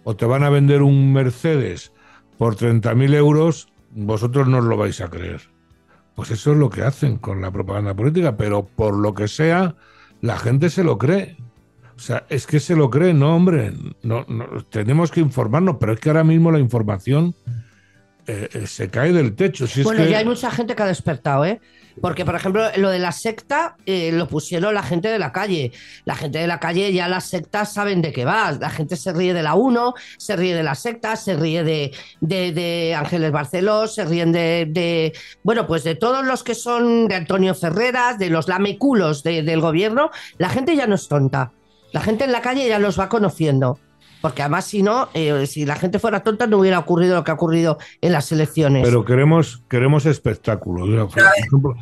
o 0.09 0.15
te 0.15 0.25
van 0.25 0.41
a 0.41 0.49
vender 0.49 0.81
un 0.81 1.13
Mercedes 1.13 1.91
por 2.39 2.55
30.000 2.55 3.13
euros, 3.13 3.67
vosotros 3.91 4.47
no 4.47 4.57
os 4.57 4.63
lo 4.63 4.75
vais 4.75 4.99
a 5.01 5.07
creer. 5.07 5.41
Pues 6.15 6.31
eso 6.31 6.53
es 6.53 6.57
lo 6.57 6.71
que 6.71 6.81
hacen 6.81 7.17
con 7.17 7.41
la 7.41 7.51
propaganda 7.51 7.93
política, 7.93 8.35
pero 8.35 8.65
por 8.65 8.95
lo 8.97 9.13
que 9.13 9.27
sea, 9.27 9.75
la 10.21 10.39
gente 10.39 10.71
se 10.71 10.83
lo 10.83 10.97
cree. 10.97 11.37
O 11.95 11.99
sea, 11.99 12.25
es 12.27 12.47
que 12.47 12.59
se 12.59 12.75
lo 12.75 12.89
cree, 12.89 13.13
no, 13.13 13.35
hombre. 13.35 13.71
No, 14.01 14.25
tenemos 14.71 15.11
que 15.11 15.19
informarnos, 15.19 15.75
pero 15.79 15.93
es 15.93 15.99
que 15.99 16.09
ahora 16.09 16.23
mismo 16.23 16.51
la 16.51 16.57
información 16.57 17.35
eh, 18.25 18.49
eh, 18.51 18.65
se 18.65 18.89
cae 18.89 19.13
del 19.13 19.35
techo. 19.35 19.67
bueno, 19.83 20.05
ya 20.05 20.17
hay 20.17 20.25
mucha 20.25 20.49
gente 20.49 20.75
que 20.75 20.81
ha 20.81 20.87
despertado, 20.87 21.45
¿eh? 21.45 21.61
Porque, 22.01 22.25
por 22.25 22.35
ejemplo, 22.35 22.63
lo 22.77 22.89
de 22.89 22.99
la 22.99 23.11
secta 23.11 23.75
eh, 23.85 24.11
lo 24.11 24.27
pusieron 24.27 24.73
la 24.73 24.83
gente 24.83 25.09
de 25.09 25.19
la 25.19 25.31
calle. 25.31 25.71
La 26.05 26.15
gente 26.15 26.39
de 26.39 26.47
la 26.47 26.59
calle 26.59 26.91
ya 26.93 27.07
las 27.07 27.25
sectas 27.25 27.73
saben 27.73 28.01
de 28.01 28.11
qué 28.11 28.25
va. 28.25 28.51
La 28.53 28.69
gente 28.69 28.95
se 28.95 29.13
ríe 29.13 29.33
de 29.33 29.43
la 29.43 29.55
UNO, 29.55 29.93
se 30.17 30.35
ríe 30.35 30.55
de 30.55 30.63
la 30.63 30.75
secta, 30.75 31.15
se 31.15 31.35
ríe 31.35 31.63
de, 31.63 31.91
de, 32.21 32.95
Ángeles 32.95 33.31
Barceló, 33.31 33.87
se 33.87 34.05
ríen 34.05 34.31
de, 34.31 35.13
bueno, 35.43 35.67
pues 35.67 35.83
de 35.83 35.95
todos 35.95 36.25
los 36.25 36.43
que 36.43 36.55
son 36.55 37.07
de 37.07 37.15
Antonio 37.15 37.55
Ferreras, 37.55 38.17
de 38.17 38.29
los 38.29 38.47
lameculos 38.47 39.23
del 39.23 39.61
gobierno. 39.61 40.11
La 40.37 40.49
gente 40.49 40.75
ya 40.75 40.87
no 40.87 40.95
es 40.95 41.07
tonta. 41.07 41.51
La 41.91 42.01
gente 42.01 42.23
en 42.23 42.31
la 42.31 42.41
calle 42.41 42.67
ya 42.67 42.79
los 42.79 42.99
va 42.99 43.09
conociendo. 43.09 43.79
Porque 44.21 44.41
además, 44.41 44.65
si 44.65 44.83
no, 44.83 45.09
eh, 45.13 45.47
si 45.47 45.65
la 45.65 45.75
gente 45.75 45.99
fuera 45.99 46.23
tonta, 46.23 46.47
no 46.47 46.57
hubiera 46.57 46.79
ocurrido 46.79 47.15
lo 47.15 47.23
que 47.23 47.31
ha 47.31 47.35
ocurrido 47.35 47.77
en 48.01 48.11
las 48.11 48.31
elecciones. 48.31 48.83
Pero 48.83 49.05
queremos, 49.05 49.61
queremos 49.69 50.05
espectáculo. 50.05 51.09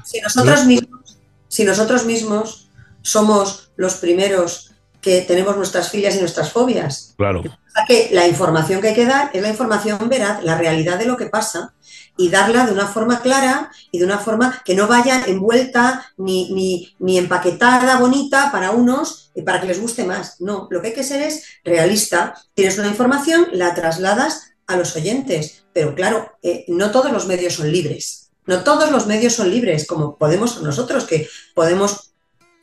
si, 0.06 0.22
nosotros 0.22 0.66
mismos, 0.66 1.18
si 1.48 1.64
nosotros 1.64 2.06
mismos 2.06 2.70
somos 3.02 3.72
los 3.76 3.96
primeros 3.96 4.76
que 5.02 5.22
tenemos 5.22 5.56
nuestras 5.56 5.90
filias 5.90 6.16
y 6.16 6.20
nuestras 6.20 6.52
fobias. 6.52 7.14
Claro. 7.18 7.44
Que 7.86 8.10
la 8.12 8.28
información 8.28 8.82
que 8.82 8.90
hay 8.90 8.96
que 8.96 9.06
dar 9.06 9.30
es 9.34 9.42
la 9.42 9.50
información 9.50 10.10
veraz, 10.10 10.44
la 10.44 10.58
realidad 10.58 10.98
de 10.98 11.06
lo 11.06 11.16
que 11.16 11.28
pasa 11.28 11.74
y 12.18 12.30
darla 12.30 12.66
de 12.66 12.72
una 12.72 12.88
forma 12.88 13.22
clara 13.22 13.72
y 13.92 14.00
de 14.00 14.06
una 14.06 14.18
forma 14.18 14.62
que 14.66 14.76
no 14.76 14.88
vaya 14.88 15.24
envuelta 15.28 16.12
ni, 16.18 16.52
ni, 16.54 16.96
ni, 17.00 17.18
empaquetada, 17.18 18.00
bonita 18.00 18.52
para 18.52 18.72
unos 18.72 19.32
y 19.36 19.44
para 19.44 19.62
que 19.62 19.68
les 19.68 19.80
guste 19.80 20.04
más. 20.04 20.42
No, 20.42 20.68
lo 20.72 20.82
que 20.82 20.88
hay 20.88 20.94
que 20.94 21.04
ser 21.04 21.22
es 21.22 21.44
realista. 21.64 22.34
Tienes 22.54 22.78
una 22.80 22.88
información, 22.88 23.48
la 23.52 23.76
trasladas 23.76 24.54
a 24.66 24.76
los 24.76 24.96
oyentes, 24.96 25.66
pero 25.74 25.96
claro, 25.96 26.32
eh, 26.42 26.66
no 26.68 26.92
todos 26.92 27.12
los 27.12 27.28
medios 27.28 27.54
son 27.54 27.72
libres. 27.72 28.32
No 28.46 28.64
todos 28.64 28.92
los 28.92 29.08
medios 29.08 29.34
son 29.34 29.52
libres, 29.52 29.86
como 29.86 30.18
podemos 30.18 30.62
nosotros, 30.62 31.04
que 31.04 31.30
podemos 31.54 32.14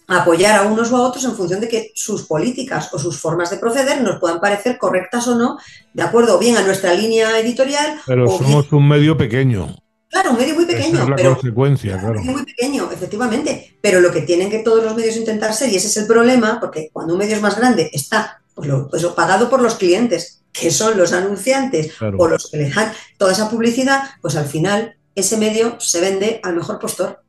apoyar 0.06 0.60
a 0.60 0.62
unos 0.62 0.92
o 0.92 0.96
a 0.96 1.02
otros 1.02 1.24
en 1.24 1.34
función 1.34 1.60
de 1.60 1.68
que 1.68 1.92
sus 1.94 2.24
políticas 2.24 2.92
o 2.92 2.98
sus 2.98 3.18
formas 3.18 3.50
de 3.50 3.56
proceder 3.56 4.02
nos 4.02 4.18
puedan 4.20 4.40
parecer 4.40 4.78
correctas 4.78 5.26
o 5.28 5.36
no, 5.36 5.58
de 5.92 6.02
acuerdo 6.02 6.38
bien 6.38 6.56
a 6.56 6.62
nuestra 6.62 6.92
línea 6.94 7.38
editorial. 7.38 8.00
Pero 8.06 8.28
somos 8.28 8.70
un 8.72 8.88
medio 8.88 9.16
pequeño. 9.16 9.76
Claro, 10.08 10.30
un 10.30 10.38
medio 10.38 10.54
muy 10.54 10.66
pequeño. 10.66 11.02
es 11.02 11.08
la 11.08 11.16
pero, 11.16 11.34
consecuencia, 11.34 11.98
claro. 11.98 12.20
Un 12.20 12.26
medio 12.26 12.32
muy 12.32 12.44
pequeño, 12.44 12.88
efectivamente. 12.92 13.78
Pero 13.80 14.00
lo 14.00 14.12
que 14.12 14.22
tienen 14.22 14.48
que 14.48 14.60
todos 14.60 14.84
los 14.84 14.94
medios 14.94 15.16
intentar 15.16 15.52
ser, 15.54 15.72
y 15.72 15.76
ese 15.76 15.88
es 15.88 15.96
el 15.96 16.06
problema, 16.06 16.60
porque 16.60 16.90
cuando 16.92 17.14
un 17.14 17.18
medio 17.18 17.34
es 17.34 17.42
más 17.42 17.56
grande 17.56 17.90
está 17.92 18.40
pues, 18.54 18.68
pues 18.90 19.04
pagado 19.06 19.50
por 19.50 19.60
los 19.60 19.74
clientes, 19.74 20.44
que 20.52 20.70
son 20.70 20.96
los 20.96 21.12
anunciantes 21.12 21.92
o 22.16 22.28
los 22.28 22.48
que 22.48 22.58
le 22.58 22.70
dan 22.70 22.92
toda 23.18 23.32
esa 23.32 23.50
publicidad, 23.50 24.02
pues 24.22 24.36
al 24.36 24.46
final 24.46 24.96
ese 25.16 25.36
medio 25.36 25.80
se 25.80 26.00
vende 26.00 26.40
al 26.44 26.54
mejor 26.54 26.78
postor. 26.78 27.23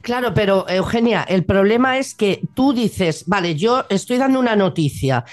Claro, 0.00 0.34
pero 0.34 0.68
Eugenia, 0.68 1.22
el 1.22 1.44
problema 1.44 1.98
es 1.98 2.14
que 2.14 2.40
tú 2.54 2.72
dices, 2.72 3.24
vale, 3.26 3.54
yo 3.54 3.84
estoy 3.88 4.18
dando 4.18 4.40
una 4.40 4.56
noticia 4.56 5.24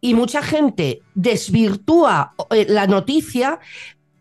y 0.00 0.14
mucha 0.14 0.42
gente 0.42 1.02
desvirtúa 1.14 2.34
eh, 2.50 2.66
la 2.68 2.86
noticia 2.86 3.58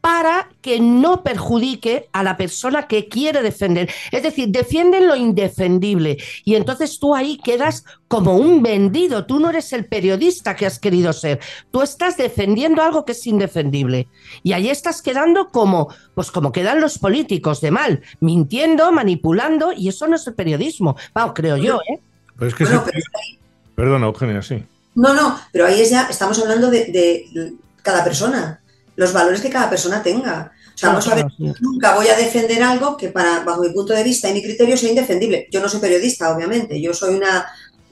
para 0.06 0.50
que 0.62 0.80
no 0.80 1.24
perjudique 1.24 2.10
a 2.14 2.22
la 2.22 2.38
persona 2.38 2.88
que 2.88 3.08
quiere 3.10 3.42
defender. 3.42 3.90
Es 4.12 4.22
decir, 4.22 4.50
defienden 4.50 5.08
lo 5.08 5.16
indefendible 5.16 6.18
y 6.44 6.54
entonces 6.54 7.00
tú 7.00 7.16
ahí 7.16 7.40
quedas 7.44 7.86
como 8.08 8.36
un 8.36 8.62
vendido. 8.62 9.26
Tú 9.26 9.40
no 9.40 9.50
eres 9.50 9.74
el 9.74 9.88
periodista 9.88 10.56
que 10.56 10.68
has 10.68 10.78
querido 10.78 11.12
ser. 11.12 11.40
Tú 11.72 11.82
estás 11.82 12.18
defendiendo 12.18 12.84
algo 12.84 13.04
que 13.04 13.14
es 13.14 13.26
indefendible. 13.26 14.08
Y 14.44 14.54
ahí 14.54 14.70
estás 14.70 15.02
quedando 15.02 15.50
como, 15.50 15.88
pues 16.14 16.30
como 16.30 16.52
quedan 16.52 16.82
los 16.82 17.00
políticos 17.00 17.60
de 17.60 17.72
mal, 17.72 18.04
mintiendo, 18.20 18.92
manipulando, 18.92 19.74
y 19.74 19.90
eso 19.90 20.06
no 20.06 20.18
es 20.18 20.28
el 20.28 20.36
periodismo. 20.36 20.96
Vamos, 21.16 21.34
creo 21.34 21.58
yo, 21.58 21.80
¿eh? 21.90 22.00
Pero 22.38 22.50
es 22.50 22.54
que 22.54 22.68
Perdona, 23.74 24.06
Eugenia, 24.06 24.44
sí. 24.44 24.64
No, 24.94 25.16
no, 25.16 25.40
pero 25.52 25.66
ahí 25.66 25.82
es 25.82 25.90
ya, 25.90 26.04
estamos 26.12 26.38
hablando 26.38 26.70
de 26.70 27.56
cada 27.82 28.04
persona 28.04 28.62
los 28.96 29.14
valores 29.14 29.42
que 29.42 29.50
cada 29.50 29.70
persona 29.70 30.02
tenga. 30.02 30.52
O 30.74 30.78
sea, 30.78 30.90
vamos 30.90 31.08
a 31.08 31.16
ver, 31.16 31.26
nunca 31.62 31.96
voy 31.96 32.08
a 32.08 32.18
defender 32.18 32.62
algo 32.62 32.98
que 32.98 33.10
para, 33.10 33.40
bajo 33.46 33.62
mi 33.62 33.70
punto 33.70 33.94
de 33.94 34.04
vista 34.04 34.30
y 34.30 34.34
mi 34.34 34.44
criterio 34.44 34.76
sea 34.76 34.90
indefendible. 34.90 35.48
Yo 35.50 35.62
no 35.62 35.70
soy 35.70 35.80
periodista, 35.80 36.36
obviamente, 36.36 36.82
yo 36.82 36.94
soy 36.94 37.16
una 37.16 37.46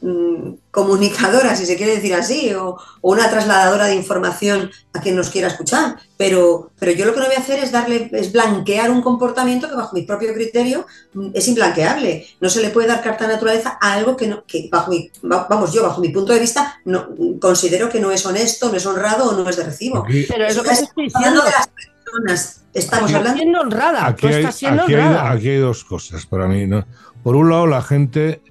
mm, 0.03 0.53
comunicadora, 0.69 1.55
si 1.55 1.65
se 1.65 1.77
quiere 1.77 1.95
decir 1.95 2.13
así, 2.13 2.53
o, 2.53 2.77
una 3.01 3.29
trasladadora 3.29 3.85
de 3.85 3.95
información 3.95 4.69
a 4.93 5.01
quien 5.01 5.15
nos 5.15 5.29
quiera 5.29 5.47
escuchar. 5.47 5.97
Pero, 6.17 6.71
pero 6.79 6.91
yo 6.91 7.05
lo 7.05 7.13
que 7.13 7.19
no 7.19 7.25
voy 7.25 7.35
a 7.35 7.39
hacer 7.39 7.63
es 7.63 7.71
darle, 7.71 8.09
es 8.11 8.31
blanquear 8.31 8.91
un 8.91 9.01
comportamiento 9.01 9.69
que 9.69 9.75
bajo 9.75 9.95
mi 9.95 10.03
propio 10.03 10.33
criterio 10.33 10.85
mm, 11.13 11.29
es 11.33 11.47
imblanqueable. 11.47 12.27
No 12.41 12.49
se 12.49 12.61
le 12.61 12.69
puede 12.69 12.87
dar 12.87 13.01
carta 13.01 13.27
de 13.27 13.33
naturaleza 13.33 13.77
a 13.81 13.93
algo 13.93 14.15
que, 14.15 14.27
no, 14.27 14.43
que 14.45 14.69
bajo 14.71 14.91
mi, 14.91 15.09
vamos, 15.23 15.73
yo 15.73 15.83
bajo 15.83 16.01
mi 16.01 16.09
punto 16.09 16.33
de 16.33 16.39
vista 16.39 16.79
no 16.85 17.09
considero 17.39 17.89
que 17.89 17.99
no 17.99 18.11
es 18.11 18.25
honesto, 18.25 18.69
no 18.69 18.77
es 18.77 18.85
honrado 18.85 19.29
o 19.29 19.33
no 19.33 19.49
es 19.49 19.57
de 19.57 19.63
recibo. 19.63 20.05
pero 20.27 20.45
es 20.45 20.55
lo 20.55 20.63
que 20.63 20.71
estoy 20.71 21.05
diciendo. 21.05 21.43
De 21.43 21.51
las 21.51 21.67
personas. 21.67 22.63
Estamos 22.73 23.13
hablando. 23.13 23.37
Siendo 23.37 23.61
honrada. 23.61 24.07
Aquí, 24.07 24.27
hay, 24.27 24.45
aquí, 24.45 24.65
hay, 24.65 25.15
aquí 25.19 25.49
hay 25.49 25.57
dos 25.57 25.83
cosas 25.83 26.25
para 26.25 26.47
mí. 26.47 26.65
¿no? 26.65 26.85
Por 27.23 27.35
un 27.35 27.49
lado, 27.49 27.67
la 27.67 27.81
gente 27.81 28.41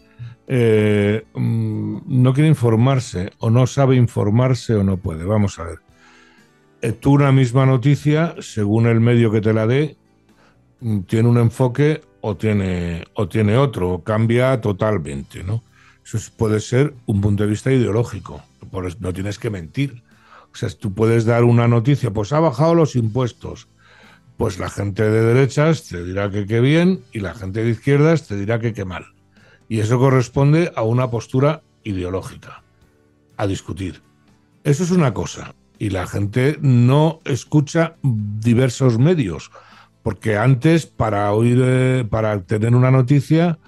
eh, 0.46 1.24
mm, 1.34 1.98
no 2.06 2.32
quiere 2.32 2.48
informarse 2.48 3.32
o 3.38 3.50
no 3.50 3.66
sabe 3.66 3.96
informarse 3.96 4.74
o 4.74 4.84
no 4.84 4.96
puede. 4.96 5.24
Vamos 5.24 5.58
a 5.58 5.64
ver. 5.64 5.78
Eh, 6.80 6.92
tú 6.92 7.12
una 7.12 7.32
misma 7.32 7.64
noticia, 7.64 8.34
según 8.40 8.86
el 8.86 9.00
medio 9.00 9.30
que 9.30 9.40
te 9.40 9.52
la 9.52 9.66
dé, 9.66 9.96
mm, 10.80 11.00
tiene 11.00 11.28
un 11.28 11.38
enfoque 11.38 12.00
o 12.20 12.36
tiene, 12.36 13.04
o 13.14 13.28
tiene 13.28 13.56
otro, 13.56 13.90
o 13.90 14.04
cambia 14.04 14.60
totalmente, 14.60 15.44
¿no? 15.44 15.62
Eso 16.04 16.18
puede 16.36 16.60
ser 16.60 16.94
un 17.06 17.20
punto 17.20 17.44
de 17.44 17.50
vista 17.50 17.72
ideológico, 17.72 18.42
no 19.00 19.12
tienes 19.12 19.38
que 19.38 19.50
mentir. 19.50 20.02
O 20.52 20.56
sea, 20.56 20.68
tú 20.68 20.92
puedes 20.92 21.24
dar 21.24 21.44
una 21.44 21.68
noticia, 21.68 22.10
pues 22.10 22.32
ha 22.32 22.40
bajado 22.40 22.74
los 22.74 22.96
impuestos. 22.96 23.68
Pues 24.36 24.58
la 24.58 24.68
gente 24.68 25.08
de 25.08 25.22
derechas 25.22 25.84
te 25.88 26.04
dirá 26.04 26.30
que 26.30 26.46
qué 26.46 26.60
bien 26.60 27.00
y 27.12 27.20
la 27.20 27.34
gente 27.34 27.62
de 27.62 27.70
izquierdas 27.70 28.26
te 28.26 28.36
dirá 28.36 28.58
que 28.58 28.72
qué 28.72 28.84
mal. 28.84 29.04
Y 29.72 29.80
eso 29.80 29.98
corresponde 29.98 30.70
a 30.76 30.82
una 30.82 31.10
postura 31.10 31.62
ideológica, 31.82 32.62
a 33.38 33.46
discutir. 33.46 34.02
Eso 34.64 34.84
es 34.84 34.90
una 34.90 35.14
cosa. 35.14 35.54
Y 35.78 35.88
la 35.88 36.06
gente 36.06 36.58
no 36.60 37.20
escucha 37.24 37.96
diversos 38.02 38.98
medios, 38.98 39.50
porque 40.02 40.36
antes 40.36 40.84
para 40.84 41.32
oír, 41.32 41.58
eh, 41.64 42.04
para 42.04 42.42
tener 42.42 42.74
una 42.74 42.90
noticia, 42.90 43.58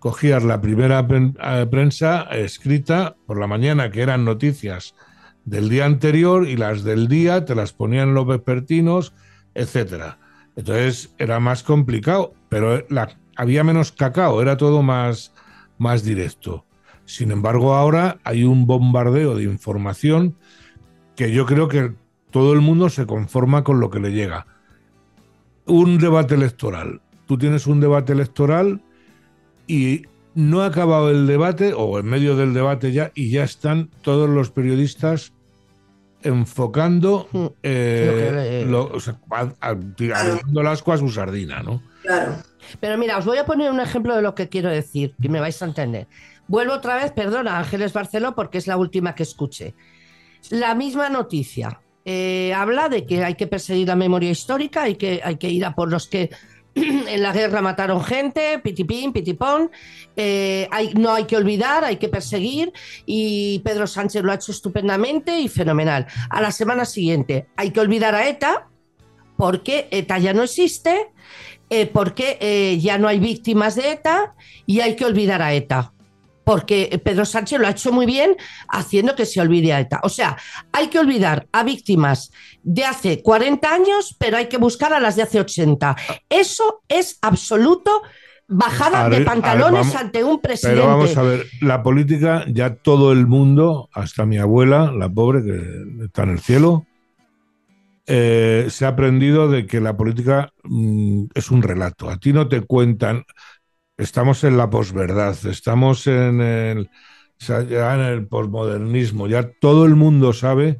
cogías 0.00 0.44
la 0.44 0.60
primera 0.60 1.08
eh, 1.08 1.66
prensa 1.70 2.24
escrita 2.24 3.16
por 3.26 3.40
la 3.40 3.46
mañana, 3.46 3.90
que 3.90 4.02
eran 4.02 4.26
noticias 4.26 4.94
del 5.46 5.70
día 5.70 5.86
anterior, 5.86 6.46
y 6.46 6.58
las 6.58 6.84
del 6.84 7.08
día 7.08 7.46
te 7.46 7.54
las 7.54 7.72
ponían 7.72 8.12
los 8.12 8.26
vespertinos, 8.26 9.14
etcétera. 9.54 10.18
Entonces 10.56 11.14
era 11.16 11.40
más 11.40 11.62
complicado, 11.62 12.34
pero 12.50 12.84
la, 12.90 13.16
había 13.34 13.64
menos 13.64 13.92
cacao, 13.92 14.42
era 14.42 14.58
todo 14.58 14.82
más, 14.82 15.32
más 15.78 16.04
directo. 16.04 16.64
Sin 17.04 17.30
embargo, 17.30 17.74
ahora 17.74 18.18
hay 18.24 18.44
un 18.44 18.66
bombardeo 18.66 19.34
de 19.34 19.44
información 19.44 20.36
que 21.16 21.32
yo 21.32 21.46
creo 21.46 21.68
que 21.68 21.92
todo 22.30 22.52
el 22.52 22.60
mundo 22.60 22.88
se 22.88 23.06
conforma 23.06 23.62
con 23.62 23.80
lo 23.80 23.90
que 23.90 24.00
le 24.00 24.12
llega. 24.12 24.46
Un 25.66 25.98
debate 25.98 26.34
electoral. 26.34 27.00
Tú 27.26 27.38
tienes 27.38 27.66
un 27.66 27.80
debate 27.80 28.12
electoral 28.12 28.82
y 29.66 30.02
no 30.34 30.62
ha 30.62 30.66
acabado 30.66 31.10
el 31.10 31.26
debate 31.26 31.72
o 31.74 31.98
en 31.98 32.06
medio 32.06 32.36
del 32.36 32.54
debate 32.54 32.92
ya 32.92 33.12
y 33.14 33.30
ya 33.30 33.44
están 33.44 33.88
todos 34.02 34.28
los 34.28 34.50
periodistas 34.50 35.32
enfocando 36.22 37.28
hmm. 37.30 37.46
eh, 37.62 38.66
lo, 38.68 38.86
o 38.86 39.00
sea, 39.00 39.18
asco 39.30 40.92
a 40.92 40.98
su 40.98 41.08
sardina, 41.10 41.62
¿no? 41.62 41.82
Claro. 42.02 42.36
Pero 42.80 42.98
mira, 42.98 43.18
os 43.18 43.24
voy 43.24 43.38
a 43.38 43.46
poner 43.46 43.70
un 43.70 43.80
ejemplo 43.80 44.14
de 44.16 44.22
lo 44.22 44.34
que 44.34 44.48
quiero 44.48 44.70
decir, 44.70 45.14
que 45.20 45.28
me 45.28 45.40
vais 45.40 45.60
a 45.62 45.66
entender. 45.66 46.06
Vuelvo 46.46 46.74
otra 46.74 46.96
vez, 46.96 47.12
perdona, 47.12 47.58
Ángeles 47.58 47.92
Barceló, 47.92 48.34
porque 48.34 48.58
es 48.58 48.66
la 48.66 48.76
última 48.76 49.14
que 49.14 49.22
escuché. 49.22 49.74
La 50.50 50.74
misma 50.74 51.08
noticia. 51.08 51.80
Eh, 52.04 52.52
habla 52.54 52.90
de 52.90 53.06
que 53.06 53.24
hay 53.24 53.34
que 53.34 53.46
perseguir 53.46 53.88
la 53.88 53.96
memoria 53.96 54.30
histórica, 54.30 54.82
hay 54.82 54.96
que, 54.96 55.22
hay 55.24 55.36
que 55.36 55.48
ir 55.48 55.64
a 55.64 55.74
por 55.74 55.90
los 55.90 56.06
que 56.06 56.28
en 56.74 57.22
la 57.22 57.32
guerra 57.32 57.62
mataron 57.62 58.02
gente, 58.04 58.58
pitipín, 58.58 59.12
pitipón, 59.12 59.70
eh, 60.16 60.68
no 60.96 61.14
hay 61.14 61.24
que 61.24 61.36
olvidar, 61.36 61.84
hay 61.84 61.96
que 61.96 62.08
perseguir 62.08 62.72
y 63.06 63.60
Pedro 63.60 63.86
Sánchez 63.86 64.22
lo 64.22 64.32
ha 64.32 64.34
hecho 64.34 64.52
estupendamente 64.52 65.38
y 65.38 65.48
fenomenal. 65.48 66.06
A 66.28 66.42
la 66.42 66.50
semana 66.50 66.84
siguiente 66.84 67.46
hay 67.56 67.70
que 67.70 67.80
olvidar 67.80 68.14
a 68.14 68.28
ETA 68.28 68.68
porque 69.36 69.88
ETA 69.90 70.18
ya 70.18 70.32
no 70.32 70.42
existe, 70.42 71.12
eh, 71.70 71.86
porque 71.86 72.38
eh, 72.40 72.78
ya 72.80 72.98
no 72.98 73.08
hay 73.08 73.18
víctimas 73.18 73.74
de 73.74 73.92
ETA 73.92 74.34
y 74.66 74.80
hay 74.80 74.96
que 74.96 75.04
olvidar 75.04 75.42
a 75.42 75.54
ETA 75.54 75.92
porque 76.44 77.00
Pedro 77.02 77.24
Sánchez 77.24 77.58
lo 77.58 77.66
ha 77.66 77.70
hecho 77.70 77.90
muy 77.90 78.06
bien 78.06 78.36
haciendo 78.68 79.16
que 79.16 79.26
se 79.26 79.40
olvide 79.40 79.72
a 79.72 79.80
ETA. 79.80 80.00
O 80.02 80.08
sea, 80.08 80.36
hay 80.72 80.88
que 80.88 80.98
olvidar 80.98 81.48
a 81.52 81.64
víctimas 81.64 82.30
de 82.62 82.84
hace 82.84 83.22
40 83.22 83.72
años, 83.72 84.14
pero 84.18 84.36
hay 84.36 84.46
que 84.46 84.58
buscar 84.58 84.92
a 84.92 85.00
las 85.00 85.16
de 85.16 85.22
hace 85.22 85.40
80. 85.40 85.96
Eso 86.28 86.82
es 86.88 87.18
absoluto 87.22 88.02
bajada 88.46 89.08
de 89.08 89.22
pantalones 89.22 89.94
ante 89.94 90.22
un 90.22 90.40
presidente. 90.40 90.80
Pero 90.80 90.88
vamos 90.88 91.16
a 91.16 91.22
ver, 91.22 91.46
la 91.60 91.82
política, 91.82 92.44
ya 92.48 92.74
todo 92.74 93.12
el 93.12 93.26
mundo, 93.26 93.88
hasta 93.92 94.26
mi 94.26 94.38
abuela, 94.38 94.92
la 94.92 95.08
pobre 95.08 95.42
que 95.42 96.04
está 96.04 96.24
en 96.24 96.30
el 96.30 96.40
cielo, 96.40 96.86
eh, 98.06 98.66
se 98.68 98.84
ha 98.84 98.88
aprendido 98.88 99.48
de 99.48 99.66
que 99.66 99.80
la 99.80 99.96
política 99.96 100.52
mm, 100.64 101.26
es 101.34 101.50
un 101.50 101.62
relato. 101.62 102.10
A 102.10 102.18
ti 102.18 102.32
no 102.32 102.48
te 102.48 102.60
cuentan, 102.60 103.24
estamos 103.96 104.44
en 104.44 104.56
la 104.56 104.68
posverdad, 104.68 105.36
estamos 105.46 106.06
en 106.06 106.40
el, 106.40 106.90
ya 107.48 108.20
posmodernismo, 108.28 109.26
ya 109.26 109.50
todo 109.60 109.86
el 109.86 109.94
mundo 109.94 110.32
sabe 110.32 110.78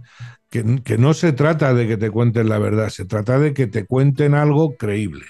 que, 0.50 0.82
que, 0.84 0.98
no 0.98 1.14
se 1.14 1.32
trata 1.32 1.74
de 1.74 1.88
que 1.88 1.96
te 1.96 2.10
cuenten 2.10 2.48
la 2.48 2.58
verdad, 2.58 2.88
se 2.90 3.04
trata 3.04 3.38
de 3.38 3.54
que 3.54 3.66
te 3.66 3.86
cuenten 3.86 4.34
algo 4.34 4.76
creíble. 4.76 5.24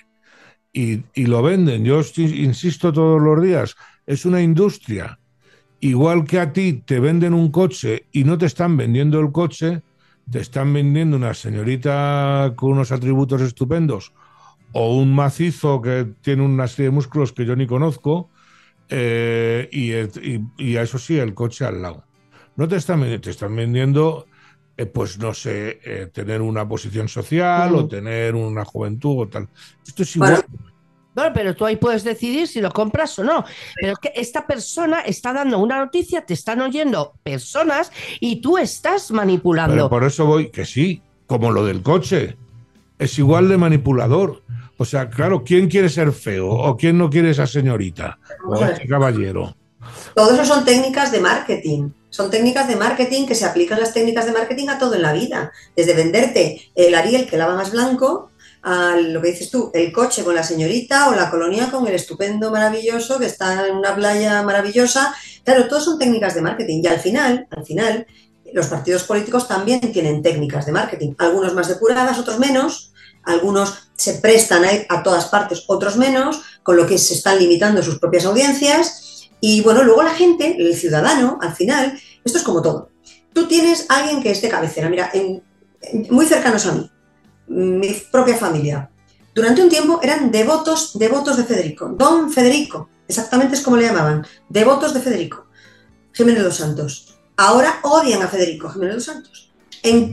Y, 0.73 1.05
y 1.15 1.27
lo 1.27 1.43
venden, 1.43 1.85
yo 1.85 2.01
insisto 2.17 2.93
todos 2.93 3.23
los 3.23 3.41
días, 3.41 3.77
es 4.07 4.25
una 4.25 4.43
industria. 4.43 5.19
Igual 5.79 6.25
que 6.25 6.41
a 6.41 6.53
ti 6.53 6.83
te 6.85 6.99
venden 6.99 7.35
un 7.35 7.51
coche 7.51 8.07
y 8.11 8.25
no 8.25 8.37
te 8.39 8.47
están 8.47 8.77
vendiendo 8.77 9.21
el 9.21 9.31
coche, 9.31 9.83
te 10.31 10.41
están 10.41 10.73
vendiendo 10.73 11.17
una 11.17 11.35
señorita 11.35 12.53
con 12.57 12.73
unos 12.73 12.93
atributos 12.93 13.41
estupendos 13.43 14.13
o 14.73 14.97
un 14.97 15.15
macizo 15.15 15.81
que 15.81 16.07
tiene 16.21 16.43
una 16.43 16.67
serie 16.67 16.87
de 16.87 16.91
músculos 16.91 17.33
que 17.33 17.47
yo 17.47 17.55
ni 17.55 17.67
conozco, 17.67 18.31
eh, 18.89 19.69
y, 19.71 20.77
a 20.77 20.83
eso 20.83 20.99
sí, 20.99 21.19
el 21.19 21.33
coche 21.33 21.65
al 21.65 21.81
lado. 21.81 22.05
No 22.57 22.69
te 22.69 22.77
están 22.77 23.01
vendiendo, 23.01 23.23
te 23.23 23.31
están 23.31 23.55
vendiendo, 23.55 24.27
eh, 24.77 24.87
pues 24.87 25.19
no 25.19 25.33
sé, 25.33 25.81
eh, 25.85 26.11
tener 26.13 26.43
una 26.43 26.69
posición 26.69 27.09
social 27.09 27.75
o 27.75 27.87
tener 27.87 28.35
una 28.35 28.65
juventud 28.65 29.23
o 29.23 29.29
tal. 29.29 29.49
Esto 29.87 30.03
es 30.03 30.17
igual. 30.17 30.45
Bueno, 30.49 30.74
pero 31.15 31.55
tú 31.55 31.65
ahí 31.65 31.77
puedes 31.77 32.05
decidir 32.05 32.49
si 32.49 32.61
lo 32.61 32.71
compras 32.71 33.19
o 33.19 33.25
no. 33.25 33.45
Pero 33.81 33.93
es 33.93 33.99
que 33.99 34.13
esta 34.15 34.47
persona 34.47 35.01
está 35.01 35.33
dando 35.33 35.59
una 35.59 35.79
noticia, 35.79 36.25
te 36.25 36.35
están 36.35 36.61
oyendo 36.61 37.15
personas 37.23 37.93
y 38.21 38.41
tú 38.41 38.59
estás 38.59 39.11
manipulando. 39.11 39.89
por 39.89 40.05
eso 40.05 40.27
voy, 40.27 40.51
que 40.51 40.65
sí, 40.65 41.03
como 41.27 41.53
lo 41.53 41.65
del 41.65 41.83
coche. 41.83 42.37
Es 42.99 43.19
igual 43.19 43.49
de 43.49 43.57
manipulador. 43.57 44.43
O 44.77 44.85
sea, 44.85 45.09
claro, 45.09 45.45
¿quién 45.45 45.69
quiere 45.69 45.89
ser 45.89 46.13
feo 46.13 46.49
o 46.49 46.77
quién 46.77 46.99
no 46.99 47.11
quiere 47.11 47.31
esa 47.31 47.47
señorita 47.47 48.19
o 48.47 48.57
ese 48.57 48.87
caballero? 48.87 49.55
Todo 50.15 50.35
eso 50.35 50.45
son 50.45 50.65
técnicas 50.65 51.13
de 51.13 51.21
marketing. 51.21 51.91
Son 52.11 52.31
técnicas 52.31 52.69
de 52.69 52.77
marketing 52.77 53.27
que 53.27 53.35
se 53.35 53.45
aplican 53.45 53.81
las 53.81 53.93
técnicas 53.93 54.27
de 54.27 54.33
marketing 54.33 54.69
a 54.69 54.79
todo 54.79 54.95
en 54.95 55.03
la 55.03 55.13
vida. 55.13 55.53
Desde 55.77 55.95
venderte 55.95 56.71
el 56.75 56.95
Ariel 56.95 57.27
que 57.27 57.37
lava 57.37 57.57
más 57.57 57.73
blanco 57.73 58.31
a 58.65 58.97
lo 58.97 59.21
que 59.21 59.33
dices 59.33 59.51
tú, 59.51 59.71
el 59.75 59.93
coche 59.93 60.25
con 60.25 60.35
la 60.35 60.43
señorita 60.43 61.11
o 61.11 61.15
la 61.15 61.31
colonia 61.31 61.71
con 61.71 61.87
el 61.87 61.95
estupendo 61.95 62.51
maravilloso 62.51 63.19
que 63.19 63.27
está 63.27 63.67
en 63.67 63.77
una 63.77 63.95
playa 63.95 64.43
maravillosa. 64.43 65.15
Claro, 65.45 65.69
todo 65.69 65.81
son 65.81 65.99
técnicas 65.99 66.35
de 66.35 66.43
marketing. 66.43 66.81
Y 66.83 66.87
al 66.87 66.99
final, 66.99 67.47
al 67.51 67.65
final, 67.65 68.07
los 68.53 68.67
partidos 68.67 69.05
políticos 69.05 69.47
también 69.47 69.81
tienen 69.93 70.23
técnicas 70.23 70.67
de 70.67 70.73
marketing. 70.73 71.15
Algunos 71.19 71.55
más 71.55 71.69
depuradas, 71.69 72.19
otros 72.19 72.39
menos 72.39 72.91
algunos 73.25 73.89
se 73.97 74.15
prestan 74.15 74.65
a 74.65 74.73
ir 74.73 74.87
a 74.89 75.03
todas 75.03 75.27
partes, 75.27 75.65
otros 75.67 75.97
menos, 75.97 76.43
con 76.63 76.77
lo 76.77 76.87
que 76.87 76.99
se 76.99 77.15
están 77.15 77.39
limitando 77.39 77.83
sus 77.83 77.99
propias 77.99 78.25
audiencias. 78.25 79.31
Y 79.41 79.63
bueno, 79.63 79.83
luego 79.83 80.03
la 80.03 80.15
gente, 80.15 80.57
el 80.59 80.75
ciudadano, 80.75 81.39
al 81.41 81.55
final, 81.55 81.99
esto 82.25 82.39
es 82.39 82.45
como 82.45 82.63
todo. 82.63 82.91
Tú 83.33 83.47
tienes 83.47 83.87
a 83.89 83.99
alguien 83.99 84.23
que 84.23 84.31
es 84.31 84.41
de 84.43 84.49
cabecera, 84.49 84.89
mira, 84.89 85.11
muy 86.11 86.27
cercanos 86.27 86.67
a 86.67 86.73
mí, 86.73 86.91
mi 87.49 87.91
propia 88.11 88.37
familia. 88.37 88.91
Durante 89.35 89.63
un 89.63 89.69
tiempo 89.69 90.01
eran 90.03 90.31
devotos, 90.31 90.99
devotos 90.99 91.37
de 91.37 91.45
Federico. 91.45 91.89
Don 91.89 92.31
Federico, 92.31 92.89
exactamente 93.09 93.57
es 93.57 93.63
como 93.63 93.77
le 93.77 93.87
llamaban, 93.87 94.27
devotos 94.49 94.95
de 94.95 95.01
Federico. 95.01 95.47
Jiménez 96.13 96.43
de 96.43 96.49
los 96.49 96.57
Santos. 96.57 97.19
Ahora 97.37 97.81
odian 97.83 98.23
a 98.23 98.29
Federico 98.29 98.71
Jiménez 98.71 98.93
de 98.93 98.97
los 98.97 99.05
Santos. 99.05 99.44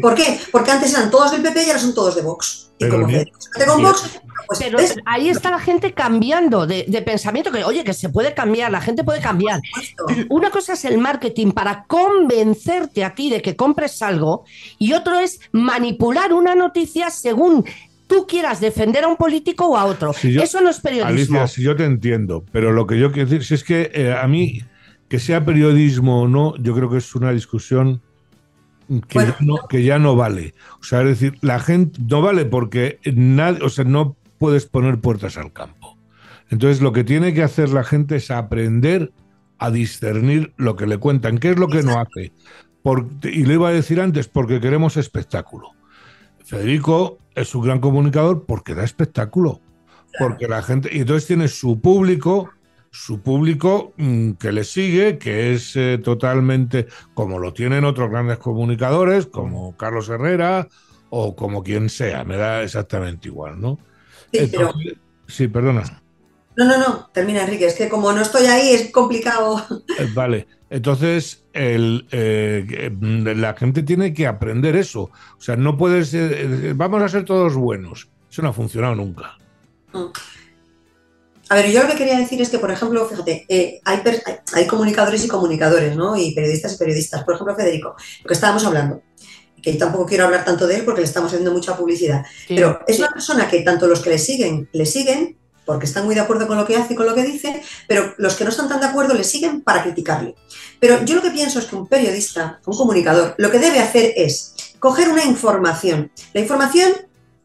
¿Por 0.01 0.15
qué? 0.15 0.39
Porque 0.51 0.71
antes 0.71 0.93
eran 0.93 1.09
todos 1.09 1.31
del 1.31 1.41
PP 1.41 1.63
y 1.63 1.67
ahora 1.67 1.79
son 1.79 1.93
todos 1.93 2.15
de 2.15 2.21
Vox. 2.21 2.71
Pero, 2.81 3.77
pues 4.77 4.95
ahí 5.05 5.29
está 5.29 5.51
la 5.51 5.59
gente 5.59 5.93
cambiando 5.93 6.65
de, 6.65 7.03
pensamiento, 7.05 7.51
que 7.51 7.63
oye, 7.63 7.83
que 7.83 7.93
se 7.93 8.09
puede 8.09 8.33
cambiar, 8.33 8.71
la 8.71 8.81
gente 8.81 9.03
puede 9.03 9.21
cambiar. 9.21 9.61
Una 10.29 10.49
cosa 10.49 10.73
es 10.73 10.83
el 10.85 10.97
marketing 10.97 11.51
para 11.51 11.85
convencerte 11.85 13.03
a 13.03 13.13
ti 13.13 13.29
de 13.29 13.41
que 13.41 13.55
compres 13.55 14.01
algo 14.01 14.45
y 14.79 14.93
otro 14.93 15.19
es 15.19 15.39
manipular 15.51 16.33
una 16.33 16.55
noticia 16.55 17.11
según 17.11 17.65
tú 18.07 18.25
quieras 18.27 18.59
defender 18.59 19.03
a 19.03 19.07
un 19.07 19.15
político 19.15 19.67
o 19.67 19.77
a 19.77 19.85
otro. 19.85 20.13
Eso 20.23 20.59
no 20.59 20.69
es 20.69 20.79
periodismo. 20.79 21.39
Alicia, 21.39 21.47
si 21.47 21.61
yo 21.61 21.75
te 21.75 21.85
entiendo, 21.85 22.43
pero 22.51 22.71
lo 22.71 22.87
que 22.87 22.97
yo 22.99 23.11
quiero 23.11 23.29
decir 23.29 23.45
si 23.45 23.53
es 23.53 23.63
que 23.63 23.91
eh, 23.93 24.13
a 24.13 24.27
mí, 24.27 24.63
que 25.07 25.19
sea 25.19 25.45
periodismo 25.45 26.23
o 26.23 26.27
no, 26.27 26.55
yo 26.57 26.73
creo 26.73 26.89
que 26.89 26.97
es 26.97 27.15
una 27.15 27.31
discusión 27.31 28.01
que, 29.07 29.19
ya 29.19 29.37
no, 29.39 29.55
que 29.69 29.83
ya 29.83 29.99
no 29.99 30.15
vale. 30.15 30.53
O 30.79 30.83
sea, 30.83 31.01
es 31.01 31.19
decir, 31.19 31.37
la 31.41 31.59
gente 31.59 31.99
no 32.07 32.21
vale 32.21 32.45
porque 32.45 32.99
nadie, 33.13 33.63
o 33.63 33.69
sea, 33.69 33.85
no 33.85 34.15
puedes 34.37 34.65
poner 34.65 34.99
puertas 34.99 35.37
al 35.37 35.53
campo. 35.53 35.97
Entonces, 36.49 36.81
lo 36.81 36.91
que 36.91 37.03
tiene 37.03 37.33
que 37.33 37.43
hacer 37.43 37.69
la 37.69 37.83
gente 37.83 38.17
es 38.17 38.29
aprender 38.29 39.13
a 39.57 39.71
discernir 39.71 40.53
lo 40.57 40.75
que 40.75 40.87
le 40.87 40.97
cuentan. 40.97 41.37
¿Qué 41.37 41.51
es 41.51 41.57
lo 41.57 41.67
que 41.67 41.83
no 41.83 41.99
hace? 41.99 42.33
y 43.23 43.45
le 43.45 43.53
iba 43.53 43.69
a 43.69 43.73
decir 43.73 44.01
antes, 44.01 44.27
porque 44.27 44.59
queremos 44.59 44.97
espectáculo. 44.97 45.69
Federico 46.43 47.19
es 47.35 47.53
un 47.53 47.61
gran 47.61 47.79
comunicador 47.79 48.45
porque 48.45 48.73
da 48.73 48.83
espectáculo. 48.83 49.61
Porque 50.17 50.47
la 50.47 50.63
gente. 50.63 50.89
Y 50.91 51.01
entonces 51.01 51.27
tiene 51.27 51.47
su 51.47 51.79
público 51.79 52.49
su 52.91 53.21
público 53.21 53.93
mm, 53.97 54.33
que 54.33 54.51
le 54.51 54.63
sigue, 54.65 55.17
que 55.17 55.53
es 55.53 55.75
eh, 55.75 55.97
totalmente 55.97 56.87
como 57.13 57.39
lo 57.39 57.53
tienen 57.53 57.85
otros 57.85 58.09
grandes 58.09 58.37
comunicadores, 58.37 59.27
como 59.27 59.75
Carlos 59.77 60.09
Herrera 60.09 60.67
o 61.09 61.35
como 61.35 61.63
quien 61.63 61.89
sea, 61.89 62.23
me 62.25 62.37
da 62.37 62.63
exactamente 62.63 63.29
igual, 63.29 63.59
¿no? 63.59 63.79
Sí, 64.33 64.51
sí 65.27 65.47
perdona. 65.47 66.01
No, 66.57 66.65
no, 66.65 66.77
no, 66.77 67.09
termina 67.13 67.43
Enrique, 67.43 67.65
es 67.65 67.75
que 67.75 67.87
como 67.87 68.11
no 68.11 68.21
estoy 68.21 68.45
ahí 68.45 68.73
es 68.73 68.91
complicado. 68.91 69.65
Eh, 69.97 70.09
vale, 70.13 70.47
entonces 70.69 71.45
el, 71.53 72.07
eh, 72.11 72.91
la 73.01 73.53
gente 73.53 73.83
tiene 73.83 74.13
que 74.13 74.27
aprender 74.27 74.75
eso. 74.75 75.11
O 75.37 75.41
sea, 75.41 75.55
no 75.55 75.77
puedes, 75.77 76.15
vamos 76.75 77.01
a 77.01 77.09
ser 77.09 77.25
todos 77.25 77.55
buenos. 77.55 78.09
Eso 78.29 78.41
no 78.41 78.49
ha 78.49 78.53
funcionado 78.53 78.95
nunca. 78.95 79.37
Mm. 79.93 80.05
A 81.51 81.55
ver, 81.55 81.69
yo 81.69 81.83
lo 81.83 81.89
que 81.89 81.97
quería 81.97 82.17
decir 82.17 82.41
es 82.41 82.47
que, 82.47 82.59
por 82.59 82.71
ejemplo, 82.71 83.05
fíjate, 83.05 83.45
eh, 83.49 83.81
hay, 83.83 84.67
comunicadores 84.67 85.25
y 85.25 85.27
comunicadores, 85.27 85.97
¿no? 85.97 86.15
Y 86.15 86.33
periodistas 86.33 86.75
y 86.75 86.77
periodistas. 86.77 87.25
Por 87.25 87.33
ejemplo, 87.33 87.53
Federico, 87.57 87.93
lo 88.23 88.27
que 88.29 88.33
estábamos 88.33 88.63
hablando, 88.63 89.01
que 89.61 89.73
yo 89.73 89.77
tampoco 89.77 90.05
quiero 90.05 90.23
hablar 90.23 90.45
tanto 90.45 90.65
de 90.65 90.77
él 90.77 90.85
porque 90.85 91.01
le 91.01 91.07
estamos 91.07 91.29
haciendo 91.29 91.51
mucha 91.51 91.75
publicidad, 91.75 92.23
pero 92.47 92.79
es 92.87 92.99
una 92.99 93.09
persona 93.09 93.49
que 93.49 93.63
tanto 93.63 93.85
los 93.85 93.99
que 93.99 94.11
le 94.11 94.17
siguen, 94.17 94.69
le 94.71 94.85
siguen 94.85 95.37
porque 95.65 95.87
están 95.87 96.05
muy 96.05 96.15
de 96.15 96.21
acuerdo 96.21 96.47
con 96.47 96.55
lo 96.55 96.65
que 96.65 96.77
hace 96.77 96.93
y 96.93 96.95
con 96.95 97.05
lo 97.05 97.13
que 97.13 97.23
dice, 97.23 97.61
pero 97.85 98.13
los 98.17 98.35
que 98.35 98.45
no 98.45 98.49
están 98.49 98.69
tan 98.69 98.79
de 98.79 98.85
acuerdo 98.85 99.13
le 99.13 99.25
siguen 99.25 99.59
para 99.59 99.83
criticarle. 99.83 100.35
Pero 100.79 101.03
yo 101.03 101.17
lo 101.17 101.21
que 101.21 101.31
pienso 101.31 101.59
es 101.59 101.65
que 101.65 101.75
un 101.75 101.85
periodista, 101.85 102.61
un 102.65 102.77
comunicador, 102.77 103.35
lo 103.37 103.51
que 103.51 103.59
debe 103.59 103.79
hacer 103.79 104.13
es 104.15 104.55
coger 104.79 105.09
una 105.09 105.25
información. 105.25 106.13
La 106.33 106.39
información 106.39 106.93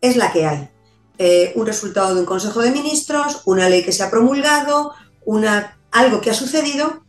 es 0.01 0.16
la 0.16 0.31
que 0.31 0.47
hay. 0.47 0.69
Eh, 1.18 1.52
un 1.55 1.66
resultado 1.66 2.14
de 2.14 2.20
un 2.20 2.26
Consejo 2.26 2.61
de 2.61 2.70
Ministros, 2.70 3.42
una 3.46 3.68
ley 3.68 3.83
que 3.83 3.92
se 3.92 4.02
ha 4.02 4.11
promulgado, 4.11 4.92
una, 5.24 5.79
algo 5.90 6.20
que 6.20 6.31
ha 6.31 6.35
sucedido. 6.35 7.05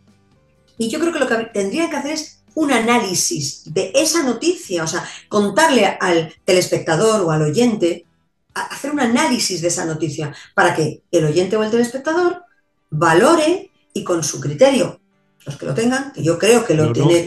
Y 0.78 0.89
yo 0.89 1.00
creo 1.00 1.12
que 1.12 1.20
lo 1.20 1.28
que 1.28 1.36
tendría 1.54 1.89
que 1.89 1.98
hacer 1.98 2.12
es 2.13 2.43
un 2.56 2.72
análisis 2.72 3.74
de 3.74 3.91
esa 3.93 4.24
noticia, 4.24 4.84
o 4.84 4.88
sea, 4.88 5.08
contarle 5.30 5.86
al 5.86 6.34
telespectador 6.46 7.22
o 7.22 7.32
al 7.32 7.41
oyente, 7.41 8.06
hacer 8.54 8.91
un 8.91 9.00
análisis 9.00 9.62
de 9.62 9.67
esa 9.67 9.86
noticia 9.86 10.34
para 10.56 10.74
que 10.74 11.04
el 11.12 11.26
oyente 11.26 11.58
o 11.58 11.63
el 11.63 11.70
telespectador 11.70 12.43
valore 12.89 13.72
y 13.93 14.04
con 14.04 14.24
su 14.24 14.39
criterio 14.39 15.00
los 15.48 15.56
que 15.56 15.66
lo 15.66 15.74
tengan, 15.74 16.12
que 16.12 16.22
yo 16.22 16.38
creo 16.38 16.66
que 16.66 16.74
lo 16.74 16.92
tiene 16.92 17.20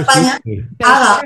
España, 0.00 0.40
haga, 0.82 1.22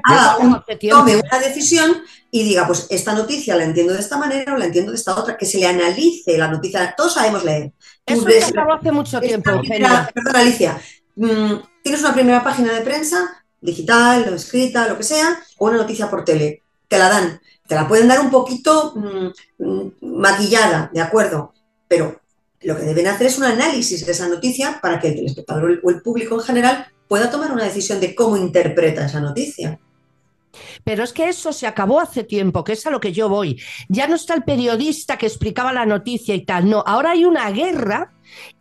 tome 0.90 1.16
una 1.16 1.38
decisión 1.38 2.02
y 2.30 2.44
diga, 2.44 2.66
pues 2.66 2.86
esta 2.90 3.14
noticia 3.14 3.56
la 3.56 3.64
entiendo 3.64 3.94
de 3.94 4.00
esta 4.00 4.18
manera 4.18 4.52
o 4.52 4.58
la 4.58 4.66
entiendo 4.66 4.92
de 4.92 4.98
esta 4.98 5.18
otra, 5.18 5.38
que 5.38 5.46
se 5.46 5.58
le 5.58 5.66
analice 5.66 6.36
la 6.36 6.48
noticia. 6.48 6.94
Todos 6.94 7.14
sabemos 7.14 7.42
leer. 7.42 7.72
Eso 8.04 8.28
se 8.28 8.44
acabó 8.44 8.74
hace 8.74 8.92
mucho 8.92 9.18
tiempo. 9.20 9.50
perdón, 9.62 10.36
Alicia. 10.36 10.78
Mm, 11.16 11.54
tienes 11.82 12.00
una 12.02 12.12
primera 12.12 12.44
página 12.44 12.74
de 12.74 12.82
prensa, 12.82 13.44
digital 13.58 14.28
o 14.30 14.34
escrita, 14.34 14.88
lo 14.88 14.98
que 14.98 15.04
sea, 15.04 15.42
o 15.56 15.66
una 15.66 15.78
noticia 15.78 16.10
por 16.10 16.22
tele. 16.24 16.62
Te 16.86 16.98
la 16.98 17.08
dan. 17.08 17.40
Te 17.66 17.74
la 17.74 17.88
pueden 17.88 18.08
dar 18.08 18.20
un 18.20 18.30
poquito 18.30 18.92
mm, 18.94 19.64
mm, 19.64 19.92
maquillada, 20.20 20.90
¿de 20.92 21.00
acuerdo? 21.00 21.54
Pero 21.88 22.21
lo 22.64 22.76
que 22.76 22.84
deben 22.84 23.06
hacer 23.06 23.26
es 23.26 23.38
un 23.38 23.44
análisis 23.44 24.04
de 24.04 24.12
esa 24.12 24.28
noticia 24.28 24.78
para 24.80 25.00
que 25.00 25.08
el 25.08 25.26
espectador 25.26 25.80
o 25.82 25.90
el 25.90 26.02
público 26.02 26.34
en 26.36 26.42
general 26.42 26.86
pueda 27.08 27.30
tomar 27.30 27.52
una 27.52 27.64
decisión 27.64 28.00
de 28.00 28.14
cómo 28.14 28.36
interpreta 28.36 29.06
esa 29.06 29.20
noticia. 29.20 29.78
Pero 30.84 31.04
es 31.04 31.12
que 31.12 31.28
eso 31.28 31.52
se 31.52 31.66
acabó 31.66 32.00
hace 32.00 32.24
tiempo, 32.24 32.64
que 32.64 32.72
es 32.72 32.86
a 32.86 32.90
lo 32.90 33.00
que 33.00 33.12
yo 33.12 33.28
voy. 33.28 33.60
Ya 33.88 34.06
no 34.06 34.16
está 34.16 34.34
el 34.34 34.44
periodista 34.44 35.16
que 35.16 35.26
explicaba 35.26 35.72
la 35.72 35.86
noticia 35.86 36.34
y 36.34 36.44
tal, 36.44 36.68
no, 36.68 36.82
ahora 36.86 37.12
hay 37.12 37.24
una 37.24 37.50
guerra 37.50 38.12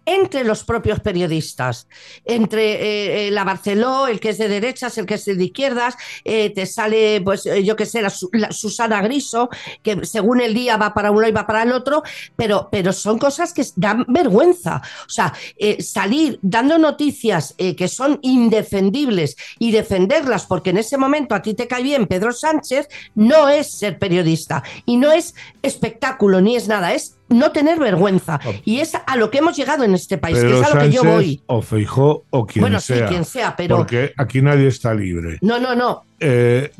entre 0.06 0.44
los 0.44 0.64
propios 0.64 1.00
periodistas, 1.00 1.88
entre 2.26 2.74
eh, 2.74 3.28
eh, 3.28 3.32
la 3.32 3.44
Barceló, 3.44 4.08
el 4.08 4.20
que 4.20 4.30
es 4.30 4.38
de 4.38 4.48
derechas, 4.48 4.98
el 4.98 5.06
que 5.06 5.16
es 5.16 5.26
de 5.26 5.44
izquierdas, 5.44 5.96
eh, 6.26 6.50
te 6.50 6.66
sale, 6.66 7.22
pues 7.22 7.44
yo 7.64 7.76
qué 7.76 7.86
sé, 7.86 8.02
la, 8.02 8.10
Susana 8.52 9.02
Griso, 9.02 9.50
que 9.84 10.04
según 10.06 10.42
el 10.42 10.54
día 10.54 10.78
va 10.78 10.94
para 10.94 11.12
uno 11.12 11.28
y 11.28 11.32
va 11.32 11.46
para 11.46 11.64
el 11.64 11.72
otro, 11.72 12.04
pero, 12.36 12.68
pero 12.72 12.94
son 12.94 13.20
cosas 13.20 13.54
que 13.54 13.64
dan 13.76 14.06
vergüenza. 14.08 14.82
O 15.06 15.10
sea, 15.10 15.34
salir 15.80 16.40
dando 16.42 16.78
noticias 16.78 17.56
que 17.58 17.88
son 17.88 18.20
indefendibles 18.22 19.36
y 19.60 19.72
defenderlas 19.72 20.46
porque 20.46 20.72
en 20.72 20.78
ese 20.78 20.98
momento 20.98 21.36
a 21.36 21.42
ti 21.42 21.54
te 21.54 21.68
cae 21.68 21.84
bien 21.84 22.08
Pedro 22.08 22.34
Sánchez, 22.34 22.88
no 23.16 23.50
es 23.50 23.72
ser 23.72 24.00
periodista 24.00 24.64
y 24.86 24.98
no 24.98 25.12
es 25.12 25.36
espectáculo 25.62 26.42
ni 26.42 26.56
es 26.56 26.68
nada, 26.68 26.94
es 26.94 27.18
no 27.32 27.52
tener 27.52 27.80
vergüenza. 27.80 28.40
Y 28.66 28.80
es 28.80 28.94
a 28.96 29.16
lo 29.16 29.32
que 29.32 29.40
hemos 29.40 29.56
llegado 29.56 29.84
en 29.84 29.96
este 29.96 30.18
país, 30.18 30.38
que 30.40 30.60
es 30.60 30.64
a 30.64 30.76
lo 30.76 30.82
que 30.82 30.92
yo 30.92 31.04
voy. 31.04 31.42
O 31.48 31.62
Feijó 31.62 32.26
o 32.30 32.46
quien 32.46 32.62
bueno, 32.62 32.80
sea. 32.80 33.08
Sí, 33.08 33.14
quien 33.14 33.26
sea, 33.26 33.56
pero. 33.56 33.78
Porque 33.78 34.14
aquí 34.18 34.42
nadie 34.42 34.68
está 34.68 34.94
libre. 34.94 35.38
No, 35.42 35.60
no, 35.60 35.76
no. 35.76 36.04
Eh, 36.20 36.72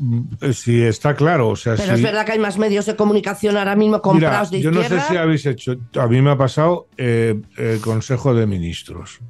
sí, 0.52 0.82
está 0.82 1.14
claro. 1.14 1.48
O 1.48 1.56
sea, 1.56 1.74
pero 1.76 1.94
es 1.94 2.02
verdad 2.02 2.24
que 2.24 2.32
hay 2.32 2.38
más 2.38 2.58
medios 2.58 2.86
de 2.86 2.94
comunicación 2.94 3.56
ahora 3.56 3.74
mismo 3.74 4.00
comprados 4.00 4.50
de 4.50 4.58
izquierda. 4.58 4.88
Yo 4.88 4.94
no 4.94 5.00
sé 5.00 5.08
si 5.08 5.16
habéis 5.16 5.46
hecho. 5.46 5.76
A 5.98 6.06
mí 6.06 6.22
me 6.22 6.30
ha 6.30 6.38
pasado 6.38 6.86
eh, 6.96 7.40
el 7.56 7.80
Consejo 7.80 8.34
de 8.34 8.46
Ministros. 8.46 9.20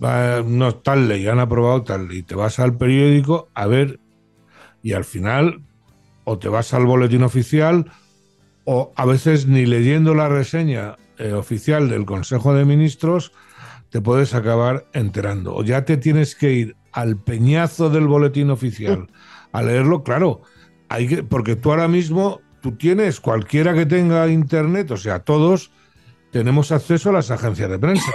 no, 0.00 0.74
tal 0.76 1.08
ley, 1.08 1.26
han 1.26 1.40
aprobado 1.40 1.82
tal 1.82 2.08
ley. 2.08 2.22
Te 2.22 2.34
vas 2.34 2.58
al 2.58 2.76
periódico 2.76 3.48
a 3.54 3.66
ver 3.66 3.98
y 4.82 4.92
al 4.92 5.04
final 5.04 5.62
o 6.24 6.38
te 6.38 6.48
vas 6.48 6.74
al 6.74 6.84
boletín 6.84 7.22
oficial 7.22 7.90
o 8.70 8.92
a 8.96 9.06
veces 9.06 9.46
ni 9.46 9.64
leyendo 9.64 10.14
la 10.14 10.28
reseña 10.28 10.96
eh, 11.16 11.32
oficial 11.32 11.88
del 11.88 12.04
Consejo 12.04 12.52
de 12.52 12.66
Ministros 12.66 13.32
te 13.88 14.02
puedes 14.02 14.34
acabar 14.34 14.84
enterando. 14.92 15.54
O 15.56 15.64
ya 15.64 15.86
te 15.86 15.96
tienes 15.96 16.36
que 16.36 16.52
ir 16.52 16.76
al 16.92 17.16
peñazo 17.16 17.88
del 17.88 18.06
boletín 18.06 18.50
oficial 18.50 19.08
a 19.52 19.62
leerlo, 19.62 20.02
claro, 20.02 20.42
hay 20.90 21.08
que, 21.08 21.22
porque 21.22 21.56
tú 21.56 21.70
ahora 21.70 21.88
mismo, 21.88 22.42
tú 22.60 22.72
tienes, 22.72 23.20
cualquiera 23.20 23.72
que 23.72 23.86
tenga 23.86 24.28
internet, 24.28 24.90
o 24.90 24.98
sea, 24.98 25.20
todos 25.20 25.70
tenemos 26.30 26.70
acceso 26.70 27.08
a 27.08 27.14
las 27.14 27.30
agencias 27.30 27.70
de 27.70 27.78
prensa, 27.78 28.12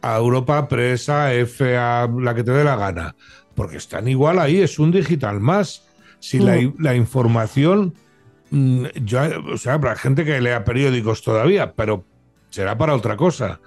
a 0.00 0.16
Europa 0.16 0.68
Presa, 0.68 1.34
F, 1.34 1.76
a 1.76 2.06
la 2.06 2.36
que 2.36 2.44
te 2.44 2.52
dé 2.52 2.62
la 2.62 2.76
gana, 2.76 3.16
porque 3.56 3.78
están 3.78 4.06
igual 4.06 4.38
ahí, 4.38 4.60
es 4.60 4.78
un 4.78 4.92
digital 4.92 5.40
más. 5.40 5.88
Si 6.20 6.38
la, 6.38 6.56
la 6.78 6.94
información 6.94 7.94
Mm, 7.94 8.11
yo, 8.52 9.20
o 9.52 9.56
sea, 9.56 9.74
habrá 9.74 9.96
gente 9.96 10.24
que 10.24 10.40
lea 10.40 10.64
periódicos 10.64 11.22
todavía, 11.22 11.72
pero 11.72 12.04
será 12.50 12.76
para 12.76 12.94
otra 12.94 13.16
cosa. 13.16 13.60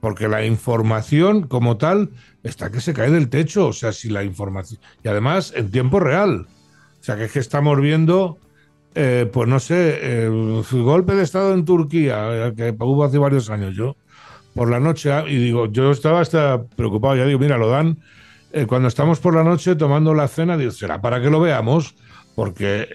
Porque 0.00 0.28
la 0.28 0.46
información 0.46 1.42
como 1.42 1.76
tal 1.76 2.10
está 2.42 2.70
que 2.70 2.80
se 2.80 2.94
cae 2.94 3.10
del 3.10 3.28
techo. 3.28 3.68
O 3.68 3.72
sea, 3.72 3.92
si 3.92 4.08
la 4.08 4.24
información. 4.24 4.80
Y 5.02 5.08
además 5.08 5.52
en 5.54 5.70
tiempo 5.70 6.00
real. 6.00 6.46
O 7.00 7.02
sea, 7.02 7.16
que 7.16 7.24
es 7.24 7.32
que 7.32 7.38
estamos 7.40 7.78
viendo, 7.80 8.38
eh, 8.94 9.28
pues 9.30 9.48
no 9.48 9.58
sé, 9.58 10.24
el 10.24 10.62
golpe 10.70 11.14
de 11.14 11.22
Estado 11.22 11.52
en 11.52 11.64
Turquía, 11.64 12.48
eh, 12.48 12.54
que 12.54 12.74
hubo 12.78 13.04
hace 13.04 13.18
varios 13.18 13.50
años 13.50 13.74
yo, 13.74 13.96
por 14.54 14.70
la 14.70 14.80
noche, 14.80 15.12
ah, 15.12 15.24
y 15.26 15.36
digo, 15.36 15.66
yo 15.66 15.90
estaba 15.90 16.20
hasta 16.20 16.62
preocupado, 16.62 17.16
ya 17.16 17.24
digo, 17.24 17.38
mira, 17.38 17.58
lo 17.58 17.68
dan. 17.68 17.98
Eh, 18.52 18.66
cuando 18.66 18.88
estamos 18.88 19.18
por 19.18 19.34
la 19.34 19.44
noche 19.44 19.76
tomando 19.76 20.12
la 20.12 20.28
cena, 20.28 20.56
digo, 20.56 20.70
será 20.70 21.00
para 21.00 21.20
que 21.20 21.30
lo 21.30 21.40
veamos 21.40 21.94
porque 22.40 22.88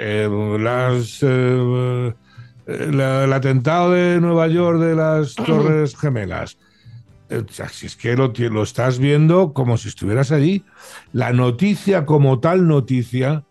las, 0.59 1.19
eh, 1.21 2.13
el 2.65 3.31
atentado 3.31 3.91
de 3.91 4.19
Nueva 4.19 4.47
York 4.47 4.79
de 4.79 4.95
las 4.95 5.35
Torres 5.45 5.95
Gemelas, 5.95 6.57
eh, 7.29 7.43
si 7.71 7.85
es 7.85 7.95
que 7.95 8.15
lo, 8.15 8.33
lo, 8.35 8.63
estás 8.63 8.97
viendo 8.97 9.53
como 9.53 9.77
si 9.77 9.89
estuvieras 9.89 10.31
allí, 10.31 10.65
la 11.13 11.31
noticia 11.31 12.07
como 12.07 12.39
tal 12.39 12.67
noticia 12.67 13.43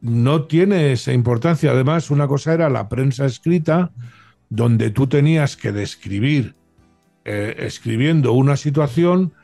no 0.00 0.44
tiene 0.44 0.92
esa 0.92 1.12
importancia. 1.12 1.72
Además, 1.72 2.10
una 2.10 2.26
cosa 2.26 2.54
era 2.54 2.70
la 2.70 2.88
prensa 2.88 3.26
escrita, 3.26 3.90
donde 4.48 4.88
tú 4.88 5.08
tenías 5.08 5.58
que 5.58 5.72
describir, 5.72 6.54
eh, 7.26 7.54
escribiendo 7.58 8.32
una 8.32 8.56
situación, 8.56 9.34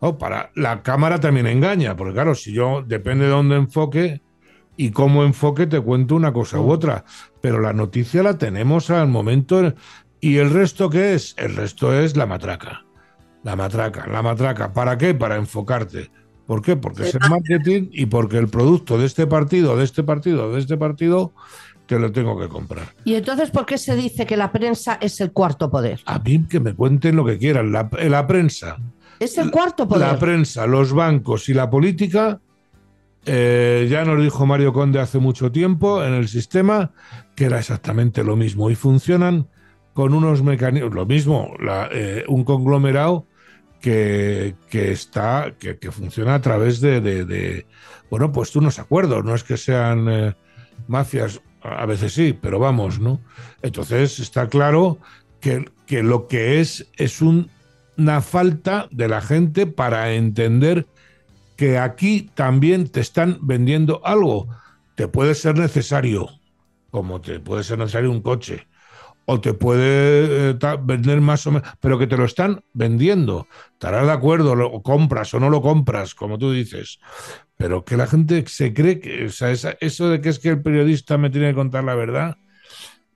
oh, 0.00 0.18
para 0.18 0.50
la 0.54 0.82
cámara 0.82 1.18
también 1.18 1.46
engaña, 1.46 1.96
porque 1.96 2.12
claro, 2.12 2.34
si 2.34 2.52
yo, 2.52 2.84
depende 2.86 3.24
de 3.24 3.30
dónde 3.30 3.56
enfoque, 3.56 4.20
y 4.76 4.90
como 4.90 5.24
enfoque 5.24 5.66
te 5.66 5.80
cuento 5.80 6.14
una 6.14 6.32
cosa 6.32 6.60
u 6.60 6.70
otra, 6.70 7.04
pero 7.40 7.60
la 7.60 7.72
noticia 7.72 8.22
la 8.22 8.38
tenemos 8.38 8.90
al 8.90 9.08
momento. 9.08 9.74
¿Y 10.20 10.36
el 10.36 10.50
resto 10.50 10.90
qué 10.90 11.14
es? 11.14 11.34
El 11.38 11.56
resto 11.56 11.92
es 11.94 12.16
la 12.16 12.26
matraca. 12.26 12.84
La 13.42 13.56
matraca, 13.56 14.06
la 14.06 14.22
matraca. 14.22 14.72
¿Para 14.72 14.98
qué? 14.98 15.14
Para 15.14 15.36
enfocarte. 15.36 16.10
¿Por 16.46 16.62
qué? 16.62 16.76
Porque 16.76 17.04
es 17.04 17.14
el 17.14 17.28
marketing 17.28 17.88
y 17.92 18.06
porque 18.06 18.38
el 18.38 18.48
producto 18.48 18.98
de 18.98 19.06
este 19.06 19.26
partido, 19.26 19.76
de 19.76 19.84
este 19.84 20.02
partido, 20.02 20.52
de 20.52 20.60
este 20.60 20.76
partido, 20.76 21.32
te 21.86 21.98
lo 21.98 22.12
tengo 22.12 22.38
que 22.38 22.48
comprar. 22.48 22.94
¿Y 23.04 23.14
entonces 23.14 23.50
por 23.50 23.66
qué 23.66 23.78
se 23.78 23.96
dice 23.96 24.26
que 24.26 24.36
la 24.36 24.52
prensa 24.52 24.98
es 25.00 25.20
el 25.20 25.32
cuarto 25.32 25.70
poder? 25.70 26.00
A 26.06 26.18
mí 26.18 26.44
que 26.48 26.60
me 26.60 26.74
cuenten 26.74 27.16
lo 27.16 27.24
que 27.24 27.38
quieran. 27.38 27.72
La, 27.72 27.88
la 28.08 28.26
prensa. 28.26 28.76
Es 29.18 29.38
el 29.38 29.50
cuarto 29.50 29.88
poder. 29.88 30.08
La 30.08 30.18
prensa, 30.18 30.66
los 30.66 30.92
bancos 30.92 31.48
y 31.48 31.54
la 31.54 31.70
política 31.70 32.40
eh, 33.26 33.88
ya 33.90 34.04
nos 34.04 34.22
dijo 34.22 34.46
Mario 34.46 34.72
Conde 34.72 35.00
hace 35.00 35.18
mucho 35.18 35.50
tiempo 35.50 36.04
en 36.04 36.14
el 36.14 36.28
sistema 36.28 36.92
que 37.34 37.46
era 37.46 37.58
exactamente 37.58 38.22
lo 38.22 38.36
mismo 38.36 38.70
y 38.70 38.76
funcionan 38.76 39.48
con 39.94 40.14
unos 40.14 40.42
mecanismos, 40.42 40.94
lo 40.94 41.06
mismo, 41.06 41.54
eh, 41.90 42.24
un 42.28 42.44
conglomerado 42.44 43.26
que, 43.80 44.54
está, 44.70 45.54
que, 45.58 45.90
funciona 45.90 46.34
a 46.34 46.40
través 46.40 46.80
de, 46.80 47.66
bueno, 48.10 48.32
pues 48.32 48.54
unos 48.56 48.78
acuerdos, 48.78 49.24
no 49.24 49.34
es 49.34 49.42
que 49.42 49.56
sean 49.56 50.08
eh, 50.08 50.34
mafias, 50.88 51.40
a 51.62 51.86
veces 51.86 52.12
sí, 52.12 52.36
pero 52.40 52.58
vamos, 52.58 53.00
¿no? 53.00 53.20
Entonces 53.62 54.18
está 54.18 54.48
claro 54.48 54.98
que, 55.40 55.64
que 55.86 56.02
lo 56.02 56.26
que 56.26 56.60
es 56.60 56.88
es 56.96 57.22
una 57.22 58.20
falta 58.20 58.88
de 58.90 59.08
la 59.08 59.20
gente 59.20 59.66
para 59.66 60.12
entender 60.12 60.86
que 61.56 61.78
aquí 61.78 62.30
también 62.34 62.88
te 62.88 63.00
están 63.00 63.38
vendiendo 63.42 64.00
algo. 64.04 64.48
Te 64.94 65.08
puede 65.08 65.34
ser 65.34 65.58
necesario, 65.58 66.28
como 66.90 67.20
te 67.20 67.40
puede 67.40 67.64
ser 67.64 67.78
necesario 67.78 68.10
un 68.10 68.22
coche, 68.22 68.66
o 69.24 69.40
te 69.40 69.54
puede 69.54 70.50
eh, 70.50 70.58
vender 70.82 71.20
más 71.20 71.46
o 71.46 71.52
menos, 71.52 71.68
pero 71.80 71.98
que 71.98 72.06
te 72.06 72.16
lo 72.16 72.24
están 72.24 72.62
vendiendo. 72.72 73.48
Estarás 73.72 74.06
de 74.06 74.12
acuerdo, 74.12 74.54
lo 74.54 74.82
compras 74.82 75.34
o 75.34 75.40
no 75.40 75.50
lo 75.50 75.60
compras, 75.62 76.14
como 76.14 76.38
tú 76.38 76.52
dices. 76.52 76.98
Pero 77.56 77.84
que 77.84 77.96
la 77.96 78.06
gente 78.06 78.44
se 78.46 78.72
cree 78.72 79.00
que, 79.00 79.26
o 79.26 79.30
sea, 79.30 79.50
eso 79.80 80.08
de 80.08 80.20
que 80.20 80.28
es 80.28 80.38
que 80.38 80.50
el 80.50 80.62
periodista 80.62 81.18
me 81.18 81.30
tiene 81.30 81.48
que 81.48 81.54
contar 81.54 81.84
la 81.84 81.94
verdad, 81.94 82.36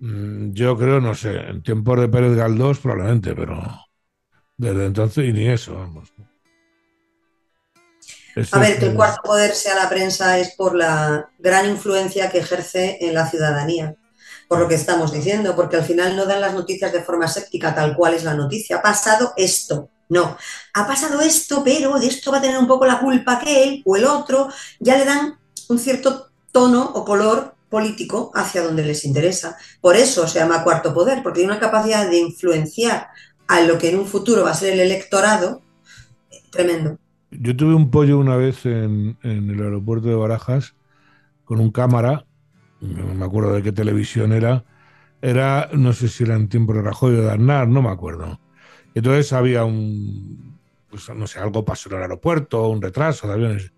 Mm, 0.00 0.52
yo 0.52 0.76
creo, 0.78 1.00
no 1.00 1.14
sé, 1.14 1.36
en 1.50 1.62
tiempos 1.62 2.00
de 2.00 2.08
Pérez 2.08 2.34
Galdós 2.34 2.80
probablemente, 2.80 3.34
pero 3.34 3.62
desde 4.56 4.86
entonces 4.86 5.28
y 5.28 5.32
ni 5.32 5.48
eso, 5.48 5.74
vamos. 5.74 6.12
A 8.52 8.58
ver, 8.58 8.78
que 8.78 8.86
el 8.86 8.94
cuarto 8.94 9.22
poder 9.22 9.54
sea 9.54 9.74
la 9.74 9.88
prensa 9.88 10.38
es 10.38 10.54
por 10.54 10.74
la 10.74 11.30
gran 11.38 11.68
influencia 11.68 12.30
que 12.30 12.38
ejerce 12.38 12.98
en 13.00 13.14
la 13.14 13.28
ciudadanía, 13.28 13.94
por 14.48 14.58
lo 14.58 14.68
que 14.68 14.74
estamos 14.74 15.12
diciendo, 15.12 15.54
porque 15.56 15.76
al 15.76 15.84
final 15.84 16.16
no 16.16 16.26
dan 16.26 16.40
las 16.40 16.54
noticias 16.54 16.92
de 16.92 17.02
forma 17.02 17.28
séptica 17.28 17.74
tal 17.74 17.96
cual 17.96 18.14
es 18.14 18.24
la 18.24 18.34
noticia. 18.34 18.76
Ha 18.76 18.82
pasado 18.82 19.32
esto, 19.36 19.90
no. 20.08 20.36
Ha 20.74 20.86
pasado 20.86 21.20
esto, 21.20 21.62
pero 21.64 21.98
de 21.98 22.06
esto 22.06 22.32
va 22.32 22.38
a 22.38 22.42
tener 22.42 22.58
un 22.58 22.66
poco 22.66 22.86
la 22.86 23.00
culpa 23.00 23.38
que 23.38 23.64
él 23.64 23.82
o 23.84 23.96
el 23.96 24.04
otro, 24.04 24.48
ya 24.78 24.96
le 24.96 25.04
dan 25.04 25.38
un 25.68 25.78
cierto 25.78 26.30
tono 26.52 26.82
o 26.94 27.04
color 27.04 27.54
político 27.68 28.32
hacia 28.34 28.62
donde 28.62 28.84
les 28.84 29.04
interesa. 29.04 29.56
Por 29.80 29.96
eso 29.96 30.26
se 30.26 30.40
llama 30.40 30.64
cuarto 30.64 30.92
poder, 30.92 31.22
porque 31.22 31.40
tiene 31.40 31.52
una 31.52 31.60
capacidad 31.60 32.08
de 32.10 32.18
influenciar 32.18 33.08
a 33.46 33.60
lo 33.60 33.78
que 33.78 33.90
en 33.90 33.98
un 33.98 34.06
futuro 34.06 34.44
va 34.44 34.50
a 34.50 34.54
ser 34.54 34.72
el 34.74 34.80
electorado 34.80 35.62
tremendo. 36.50 36.98
Yo 37.30 37.56
tuve 37.56 37.74
un 37.74 37.90
pollo 37.90 38.18
una 38.18 38.36
vez 38.36 38.66
en, 38.66 39.16
el 39.22 39.62
aeropuerto 39.62 40.08
de 40.08 40.16
Barajas 40.16 40.74
con 41.44 41.60
un 41.60 41.70
cámara, 41.70 42.26
no 42.80 43.14
me 43.14 43.24
acuerdo 43.24 43.54
de 43.54 43.62
qué 43.62 43.72
televisión 43.72 44.32
era, 44.32 44.64
era, 45.22 45.68
no 45.72 45.92
sé 45.92 46.08
si 46.08 46.24
era 46.24 46.34
en 46.34 46.48
tiempo 46.48 46.72
de 46.72 46.82
Rajoy 46.82 47.14
o 47.14 47.22
de 47.22 47.30
Arnar, 47.30 47.68
no 47.68 47.82
me 47.82 47.90
acuerdo. 47.90 48.40
Entonces 48.94 49.32
había 49.32 49.64
un, 49.64 50.58
pues 50.88 51.08
no 51.14 51.26
sé, 51.26 51.38
algo 51.38 51.64
pasó 51.64 51.88
en 51.90 51.96
el 51.96 52.02
aeropuerto, 52.02 52.68
un 52.68 52.82
retraso 52.82 53.28
de 53.28 53.34
aviones 53.34 53.72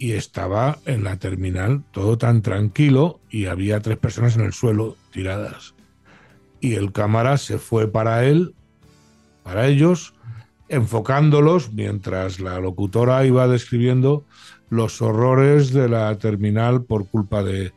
y 0.00 0.12
estaba 0.12 0.78
en 0.86 1.04
la 1.04 1.18
terminal 1.18 1.84
todo 1.90 2.16
tan 2.16 2.40
tranquilo 2.40 3.20
y 3.28 3.46
había 3.46 3.80
tres 3.80 3.98
personas 3.98 4.34
en 4.36 4.42
el 4.42 4.54
suelo 4.54 4.96
tiradas. 5.12 5.74
Y 6.58 6.74
el 6.74 6.92
cámara 6.92 7.36
se 7.36 7.58
fue 7.58 7.86
para 7.86 8.24
él, 8.24 8.54
para 9.42 9.66
ellos, 9.66 10.14
enfocándolos 10.70 11.72
mientras 11.72 12.40
la 12.40 12.58
locutora 12.58 13.24
iba 13.26 13.46
describiendo 13.48 14.24
los 14.70 15.02
horrores 15.02 15.72
de 15.72 15.88
la 15.88 16.16
terminal 16.18 16.84
por 16.84 17.08
culpa 17.08 17.42
de... 17.42 17.72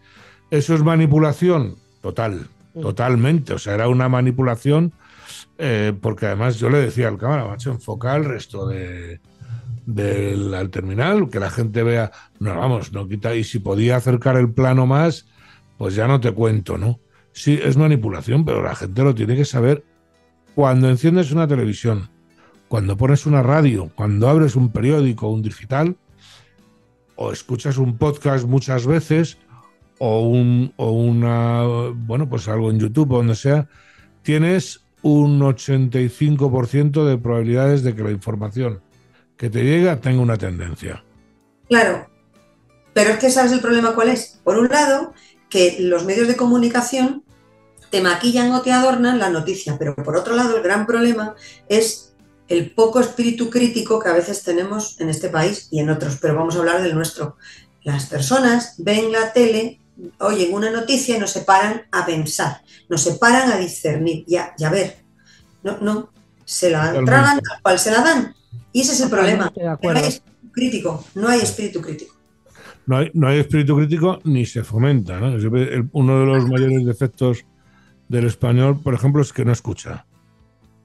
¿Eso 0.51 0.75
es 0.75 0.83
manipulación? 0.83 1.75
Total, 2.01 2.47
totalmente. 2.79 3.53
O 3.53 3.59
sea, 3.59 3.73
era 3.73 3.87
una 3.87 4.07
manipulación 4.07 4.93
eh, 5.57 5.93
porque 6.01 6.27
además 6.27 6.57
yo 6.59 6.69
le 6.69 6.79
decía 6.79 7.07
al 7.07 7.17
cámara, 7.17 7.45
macho, 7.45 7.71
enfoca 7.71 8.15
el 8.15 8.25
resto 8.25 8.67
de, 8.67 9.19
del 9.85 10.69
terminal, 10.69 11.29
que 11.29 11.39
la 11.39 11.49
gente 11.49 11.83
vea, 11.83 12.11
no, 12.39 12.57
vamos, 12.57 12.91
no 12.91 13.07
quita, 13.07 13.35
y 13.35 13.43
si 13.43 13.59
podía 13.59 13.97
acercar 13.97 14.37
el 14.37 14.51
plano 14.51 14.85
más, 14.85 15.27
pues 15.77 15.95
ya 15.95 16.07
no 16.07 16.19
te 16.19 16.31
cuento, 16.31 16.77
¿no? 16.77 16.99
Sí, 17.31 17.59
es 17.61 17.77
manipulación, 17.77 18.45
pero 18.45 18.63
la 18.63 18.75
gente 18.75 19.03
lo 19.03 19.15
tiene 19.15 19.35
que 19.35 19.45
saber 19.45 19.83
cuando 20.55 20.89
enciendes 20.89 21.31
una 21.31 21.47
televisión, 21.47 22.09
cuando 22.67 22.97
pones 22.97 23.25
una 23.25 23.43
radio, 23.43 23.91
cuando 23.95 24.29
abres 24.29 24.55
un 24.55 24.71
periódico, 24.71 25.29
un 25.29 25.41
digital, 25.41 25.95
o 27.15 27.31
escuchas 27.31 27.77
un 27.77 27.97
podcast 27.97 28.45
muchas 28.45 28.85
veces, 28.87 29.37
o, 29.99 30.21
un, 30.21 30.73
o 30.77 30.91
una, 30.91 31.63
bueno, 31.93 32.27
pues 32.27 32.47
algo 32.47 32.71
en 32.71 32.79
YouTube 32.79 33.11
o 33.11 33.17
donde 33.17 33.35
sea, 33.35 33.67
tienes 34.21 34.83
un 35.01 35.39
85% 35.39 37.05
de 37.05 37.17
probabilidades 37.17 37.83
de 37.83 37.95
que 37.95 38.03
la 38.03 38.11
información 38.11 38.81
que 39.37 39.49
te 39.49 39.63
llega 39.63 39.99
tenga 39.99 40.21
una 40.21 40.37
tendencia. 40.37 41.03
Claro, 41.67 42.07
pero 42.93 43.11
es 43.11 43.17
que 43.17 43.29
sabes 43.29 43.51
el 43.51 43.59
problema 43.59 43.95
cuál 43.95 44.09
es. 44.09 44.39
Por 44.43 44.57
un 44.57 44.69
lado, 44.69 45.13
que 45.49 45.77
los 45.79 46.05
medios 46.05 46.27
de 46.27 46.35
comunicación 46.35 47.23
te 47.89 48.01
maquillan 48.01 48.51
o 48.51 48.61
te 48.61 48.71
adornan 48.71 49.19
la 49.19 49.29
noticia, 49.29 49.77
pero 49.77 49.95
por 49.95 50.17
otro 50.17 50.35
lado, 50.35 50.57
el 50.57 50.63
gran 50.63 50.85
problema 50.87 51.35
es 51.67 52.12
el 52.47 52.71
poco 52.71 52.99
espíritu 52.99 53.49
crítico 53.49 53.99
que 53.99 54.09
a 54.09 54.13
veces 54.13 54.43
tenemos 54.43 54.99
en 54.99 55.09
este 55.09 55.29
país 55.29 55.67
y 55.71 55.79
en 55.79 55.89
otros, 55.89 56.17
pero 56.21 56.35
vamos 56.35 56.55
a 56.55 56.59
hablar 56.59 56.81
del 56.81 56.95
nuestro. 56.95 57.37
Las 57.83 58.05
personas 58.07 58.75
ven 58.77 59.11
la 59.11 59.33
tele, 59.33 59.79
oyen 60.19 60.53
una 60.53 60.69
noticia 60.69 61.17
y 61.17 61.19
no 61.19 61.27
se 61.27 61.41
paran 61.41 61.83
a 61.91 62.05
pensar, 62.05 62.61
no 62.89 62.97
se 62.97 63.13
paran 63.13 63.51
a 63.51 63.57
discernir 63.57 64.25
y 64.27 64.35
a, 64.35 64.69
ver. 64.69 64.97
No, 65.63 65.77
no, 65.79 66.09
se 66.45 66.69
la 66.69 66.91
tragan 67.05 67.39
tal 67.39 67.61
cual 67.61 67.79
se 67.79 67.91
la 67.91 68.01
dan. 68.01 68.35
Y 68.71 68.81
ese 68.81 68.93
es 68.93 69.01
el 69.01 69.09
problema. 69.09 69.51
No 69.55 69.91
hay 69.91 70.05
espíritu 70.05 70.51
crítico, 70.51 71.05
no 71.15 71.27
hay 71.29 71.39
espíritu 71.39 71.81
crítico. 71.81 72.15
No 72.85 72.97
hay, 72.97 73.11
no 73.13 73.29
hay 73.29 73.39
espíritu 73.39 73.77
crítico 73.77 74.19
ni 74.25 74.45
se 74.45 74.63
fomenta. 74.63 75.17
uno 75.93 76.19
de 76.19 76.25
los 76.25 76.49
mayores 76.49 76.85
defectos 76.85 77.45
del 78.09 78.25
español, 78.25 78.81
por 78.81 78.93
ejemplo, 78.93 79.21
es 79.21 79.31
que 79.31 79.45
no 79.45 79.53
escucha. 79.53 80.05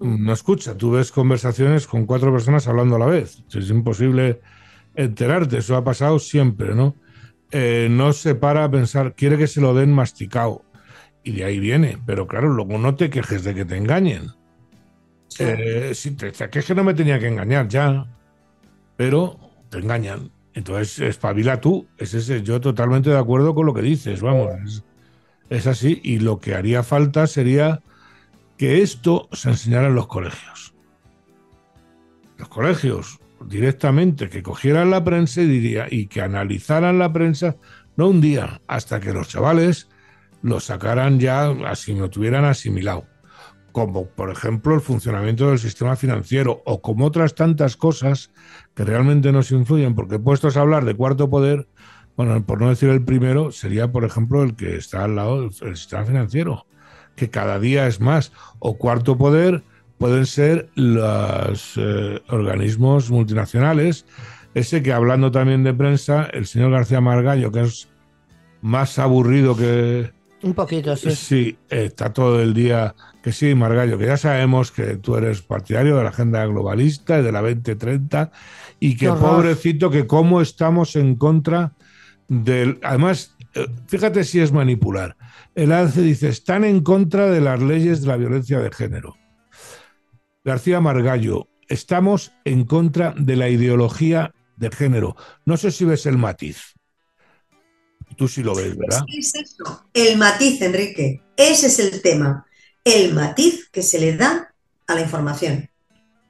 No 0.01 0.33
escucha. 0.33 0.77
Tú 0.77 0.93
ves 0.93 1.11
conversaciones 1.13 1.87
con 1.87 2.07
cuatro 2.07 2.33
personas 2.33 2.67
hablando 2.69 2.97
a 2.97 2.99
la 2.99 3.07
vez. 3.07 3.43
Es 3.53 3.71
imposible 3.71 4.41
enterarte. 4.95 5.59
Eso 5.59 5.77
ha 5.77 5.85
pasado 5.85 6.19
siempre, 6.19 6.75
¿no? 6.75 6.95
Eh, 7.51 7.89
no 7.91 8.13
se 8.13 8.35
para 8.35 8.65
a 8.65 8.71
pensar, 8.71 9.15
quiere 9.15 9.39
que 9.39 9.47
se 9.47 9.61
lo 9.61 9.75
den 9.75 9.93
masticado. 9.93 10.63
Y 11.25 11.33
de 11.33 11.45
ahí 11.45 11.59
viene. 11.59 11.99
Pero 12.07 12.27
claro, 12.27 12.49
luego 12.49 12.79
no 12.79 12.95
te 12.95 13.11
quejes 13.11 13.45
de 13.45 13.55
que 13.55 13.65
te 13.65 13.77
engañen. 13.77 14.31
Eh, 15.39 15.93
si 15.95 16.13
te, 16.13 16.33
que 16.33 16.59
es 16.59 16.67
que 16.67 16.75
no 16.75 16.85
me 16.85 16.95
tenía 16.95 17.19
que 17.19 17.29
engañar 17.29 17.69
ya, 17.69 18.07
pero 18.97 19.39
te 19.71 19.79
engañan. 19.79 20.31
Entonces, 20.55 20.99
espabila 21.01 21.61
tú. 21.61 21.87
Es 21.99 22.15
ese, 22.15 22.43
yo 22.43 22.61
totalmente 22.61 23.11
de 23.11 23.19
acuerdo 23.19 23.55
con 23.55 23.67
lo 23.67 23.75
que 23.75 23.83
dices, 23.83 24.21
vamos. 24.21 24.85
Es, 25.49 25.67
así. 25.67 26.01
Y 26.03 26.19
lo 26.19 26.39
que 26.39 26.55
haría 26.55 26.83
falta 26.83 27.27
sería 27.27 27.81
que 28.59 28.83
esto 28.83 29.29
se 29.33 29.51
enseñara 29.51 29.87
en 29.87 29.95
los 29.95 30.09
colegios. 30.09 30.75
Los 32.37 32.49
colegios 32.49 33.19
directamente 33.47 34.29
que 34.29 34.43
cogieran 34.43 34.91
la 34.91 35.03
prensa 35.05 35.41
y 35.41 35.47
diría 35.47 35.87
y 35.91 36.09
que 36.09 36.21
analizaran 36.21 36.99
la 36.99 37.13
prensa 37.13 37.57
no 37.97 38.09
un 38.09 38.21
día 38.21 38.61
hasta 38.67 39.01
que 39.01 39.13
los 39.13 39.29
chavales 39.29 39.89
lo 40.43 40.61
sacaran 40.61 41.21
ya 41.21 41.49
así 41.67 41.95
lo 41.95 42.11
tuvieran 42.11 42.45
asimilado 42.45 43.07
como 43.73 44.07
por 44.07 44.31
ejemplo 44.31 44.75
el 44.75 44.81
funcionamiento 44.81 45.49
del 45.49 45.61
sistema 45.61 45.95
financiero 45.95 46.63
o 46.65 46.83
como 46.83 47.07
otras 47.07 47.37
tantas 47.37 47.77
cosas 47.77 48.33
que 48.75 48.85
realmente 48.85 49.31
nos 49.31 49.53
influyen, 49.53 49.95
porque 49.95 50.19
puestos 50.19 50.57
a 50.57 50.63
hablar 50.63 50.85
de 50.85 50.95
cuarto 50.95 51.31
poder, 51.31 51.69
bueno, 52.17 52.45
por 52.45 52.61
no 52.61 52.71
decir 52.71 52.89
el 52.89 53.05
primero, 53.05 53.53
sería 53.53 53.93
por 53.93 54.05
ejemplo 54.05 54.43
el 54.43 54.57
que 54.57 54.77
está 54.77 55.05
al 55.05 55.15
lado 55.15 55.43
del 55.43 55.77
sistema 55.77 56.05
financiero, 56.05 56.67
que 57.19 57.29
cada 57.29 57.59
día 57.59 57.87
es 57.87 58.01
más, 58.01 58.33
o 58.61 58.79
cuarto 58.79 59.19
poder 59.19 59.65
pueden 59.99 60.27
ser 60.27 60.71
los 60.77 61.75
eh, 61.77 62.23
organismos 62.29 63.11
multinacionales, 63.11 64.07
ese 64.55 64.83
que 64.83 64.93
hablando 64.93 65.31
también 65.31 65.65
de 65.65 65.75
prensa, 65.75 66.29
el 66.33 66.47
señor 66.47 66.71
García 66.71 67.01
Margallo, 67.01 67.51
que 67.53 67.63
es 67.63 67.89
más 68.63 68.99
aburrido 68.99 69.57
que... 69.57 70.13
Un 70.43 70.55
poquito, 70.55 70.95
sí. 70.97 71.11
Sí, 71.11 71.59
está 71.69 72.13
todo 72.13 72.41
el 72.41 72.55
día 72.55 72.95
que 73.23 73.33
sí, 73.33 73.57
Margallo, 73.57 73.99
que 73.99 74.07
ya 74.07 74.17
sabemos 74.17 74.71
que 74.71 74.97
tú 74.97 75.17
eres 75.17 75.43
partidario 75.43 75.97
de 75.97 76.05
la 76.05 76.11
agenda 76.11 76.47
globalista 76.47 77.19
y 77.19 77.23
de 77.23 77.33
la 77.33 77.43
2030 77.43 78.31
y 78.79 78.97
que 78.97 79.09
pobrecito 79.09 79.91
que 79.91 80.07
cómo 80.07 80.41
estamos 80.41 80.95
en 80.95 81.17
contra 81.17 81.73
del... 82.29 82.79
Además, 82.85 83.37
eh, 83.55 83.67
fíjate 83.89 84.23
si 84.23 84.39
es 84.39 84.53
manipular. 84.53 85.17
El 85.59 85.73
ANCE 85.73 86.03
dice, 86.03 86.29
están 86.29 86.63
en 86.63 86.85
contra 86.85 87.29
de 87.33 87.41
las 87.41 87.61
leyes 87.61 88.03
de 88.03 88.07
la 88.07 88.17
violencia 88.17 88.61
de 88.61 88.71
género. 88.71 89.17
García 90.45 90.81
Margallo, 90.81 91.49
estamos 91.67 92.31
en 92.45 92.65
contra 92.65 93.13
de 93.19 93.35
la 93.35 93.49
ideología 93.49 94.33
de 94.55 94.71
género. 94.71 95.17
No 95.47 95.57
sé 95.57 95.73
si 95.73 95.85
ves 95.85 96.07
el 96.07 96.17
matiz. 96.17 96.77
Tú 98.17 98.29
sí 98.29 98.45
lo 98.45 98.55
ves, 98.55 98.77
¿verdad? 98.77 99.01
Es 99.09 99.35
eso, 99.35 99.85
el 99.95 100.17
matiz, 100.17 100.63
Enrique. 100.63 101.25
Ese 101.37 101.67
es 101.67 101.81
el 101.81 102.03
tema 102.03 102.47
el 102.85 103.13
matiz 103.13 103.69
que 103.73 103.83
se 103.83 103.99
le 103.99 104.17
da 104.17 104.55
a 104.87 104.95
la 104.95 105.01
información. 105.01 105.69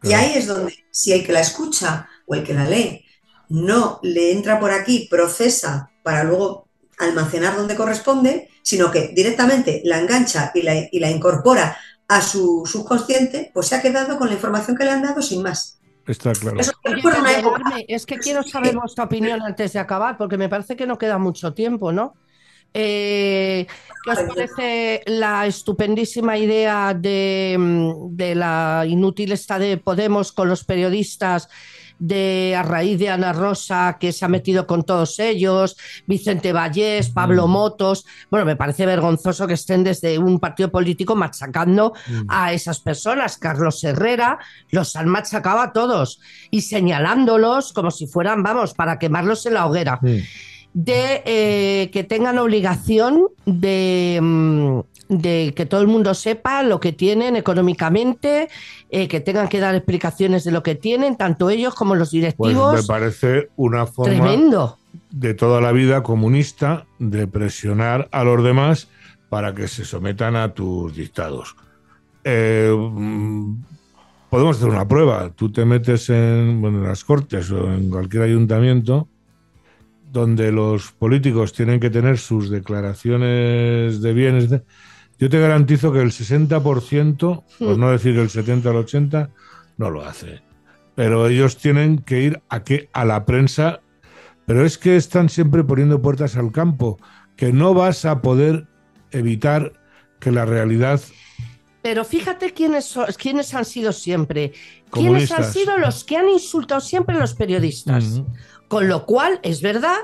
Y 0.05 0.15
ahí 0.15 0.33
es 0.37 0.47
donde, 0.47 0.75
si 0.91 1.13
el 1.13 1.23
que 1.27 1.33
la 1.33 1.41
escucha 1.41 2.09
o 2.25 2.35
el 2.35 2.45
que 2.45 2.55
la 2.55 2.65
lee 2.65 3.05
no 3.51 4.01
le 4.03 4.33
entra 4.33 4.59
por 4.59 4.71
aquí, 4.71 5.07
procesa 5.11 5.91
para 6.03 6.25
luego 6.25 6.67
almacenar 6.99 7.57
donde 7.57 7.77
corresponde, 7.77 8.49
sino 8.69 8.91
que 8.91 9.09
directamente 9.15 9.81
la 9.83 9.99
engancha 9.99 10.53
y 10.55 10.61
la, 10.61 11.11
incorpora 11.11 11.75
a 12.07 12.21
su 12.21 12.67
subconsciente, 12.67 13.51
pues 13.55 13.69
se 13.69 13.77
ha 13.77 13.81
quedado 13.81 14.19
con 14.19 14.29
la 14.29 14.35
información 14.35 14.77
que 14.77 14.85
le 14.85 14.91
han 14.91 15.01
dado 15.01 15.23
sin 15.23 15.43
más. 15.43 15.81
Está 16.07 16.33
claro. 16.35 16.61
es 17.89 18.05
que 18.05 18.19
quiero 18.19 18.43
saber 18.43 18.77
vuestra 18.77 19.05
opinión 19.05 19.41
antes 19.41 19.73
de 19.73 19.79
acabar, 19.79 20.19
porque 20.19 20.37
me 20.37 20.51
parece 20.51 20.77
que 20.77 20.87
no 20.87 20.99
queda 20.99 21.17
mucho 21.17 21.55
tiempo, 21.55 21.93
¿no? 21.93 22.13
Eh, 22.75 23.67
¿Qué 24.05 24.11
os 24.11 24.35
parece 24.35 25.03
la 25.07 25.47
estupendísima 25.47 26.37
idea 26.37 26.93
de, 26.93 27.57
mm, 27.59 28.17
de, 28.17 28.35
la 28.35 28.85
inútil 28.87 29.33
esta 29.33 29.59
de 29.59 29.79
Podemos 29.79 30.31
con 30.31 30.47
los 30.47 30.63
periodistas 30.65 31.49
de 31.99 32.55
a 32.57 32.63
raíz 32.63 32.99
de 32.99 33.09
Ana 33.09 33.33
Rosa 33.33 33.97
que 33.99 34.13
se 34.13 34.25
ha 34.25 34.29
metido 34.29 34.67
con 34.67 34.85
todos 34.85 35.19
ellos, 35.19 35.77
Vicente 36.07 36.53
Vallés, 36.53 37.11
Pablo 37.11 37.47
mm. 37.47 37.51
Motos. 37.51 38.07
Bueno, 38.31 38.47
me 38.47 38.57
parece 38.57 38.87
vergonzoso 38.87 39.47
que 39.47 39.55
estén 39.55 39.85
desde 39.85 40.19
un 40.19 40.39
partido 40.39 40.71
político 40.71 41.17
machacando 41.17 41.93
mm. 42.07 42.27
a 42.29 42.53
esas 42.53 42.81
personas. 42.81 43.37
Carlos 43.39 43.83
Herrera 43.85 44.39
los 44.71 44.97
han 44.97 45.09
machacado 45.09 45.61
a 45.61 45.73
todos 45.73 46.21
y 46.51 46.63
señalándolos 46.63 47.73
como 47.73 47.91
si 47.91 48.07
fueran, 48.07 48.43
vamos, 48.43 48.75
para 48.75 48.99
quemarlos 48.99 49.47
en 49.47 49.55
la 49.55 49.67
hoguera. 49.67 49.99
Mm. 50.03 50.17
De 50.75 51.23
eh, 51.25 51.91
que 51.93 52.05
tengan 52.05 52.39
obligación 52.39 53.29
de 53.47 54.85
de 55.09 55.53
que 55.57 55.67
todo 55.67 55.81
el 55.81 55.87
mundo 55.87 56.15
sepa 56.15 56.63
lo 56.63 56.81
que 56.81 56.93
tienen 56.93 57.37
económicamente, 57.37 58.49
eh, 58.91 59.09
que 59.09 59.21
tengan 59.21 59.49
que 59.49 59.61
dar 59.61 59.75
explicaciones 59.75 60.45
de 60.45 60.53
lo 60.53 60.63
que 60.63 60.75
tienen, 60.75 61.17
tanto 61.17 61.51
ellos 61.51 61.75
como 61.75 61.95
los 61.95 62.11
directivos. 62.11 62.73
Pues 62.73 62.83
me 62.83 62.87
parece 62.87 63.49
una 63.57 63.87
forma 63.87 64.13
tremendo. 64.13 64.79
de 65.11 65.35
toda 65.35 65.61
la 65.61 65.73
vida 65.73 66.03
comunista 66.03 66.87
de 66.99 67.27
presionar 67.27 68.09
a 68.13 68.25
los 68.25 68.43
demás 68.45 68.89
para 69.29 69.55
que 69.55 69.69
se 69.69 69.85
sometan 69.85 70.37
a 70.37 70.53
tus 70.55 70.95
dictados. 70.95 71.57
Eh, 72.25 72.75
mm, 72.75 73.57
podemos 74.31 74.57
hacer 74.57 74.69
una 74.69 74.87
prueba. 74.87 75.31
Tú 75.35 75.51
te 75.51 75.65
metes 75.65 76.11
en, 76.11 76.63
en 76.65 76.83
las 76.83 77.05
cortes 77.05 77.51
o 77.51 77.73
en 77.73 77.91
cualquier 77.91 78.25
ayuntamiento 78.25 79.09
donde 80.13 80.53
los 80.53 80.93
políticos 80.93 81.53
tienen 81.53 81.81
que 81.81 81.91
tener 81.91 82.19
sus 82.19 82.51
declaraciones 82.51 84.01
de 84.01 84.13
bienes, 84.13 84.49
yo 85.19 85.29
te 85.29 85.39
garantizo 85.39 85.93
que 85.93 86.01
el 86.01 86.11
60%, 86.11 87.19
por 87.59 87.77
hmm. 87.77 87.81
no 87.81 87.91
decir 87.91 88.19
el 88.19 88.31
70 88.31 88.69
o 88.69 88.73
el 88.73 88.79
80, 88.79 89.31
no 89.77 89.91
lo 89.91 90.05
hace. 90.05 90.41
Pero 90.95 91.29
ellos 91.29 91.57
tienen 91.57 91.99
que 91.99 92.23
ir 92.23 92.43
a, 92.49 92.65
qué? 92.65 92.89
a 92.93 93.05
la 93.05 93.25
prensa. 93.25 93.81
Pero 94.47 94.65
es 94.65 94.79
que 94.79 94.97
están 94.97 95.29
siempre 95.29 95.63
poniendo 95.65 96.01
puertas 96.01 96.37
al 96.37 96.53
campo, 96.53 96.99
que 97.37 97.53
no 97.53 97.75
vas 97.75 98.05
a 98.05 98.23
poder 98.23 98.67
evitar 99.11 99.73
que 100.19 100.33
la 100.33 100.45
realidad 100.45 101.01
pero 101.89 102.05
fíjate 102.05 102.53
quiénes, 102.53 102.95
quiénes 103.17 103.55
han 103.55 103.65
sido 103.65 103.93
siempre. 103.93 104.53
¿Quiénes 104.91 105.31
han 105.31 105.51
sido 105.51 105.79
los 105.79 106.05
que 106.05 106.17
han 106.17 106.29
insultado 106.29 106.81
siempre 106.81 107.17
a 107.17 107.21
los 107.21 107.35
periodistas? 107.35 108.21
Con 108.69 108.89
lo 108.89 109.07
cual, 109.07 109.41
es 109.43 109.63
verdad 109.63 109.97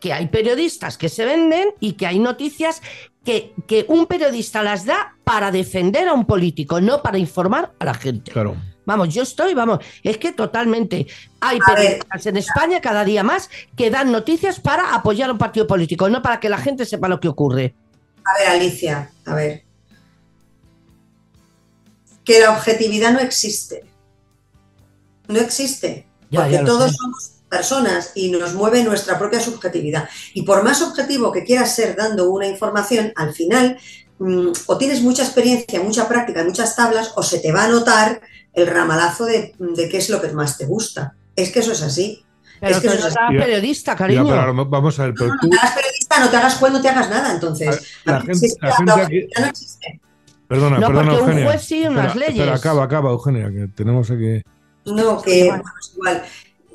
que 0.00 0.12
hay 0.12 0.28
periodistas 0.28 0.96
que 0.96 1.08
se 1.08 1.24
venden 1.24 1.68
y 1.80 1.92
que 1.92 2.06
hay 2.06 2.18
noticias 2.18 2.82
que, 3.28 3.52
que, 3.66 3.84
un 3.88 4.06
periodista 4.06 4.62
las 4.62 4.86
da 4.86 5.14
para 5.22 5.50
defender 5.50 6.08
a 6.08 6.14
un 6.14 6.24
político, 6.24 6.80
no 6.80 7.02
para 7.02 7.18
informar 7.18 7.74
a 7.78 7.84
la 7.84 7.92
gente. 7.92 8.32
Claro. 8.32 8.56
Vamos, 8.86 9.12
yo 9.12 9.22
estoy, 9.22 9.52
vamos, 9.52 9.80
es 10.02 10.16
que 10.16 10.32
totalmente 10.32 11.06
hay 11.38 11.58
periodistas 11.58 12.24
en 12.24 12.38
España 12.38 12.80
cada 12.80 13.04
día 13.04 13.22
más 13.22 13.50
que 13.76 13.90
dan 13.90 14.10
noticias 14.10 14.60
para 14.60 14.94
apoyar 14.94 15.28
a 15.28 15.32
un 15.32 15.38
partido 15.38 15.66
político, 15.66 16.08
no 16.08 16.22
para 16.22 16.40
que 16.40 16.48
la 16.48 16.56
gente 16.56 16.86
sepa 16.86 17.06
lo 17.06 17.20
que 17.20 17.28
ocurre. 17.28 17.74
A 18.24 18.38
ver, 18.38 18.48
Alicia, 18.48 19.10
a 19.26 19.34
ver. 19.34 19.62
Que 22.24 22.40
la 22.40 22.52
objetividad 22.52 23.12
no 23.12 23.20
existe. 23.20 23.84
No 25.26 25.38
existe. 25.38 26.08
porque 26.30 26.60
todos 26.60 26.96
somos 26.96 27.37
personas 27.48 28.12
y 28.14 28.30
nos 28.30 28.54
mueve 28.54 28.82
nuestra 28.84 29.18
propia 29.18 29.40
subjetividad. 29.40 30.08
Y 30.34 30.42
por 30.42 30.62
más 30.62 30.82
objetivo 30.82 31.32
que 31.32 31.44
quieras 31.44 31.74
ser 31.74 31.96
dando 31.96 32.30
una 32.30 32.46
información, 32.46 33.12
al 33.16 33.32
final 33.32 33.78
mm, 34.18 34.48
o 34.66 34.78
tienes 34.78 35.02
mucha 35.02 35.22
experiencia, 35.22 35.82
mucha 35.82 36.08
práctica, 36.08 36.44
muchas 36.44 36.76
tablas, 36.76 37.12
o 37.16 37.22
se 37.22 37.40
te 37.40 37.52
va 37.52 37.64
a 37.64 37.68
notar 37.68 38.20
el 38.52 38.66
ramalazo 38.66 39.24
de, 39.24 39.54
qué 39.90 39.96
es 39.96 40.10
lo 40.10 40.20
que 40.20 40.28
más 40.28 40.58
te 40.58 40.66
gusta. 40.66 41.14
Es 41.36 41.52
que 41.52 41.60
eso 41.60 41.72
es 41.72 41.82
así. 41.82 42.24
Pero 42.60 42.74
es 42.74 42.80
que 42.80 42.88
eso 42.88 43.08
es 43.08 43.14
periodista, 43.28 43.94
cariño. 43.94 44.24
vamos 44.66 44.98
a 44.98 45.04
ver, 45.04 45.14
pero 45.16 45.30
tú... 45.40 45.46
No, 45.46 45.56
te 45.60 45.74
periodista, 45.76 46.18
no 46.18 46.28
te 46.28 46.36
hagas 46.36 46.56
cuando 46.56 46.80
te 46.80 46.88
hagas 46.88 47.08
nada, 47.08 47.32
entonces. 47.32 48.00
La, 48.04 48.20
gente, 48.20 48.48
la 48.60 48.76
gente 48.76 48.92
aquí... 48.92 49.28
no 49.38 49.46
existe. 49.46 50.00
Perdona, 50.48 50.78
no, 50.78 50.86
perdona, 50.88 51.12
Eugenia. 51.12 51.44
un 51.44 51.50
juez 51.50 51.62
sigue 51.62 51.88
unas 51.88 52.16
leyes. 52.16 52.38
Pero 52.38 52.54
acaba, 52.54 52.82
acaba, 52.82 53.10
Eugenia, 53.10 53.48
que 53.52 53.68
tenemos 53.68 54.10
aquí... 54.10 54.42
No, 54.86 55.20
que 55.20 55.44
bueno, 55.44 55.62
es 55.78 55.92
igual 55.94 56.22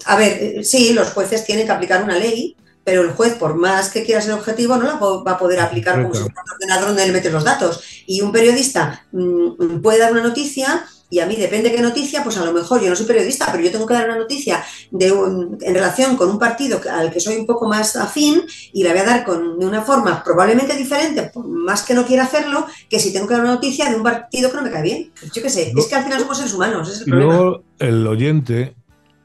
a 0.06 0.16
ver, 0.16 0.38
eh, 0.42 0.64
sí, 0.64 0.94
los 0.94 1.10
jueces 1.10 1.46
tienen 1.46 1.66
que 1.66 1.72
aplicar 1.72 2.04
una 2.04 2.18
ley, 2.18 2.56
pero 2.84 3.02
el 3.02 3.12
juez, 3.12 3.34
por 3.36 3.56
más 3.56 3.90
que 3.90 4.04
quiera 4.04 4.22
ser 4.22 4.34
objetivo, 4.34 4.76
no 4.76 4.84
la 4.84 4.96
va 4.96 5.32
a 5.32 5.38
poder 5.38 5.60
aplicar 5.60 6.02
como 6.02 6.14
si 6.14 6.22
fuera 6.22 6.42
un 6.44 6.52
ordenador 6.52 6.88
donde 6.90 7.06
le 7.06 7.14
metes 7.14 7.32
los 7.32 7.44
datos. 7.44 7.82
Y 8.06 8.22
un 8.22 8.32
periodista 8.32 9.06
mm, 9.12 9.80
puede 9.82 10.00
dar 10.00 10.12
una 10.12 10.24
noticia 10.24 10.86
y 11.14 11.20
a 11.20 11.28
mí 11.28 11.36
depende 11.36 11.72
qué 11.72 11.80
noticia, 11.80 12.24
pues 12.24 12.38
a 12.38 12.46
lo 12.46 12.52
mejor 12.52 12.82
yo 12.82 12.90
no 12.90 12.96
soy 12.96 13.06
periodista, 13.06 13.48
pero 13.52 13.64
yo 13.64 13.72
tengo 13.72 13.86
que 13.86 13.94
dar 13.94 14.10
una 14.10 14.18
noticia 14.18 14.64
de 14.90 15.10
en 15.10 15.74
relación 15.76 16.18
con 16.18 16.28
un 16.28 16.40
partido 16.40 16.82
al 16.92 17.12
que 17.12 17.20
soy 17.20 17.36
un 17.36 17.46
poco 17.46 17.68
más 17.68 17.96
afín 17.96 18.42
y 18.74 18.82
la 18.82 18.94
voy 18.94 19.00
a 19.02 19.06
dar 19.06 19.24
con, 19.24 19.60
de 19.60 19.66
una 19.68 19.84
forma 19.84 20.24
probablemente 20.24 20.76
diferente, 20.76 21.30
por 21.32 21.48
más 21.48 21.84
que 21.84 21.94
no 21.94 22.04
quiera 22.04 22.24
hacerlo, 22.24 22.66
que 22.90 23.00
si 23.00 23.14
tengo 23.14 23.28
que 23.28 23.36
dar 23.36 23.44
una 23.44 23.54
noticia 23.54 23.92
de 23.92 23.96
un 23.96 24.02
partido 24.02 24.50
que 24.50 24.56
no 24.58 24.64
me 24.64 24.72
cae 24.72 24.82
bien. 24.82 25.12
Yo 25.32 25.44
qué 25.44 25.52
sé, 25.52 25.72
es 25.78 25.86
que 25.86 25.94
al 25.94 26.04
final 26.04 26.20
somos 26.20 26.38
seres 26.38 26.54
humanos. 26.56 26.90
Es 26.90 27.02
el 27.02 27.12
luego 27.12 27.64
el 27.78 28.08
oyente 28.08 28.76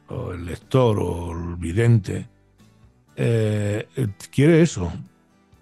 o 0.09 0.32
el 0.32 0.46
lector 0.46 0.98
o 1.00 1.32
el 1.32 1.56
vidente 1.56 2.26
eh, 3.16 3.86
quiere 4.30 4.62
eso. 4.62 4.92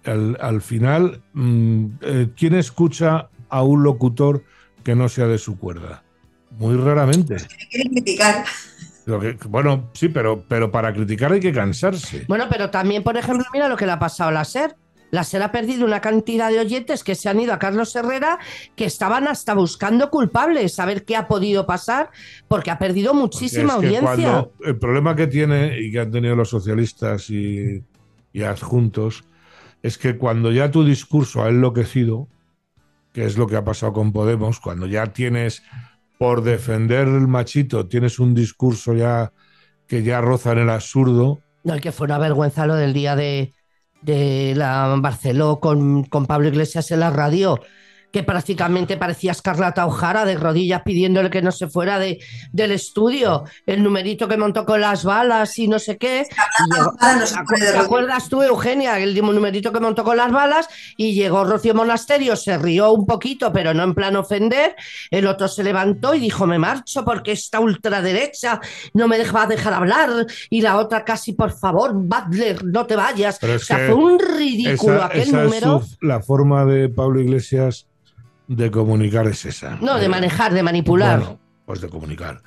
Al, 0.05 0.61
final, 0.61 1.21
mm, 1.33 1.85
eh, 2.01 2.29
¿quién 2.37 2.55
escucha 2.55 3.29
a 3.49 3.63
un 3.63 3.83
locutor 3.83 4.43
que 4.83 4.95
no 4.95 5.09
sea 5.09 5.27
de 5.27 5.37
su 5.37 5.57
cuerda? 5.57 6.03
Muy 6.51 6.77
raramente. 6.77 7.35
Quieren 7.69 7.91
criticar. 7.91 8.45
bueno, 9.49 9.89
sí, 9.93 10.07
pero, 10.07 10.45
pero 10.47 10.71
para 10.71 10.93
criticar 10.93 11.33
hay 11.33 11.41
que 11.41 11.51
cansarse. 11.51 12.23
Bueno, 12.29 12.45
pero 12.49 12.69
también, 12.69 13.03
por 13.03 13.17
ejemplo, 13.17 13.45
mira 13.51 13.67
lo 13.67 13.75
que 13.75 13.85
le 13.85 13.91
ha 13.91 13.99
pasado 13.99 14.29
a 14.29 14.33
la 14.33 14.45
SER 14.45 14.77
la 15.11 15.23
SER 15.23 15.43
ha 15.43 15.51
perdido 15.51 15.85
una 15.85 16.01
cantidad 16.01 16.49
de 16.49 16.59
oyentes 16.59 17.03
que 17.03 17.15
se 17.15 17.29
han 17.29 17.39
ido 17.39 17.53
a 17.53 17.59
Carlos 17.59 17.95
Herrera 17.95 18.39
que 18.75 18.85
estaban 18.85 19.27
hasta 19.27 19.53
buscando 19.53 20.09
culpables, 20.09 20.73
saber 20.73 21.05
qué 21.05 21.15
ha 21.15 21.27
podido 21.27 21.65
pasar, 21.65 22.11
porque 22.47 22.71
ha 22.71 22.77
perdido 22.77 23.13
muchísima 23.13 23.73
audiencia. 23.73 24.47
el 24.63 24.77
problema 24.77 25.15
que 25.15 25.27
tiene 25.27 25.79
y 25.79 25.91
que 25.91 25.99
han 25.99 26.11
tenido 26.11 26.35
los 26.35 26.49
socialistas 26.49 27.29
y, 27.29 27.83
y 28.33 28.43
adjuntos 28.43 29.23
es 29.81 29.97
que 29.97 30.17
cuando 30.17 30.51
ya 30.51 30.71
tu 30.71 30.83
discurso 30.83 31.43
ha 31.43 31.49
enloquecido, 31.49 32.27
que 33.13 33.25
es 33.25 33.37
lo 33.37 33.47
que 33.47 33.55
ha 33.55 33.63
pasado 33.63 33.93
con 33.93 34.11
Podemos, 34.11 34.59
cuando 34.59 34.87
ya 34.87 35.07
tienes 35.07 35.63
por 36.19 36.43
defender 36.43 37.07
el 37.07 37.27
machito, 37.27 37.87
tienes 37.87 38.19
un 38.19 38.33
discurso 38.33 38.93
ya 38.93 39.31
que 39.87 40.03
ya 40.03 40.19
roza 40.19 40.51
en 40.51 40.59
el 40.59 40.69
absurdo. 40.69 41.39
No, 41.63 41.79
que 41.79 41.91
fue 41.91 42.05
una 42.05 42.17
vergüenza 42.17 42.65
lo 42.65 42.75
del 42.75 42.93
día 42.93 43.15
de, 43.15 43.53
de 44.01 44.53
la 44.55 44.95
Barceló 44.99 45.59
con, 45.59 46.03
con 46.03 46.25
Pablo 46.25 46.47
Iglesias 46.47 46.91
en 46.91 47.01
la 47.01 47.09
radio 47.09 47.59
que 48.11 48.23
prácticamente 48.23 48.97
parecía 48.97 49.31
Escarlata 49.31 49.85
Ojara 49.85 50.25
de 50.25 50.35
rodillas 50.35 50.81
pidiéndole 50.83 51.29
que 51.29 51.41
no 51.41 51.51
se 51.51 51.67
fuera 51.67 51.99
de, 51.99 52.19
del 52.51 52.71
estudio, 52.71 53.43
el 53.65 53.83
numerito 53.83 54.27
que 54.27 54.37
montó 54.37 54.65
con 54.65 54.81
las 54.81 55.03
balas 55.03 55.57
y 55.59 55.67
no 55.67 55.77
sé 55.77 55.97
qué. 55.97 56.25
¿Te 57.59 57.77
acuerdas 57.77 58.29
tú, 58.29 58.41
Eugenia, 58.41 58.97
el 58.99 59.15
numerito 59.21 59.71
que 59.71 59.79
montó 59.79 60.03
con 60.03 60.17
las 60.17 60.31
balas? 60.31 60.67
Y 60.95 61.13
llegó 61.13 61.43
Rocío 61.43 61.73
Monasterio, 61.73 62.35
se 62.35 62.57
rió 62.57 62.91
un 62.91 63.05
poquito, 63.05 63.51
pero 63.51 63.73
no 63.73 63.83
en 63.83 63.93
plan 63.93 64.15
ofender. 64.15 64.75
El 65.11 65.27
otro 65.27 65.47
se 65.47 65.63
levantó 65.63 66.15
y 66.15 66.19
dijo, 66.19 66.47
me 66.47 66.59
marcho 66.59 67.03
porque 67.03 67.33
esta 67.33 67.59
ultraderecha 67.59 68.61
no 68.93 69.07
me 69.07 69.17
va 69.31 69.43
a 69.43 69.47
dejar 69.47 69.73
hablar. 69.73 70.25
Y 70.49 70.61
la 70.61 70.77
otra 70.77 71.03
casi, 71.03 71.33
por 71.33 71.51
favor, 71.51 71.93
Butler, 71.93 72.63
no 72.63 72.85
te 72.85 72.95
vayas. 72.95 73.39
o 73.43 73.59
sea, 73.59 73.77
fue 73.87 73.93
un 73.93 74.19
ridículo 74.19 75.03
aquel 75.03 75.31
número. 75.31 75.83
la 76.01 76.21
forma 76.21 76.65
de 76.65 76.89
Pablo 76.89 77.19
Iglesias 77.19 77.87
de 78.47 78.71
comunicar 78.71 79.27
es 79.27 79.45
esa. 79.45 79.77
No, 79.81 79.97
de 79.97 80.05
eh, 80.05 80.09
manejar, 80.09 80.53
de 80.53 80.63
manipular. 80.63 81.37
pues 81.65 81.81
de 81.81 81.89
comunicar. 81.89 82.41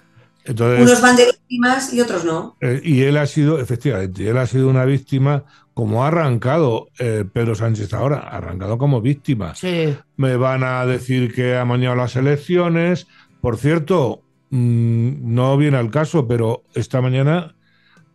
Unos 0.48 1.03
van 1.03 1.16
de 1.16 1.26
víctimas 1.26 1.92
y 1.92 2.01
otros 2.01 2.24
no. 2.24 2.57
Eh, 2.61 2.80
y 2.82 3.03
él 3.03 3.18
ha 3.18 3.26
sido, 3.26 3.61
efectivamente, 3.61 4.26
él 4.28 4.38
ha 4.38 4.46
sido 4.46 4.68
una 4.68 4.86
víctima, 4.86 5.44
como 5.74 6.03
ha 6.03 6.09
arrancado 6.09 6.88
eh, 6.98 7.24
Pedro 7.30 7.55
Sánchez 7.55 7.92
ahora, 7.92 8.20
ha 8.20 8.38
arrancado 8.38 8.78
como 8.78 9.03
víctima. 9.03 9.55
Sí. 9.55 9.94
Me 10.16 10.36
van 10.36 10.64
a 10.64 10.86
decir 10.86 11.34
que 11.34 11.57
ha 11.57 11.64
mañado 11.66 11.94
las 11.94 12.16
elecciones. 12.16 13.07
Por 13.42 13.59
cierto, 13.59 14.22
mm, 14.48 15.34
no 15.34 15.57
viene 15.59 15.76
al 15.76 15.90
caso, 15.90 16.26
pero 16.26 16.64
esta 16.74 17.03
mañana, 17.03 17.55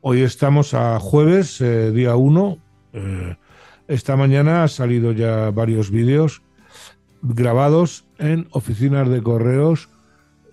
hoy 0.01 0.23
estamos 0.23 0.73
a 0.73 0.99
jueves, 0.99 1.59
día 1.59 2.15
1. 2.15 2.57
esta 3.87 4.15
mañana 4.15 4.63
ha 4.63 4.67
salido 4.67 5.11
ya 5.11 5.51
varios 5.51 5.91
vídeos 5.91 6.41
grabados 7.21 8.05
en 8.17 8.47
oficinas 8.51 9.09
de 9.09 9.21
correos 9.21 9.89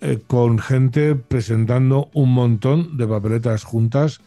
eh, 0.05 0.19
con 0.27 0.59
gente 0.59 1.15
presentando 1.15 2.09
un 2.13 2.33
montón 2.33 2.97
de 2.97 3.07
papeletas 3.07 3.63
juntas. 3.63 4.19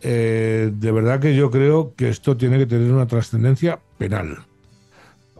Eh, 0.00 0.70
de 0.72 0.92
verdad 0.92 1.18
que 1.18 1.34
yo 1.34 1.50
creo 1.50 1.94
que 1.96 2.08
esto 2.08 2.36
tiene 2.36 2.58
que 2.58 2.66
tener 2.66 2.92
una 2.92 3.08
trascendencia 3.08 3.80
penal. 3.98 4.38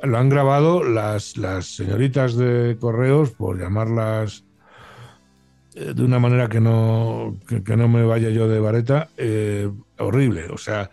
Lo 0.03 0.18
han 0.18 0.29
grabado 0.29 0.83
las, 0.83 1.37
las 1.37 1.77
señoritas 1.77 2.35
de 2.35 2.77
correos, 2.81 3.31
por 3.31 3.57
llamarlas 3.57 4.45
eh, 5.77 5.93
de 5.95 6.05
una 6.05 6.18
manera 6.18 6.49
que 6.49 6.61
no, 6.61 7.37
que, 7.47 7.77
no 7.77 7.87
me 7.87 8.05
vaya 8.05 8.31
yo 8.31 8.49
de 8.49 8.59
vareta, 8.59 9.11
horrible. 9.97 10.47
O 10.47 10.59
sea, 10.59 10.91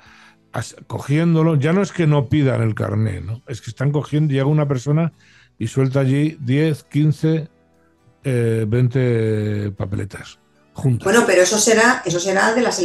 cogiéndolo, 0.88 1.56
ya 1.56 1.74
no 1.74 1.82
es 1.82 1.92
que 1.92 2.08
no 2.08 2.30
pidan 2.30 2.62
el 2.62 2.76
carné, 2.76 3.22
¿no? 3.22 3.42
Es 3.48 3.62
que 3.62 3.70
están 3.70 3.92
cogiendo, 3.92 4.34
llega 4.34 4.46
una 4.46 4.68
persona 4.68 5.14
y 5.58 5.68
suelta 5.68 6.00
allí 6.00 6.38
10, 6.42 6.84
15, 6.84 7.50
20 8.24 9.72
papeletas 9.72 10.40
juntas. 10.74 11.04
Bueno, 11.04 11.24
pero 11.26 11.42
eso 11.42 11.58
será, 11.58 12.02
eso 12.06 12.20
será 12.20 12.54
de 12.54 12.62
las 12.62 12.82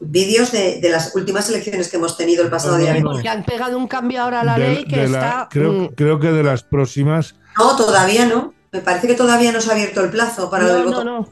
vídeos 0.00 0.52
de, 0.52 0.80
las 0.82 1.14
últimas 1.14 1.48
elecciones 1.48 1.88
que 1.88 1.96
hemos 1.96 2.16
tenido 2.16 2.42
el 2.42 2.50
pasado 2.50 2.76
día. 2.78 2.96
Porque 3.02 3.28
han 3.28 3.44
pegado 3.44 3.78
un 3.78 3.86
cambio 3.86 4.22
ahora 4.22 4.40
a 4.40 4.44
la 4.44 4.58
ley 4.58 4.84
que 4.84 5.04
está. 5.04 5.48
Creo, 5.50 5.72
mm, 5.72 5.86
creo 5.94 6.18
que 6.18 6.32
de 6.32 6.42
las 6.42 6.62
próximas. 6.62 7.34
No, 7.58 7.76
todavía 7.76 8.26
no. 8.26 8.55
Me 8.76 8.82
parece 8.82 9.06
que 9.06 9.14
todavía 9.14 9.52
no 9.52 9.60
se 9.60 9.70
ha 9.70 9.72
abierto 9.72 10.02
el 10.04 10.10
plazo 10.10 10.50
para 10.50 10.64
no, 10.64 10.76
el 10.76 10.84
voto. 10.84 11.04
No, 11.04 11.28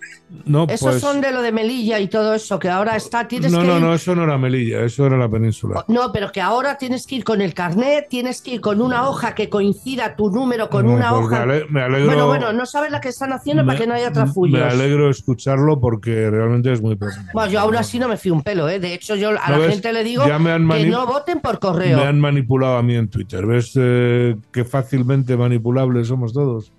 no. 0.47 0.65
Esos 0.65 0.81
pues 0.81 1.01
son 1.01 1.21
de 1.21 1.31
lo 1.31 1.43
de 1.43 1.53
Melilla 1.53 2.01
y 2.01 2.09
todo 2.09 2.35
eso, 2.35 2.59
que 2.59 2.71
ahora 2.71 2.97
está. 2.97 3.29
Tienes 3.29 3.53
no, 3.53 3.63
no, 3.63 3.79
no, 3.79 3.95
eso 3.95 4.15
no 4.15 4.25
era 4.25 4.39
Melilla, 4.39 4.83
eso 4.83 5.07
era 5.07 5.19
la 5.19 5.29
península. 5.29 5.85
No, 5.89 6.11
pero 6.11 6.33
que 6.33 6.41
ahora 6.41 6.79
tienes 6.79 7.07
que 7.07 7.17
ir 7.17 7.25
con 7.25 7.43
el 7.43 7.53
carnet, 7.53 8.09
tienes 8.09 8.41
que 8.41 8.53
ir 8.53 8.61
con 8.63 8.81
una 8.81 9.09
hoja 9.09 9.35
que 9.35 9.51
coincida 9.51 10.17
tu 10.17 10.31
número 10.31 10.71
con 10.71 10.87
una 10.89 11.11
pues 11.11 11.27
hoja. 11.27 11.47
Me, 11.69 11.83
alegro, 11.83 12.07
bueno, 12.07 12.27
bueno, 12.27 12.53
no 12.55 12.65
sabes 12.65 12.91
la 12.91 13.01
que 13.01 13.11
están 13.11 13.33
haciendo 13.33 13.65
para 13.67 13.79
que 13.79 13.87
no 13.87 13.95
haya 13.95 14.11
trafullos. 14.11 14.59
Me 14.59 14.67
alegro 14.67 15.11
escucharlo 15.11 15.79
porque 15.79 16.31
realmente 16.31 16.73
es 16.73 16.81
muy 16.81 16.97
Bueno, 17.35 17.51
yo 17.51 17.61
aún 17.61 17.77
así 17.77 17.99
no 17.99 18.09
me 18.09 18.17
fío 18.17 18.33
un 18.33 18.43
pelo, 18.43 18.69
¿eh? 18.69 18.81
De 18.81 18.95
hecho, 18.95 19.17
yo 19.17 19.29
a 19.29 19.51
la 19.51 19.69
gente 19.69 19.93
le 19.93 20.03
digo 20.03 20.25
que 20.25 20.87
no 20.87 21.07
voten 21.07 21.41
por 21.41 21.59
correo. 21.59 21.99
Me 21.99 22.05
han 22.05 22.19
manipulado 22.19 22.79
a 22.79 22.83
mí 22.83 22.97
en 22.97 23.09
Twitter. 23.09 23.45
¿Ves 23.45 23.73
eh, 23.77 24.37
qué 24.51 24.65
fácilmente 24.65 25.37
manipulables 25.37 26.09
somos 26.09 26.33
todos? 26.33 26.73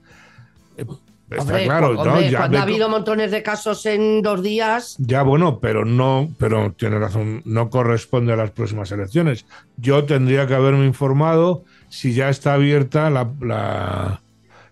Está 1.30 1.64
claro, 1.64 1.96
cuando 1.96 2.58
ha 2.58 2.62
habido 2.62 2.88
montones 2.88 3.32
de 3.32 3.42
casos 3.42 3.86
en 3.88 4.22
dos 4.22 4.44
días. 4.44 4.96
Ya, 5.00 5.24
bueno, 5.24 5.60
pero 5.60 5.84
no, 5.84 6.30
pero 6.38 6.72
tiene 6.74 7.00
razón, 7.00 7.42
no 7.46 7.72
corresponde 7.72 8.34
a 8.34 8.36
las 8.36 8.52
próximas 8.52 8.92
elecciones. 8.92 9.46
Yo 9.78 10.06
tendría 10.06 10.46
que 10.46 10.54
haberme 10.54 10.86
informado 10.86 11.64
si 11.90 12.14
ya 12.14 12.30
está 12.30 12.54
abierta 12.54 13.10
la, 13.10 14.22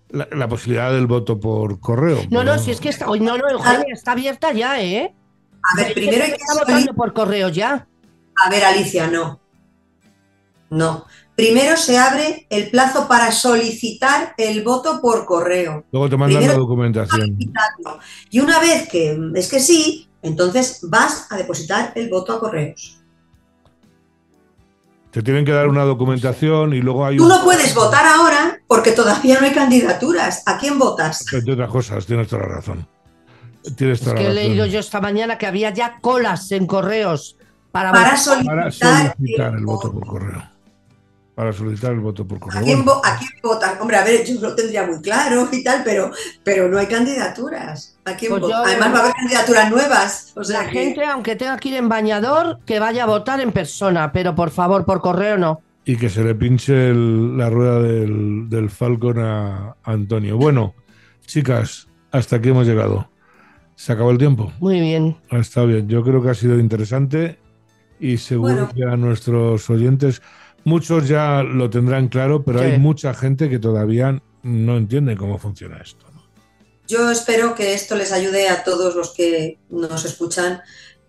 la, 0.10 0.48
posibilidad 0.48 0.92
del 0.92 1.08
voto 1.08 1.40
por 1.40 1.80
correo. 1.80 2.20
No, 2.30 2.44
no, 2.44 2.60
si 2.60 2.70
es 2.70 2.80
que 2.80 2.90
está, 2.90 3.08
no, 3.08 3.38
no, 3.38 3.50
Eugenia, 3.50 3.92
está 3.92 4.12
abierta 4.12 4.54
ya, 4.54 4.80
¿eh? 4.80 5.12
A 5.74 5.78
ver, 5.78 5.94
primero 5.96 6.24
hay 6.24 6.32
que 6.32 6.38
está 6.38 6.54
votando 6.60 6.94
por 6.94 7.14
correo 7.14 7.50
ya. 7.50 7.88
A 8.46 8.50
ver, 8.50 8.64
Alicia, 8.64 9.08
no. 9.08 9.40
No. 10.70 11.06
Primero 11.36 11.78
se 11.78 11.98
abre 11.98 12.46
el 12.50 12.70
plazo 12.70 13.08
para 13.08 13.32
solicitar 13.32 14.36
el 14.38 14.64
voto 14.64 15.02
por 15.02 15.26
correo. 15.26 15.84
Luego 15.92 16.10
te 16.10 16.18
mandan 16.18 16.46
la 16.46 16.54
documentación. 16.54 17.38
Y 18.30 18.40
una 18.40 18.60
vez 18.60 18.88
que 18.88 19.18
es 19.34 19.50
que 19.50 19.60
sí, 19.60 20.08
entonces 20.22 20.80
vas 20.84 21.28
a 21.32 21.38
depositar 21.38 21.92
el 21.96 22.10
voto 22.10 22.34
a 22.34 22.40
correos. 22.40 23.00
Te 25.10 25.24
tienen 25.24 25.46
que 25.46 25.52
dar 25.52 25.68
una 25.68 25.84
documentación 25.84 26.74
y 26.74 26.82
luego 26.82 27.06
hay... 27.06 27.18
Tú 27.18 27.28
no 27.28 27.44
puedes 27.44 27.74
votar 27.74 28.06
ahora 28.06 28.60
porque 28.68 28.92
todavía 28.92 29.40
no 29.40 29.46
hay 29.46 29.54
candidaturas. 29.54 30.44
¿A 30.46 30.58
quién 30.58 30.78
votas? 30.78 31.26
Entre 31.34 31.54
otras 31.54 31.70
cosas, 31.70 32.06
tienes 32.06 32.28
toda 32.28 32.44
la 32.44 32.56
razón. 32.56 32.88
Tienes 33.76 34.02
toda 34.02 34.16
es 34.16 34.22
que 34.22 34.28
he 34.28 34.34
leído 34.34 34.66
yo 34.66 34.80
esta 34.80 35.02
mañana 35.02 35.38
que 35.38 35.48
había 35.48 35.72
ya 35.72 36.00
colas 36.00 36.52
en 36.52 36.68
correos 36.68 37.38
para, 37.72 38.18
solicitar, 38.18 39.16
el 39.56 39.66
voto 39.66 39.92
por 39.92 40.06
correo 40.06 40.53
para 41.36 41.52
solicitar 41.52 41.94
el 41.94 42.00
voto 42.00 42.28
por 42.28 42.40
correo. 42.40 42.62
¿A 42.62 42.64
quién, 42.64 42.86
votan? 42.86 43.82
Hombre, 43.82 43.98
a 43.98 44.04
ver, 44.04 44.26
yo 44.26 44.40
lo 44.40 44.56
tendría 44.56 44.86
muy 44.86 45.02
claro 45.02 45.50
y 45.52 45.64
tal, 45.64 45.82
pero, 45.84 46.12
pero 46.44 46.70
no 46.70 46.78
hay 46.78 46.88
candidaturas. 46.88 47.98
¿A 48.06 48.16
quién 48.16 48.38
pues 48.38 48.54
Además 48.54 48.94
va 48.94 48.98
a 48.98 49.02
haber 49.02 49.14
candidaturas 49.14 49.72
nuevas. 49.72 50.34
O 50.36 50.44
sea 50.44 50.64
la 50.64 50.70
gente, 50.70 51.04
aunque 51.06 51.36
tenga 51.36 51.58
que 51.58 51.70
ir 51.70 51.76
en 51.76 51.90
bañador, 51.90 52.60
que 52.66 52.80
vaya 52.80 53.04
a 53.04 53.08
votar 53.08 53.42
en 53.42 53.52
persona, 53.52 54.12
pero 54.12 54.36
por 54.36 54.52
favor, 54.52 54.86
por 54.86 55.02
correo 55.02 55.38
no. 55.38 55.62
Y 55.86 55.98
que 55.98 56.10
se 56.10 56.24
le 56.24 56.36
pinche 56.36 56.94
la 56.94 57.50
rueda 57.50 57.80
del, 57.82 58.50
del 58.50 58.70
Falcon 58.70 59.20
a 59.20 59.76
Antonio. 59.84 60.38
Bueno, 60.38 60.76
chicas, 61.26 61.88
hasta 62.12 62.38
aquí 62.38 62.50
hemos 62.50 62.68
llegado. 62.68 63.10
¿Se 63.76 63.92
acabó 63.92 64.12
el 64.12 64.18
tiempo? 64.18 64.54
Muy 64.60 64.80
bien. 64.80 65.18
Está 65.32 65.66
bien, 65.66 65.90
yo 65.90 66.04
creo 66.04 66.22
que 66.22 66.30
ha 66.30 66.36
sido 66.36 66.60
interesante 66.60 67.40
y 68.00 68.18
seguro 68.18 68.70
que 68.74 68.84
a 68.84 68.96
nuestros 68.98 69.70
oyentes 69.70 70.22
Muchos 70.66 71.08
ya 71.08 71.44
lo 71.44 71.70
tendrán 71.70 72.08
claro, 72.08 72.44
pero 72.44 72.62
hay 72.62 72.78
mucha 72.80 73.14
gente 73.14 73.50
que 73.50 73.60
todavía 73.60 74.22
no 74.44 74.78
entiende 74.78 75.18
cómo 75.18 75.38
funciona 75.38 75.78
esto. 75.78 76.06
Yo 76.88 77.10
espero 77.10 77.56
que 77.56 77.74
esto 77.74 77.96
les 77.96 78.12
ayude 78.12 78.50
a 78.50 78.64
todos 78.64 78.96
los 78.96 79.14
que 79.14 79.58
nos 79.70 80.06
escuchan 80.06 80.62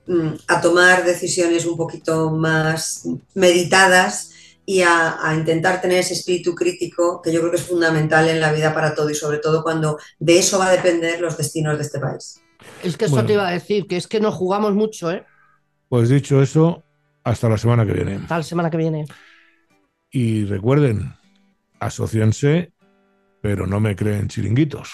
mm, 0.07 0.29
a 0.49 0.61
tomar 0.61 1.05
decisiones 1.05 1.67
un 1.67 1.77
poquito 1.77 2.31
más 2.31 3.09
meditadas 3.35 4.31
y 4.67 4.83
a, 4.83 5.19
intentar 5.37 5.81
tener 5.81 5.99
ese 5.99 6.15
espíritu 6.15 6.55
crítico 6.55 7.21
que 7.21 7.33
yo 7.33 7.41
creo 7.41 7.51
que 7.51 7.59
es 7.59 7.67
fundamental 7.67 8.29
en 8.29 8.41
la 8.41 8.53
vida 8.53 8.73
para 8.73 8.95
todo 8.95 9.11
y 9.11 9.15
sobre 9.15 9.39
todo 9.39 9.63
cuando 9.63 9.99
de 10.19 10.39
eso 10.39 10.59
va 10.59 10.69
a 10.69 10.73
depender 10.73 11.21
los 11.21 11.37
destinos 11.37 11.77
de 11.77 11.85
este 11.85 11.99
país. 11.99 12.41
Es 12.83 12.97
que 12.97 13.07
eso 13.07 13.25
te 13.25 13.35
iba 13.35 13.47
a 13.47 13.53
decir, 13.53 13.87
que 13.87 13.97
es 13.97 14.07
que 14.07 14.21
nos 14.21 14.35
jugamos 14.35 14.75
mucho, 14.75 15.11
¿eh? 15.11 15.25
Pues 15.89 16.09
dicho 16.09 16.41
eso, 16.41 16.83
hasta 17.25 17.49
la 17.49 17.59
semana 17.59 17.85
que 17.85 17.93
viene. 17.93 18.17
Hasta 18.17 18.39
la 18.39 18.43
semana 18.43 18.71
que 18.71 18.77
viene. 18.79 19.05
Y 20.17 20.45
recuerden, 20.45 21.13
asociense, 21.81 22.73
pero 23.43 23.67
no 23.67 23.81
me 23.81 23.97
creen 23.97 24.29
chiringuitos. 24.29 24.93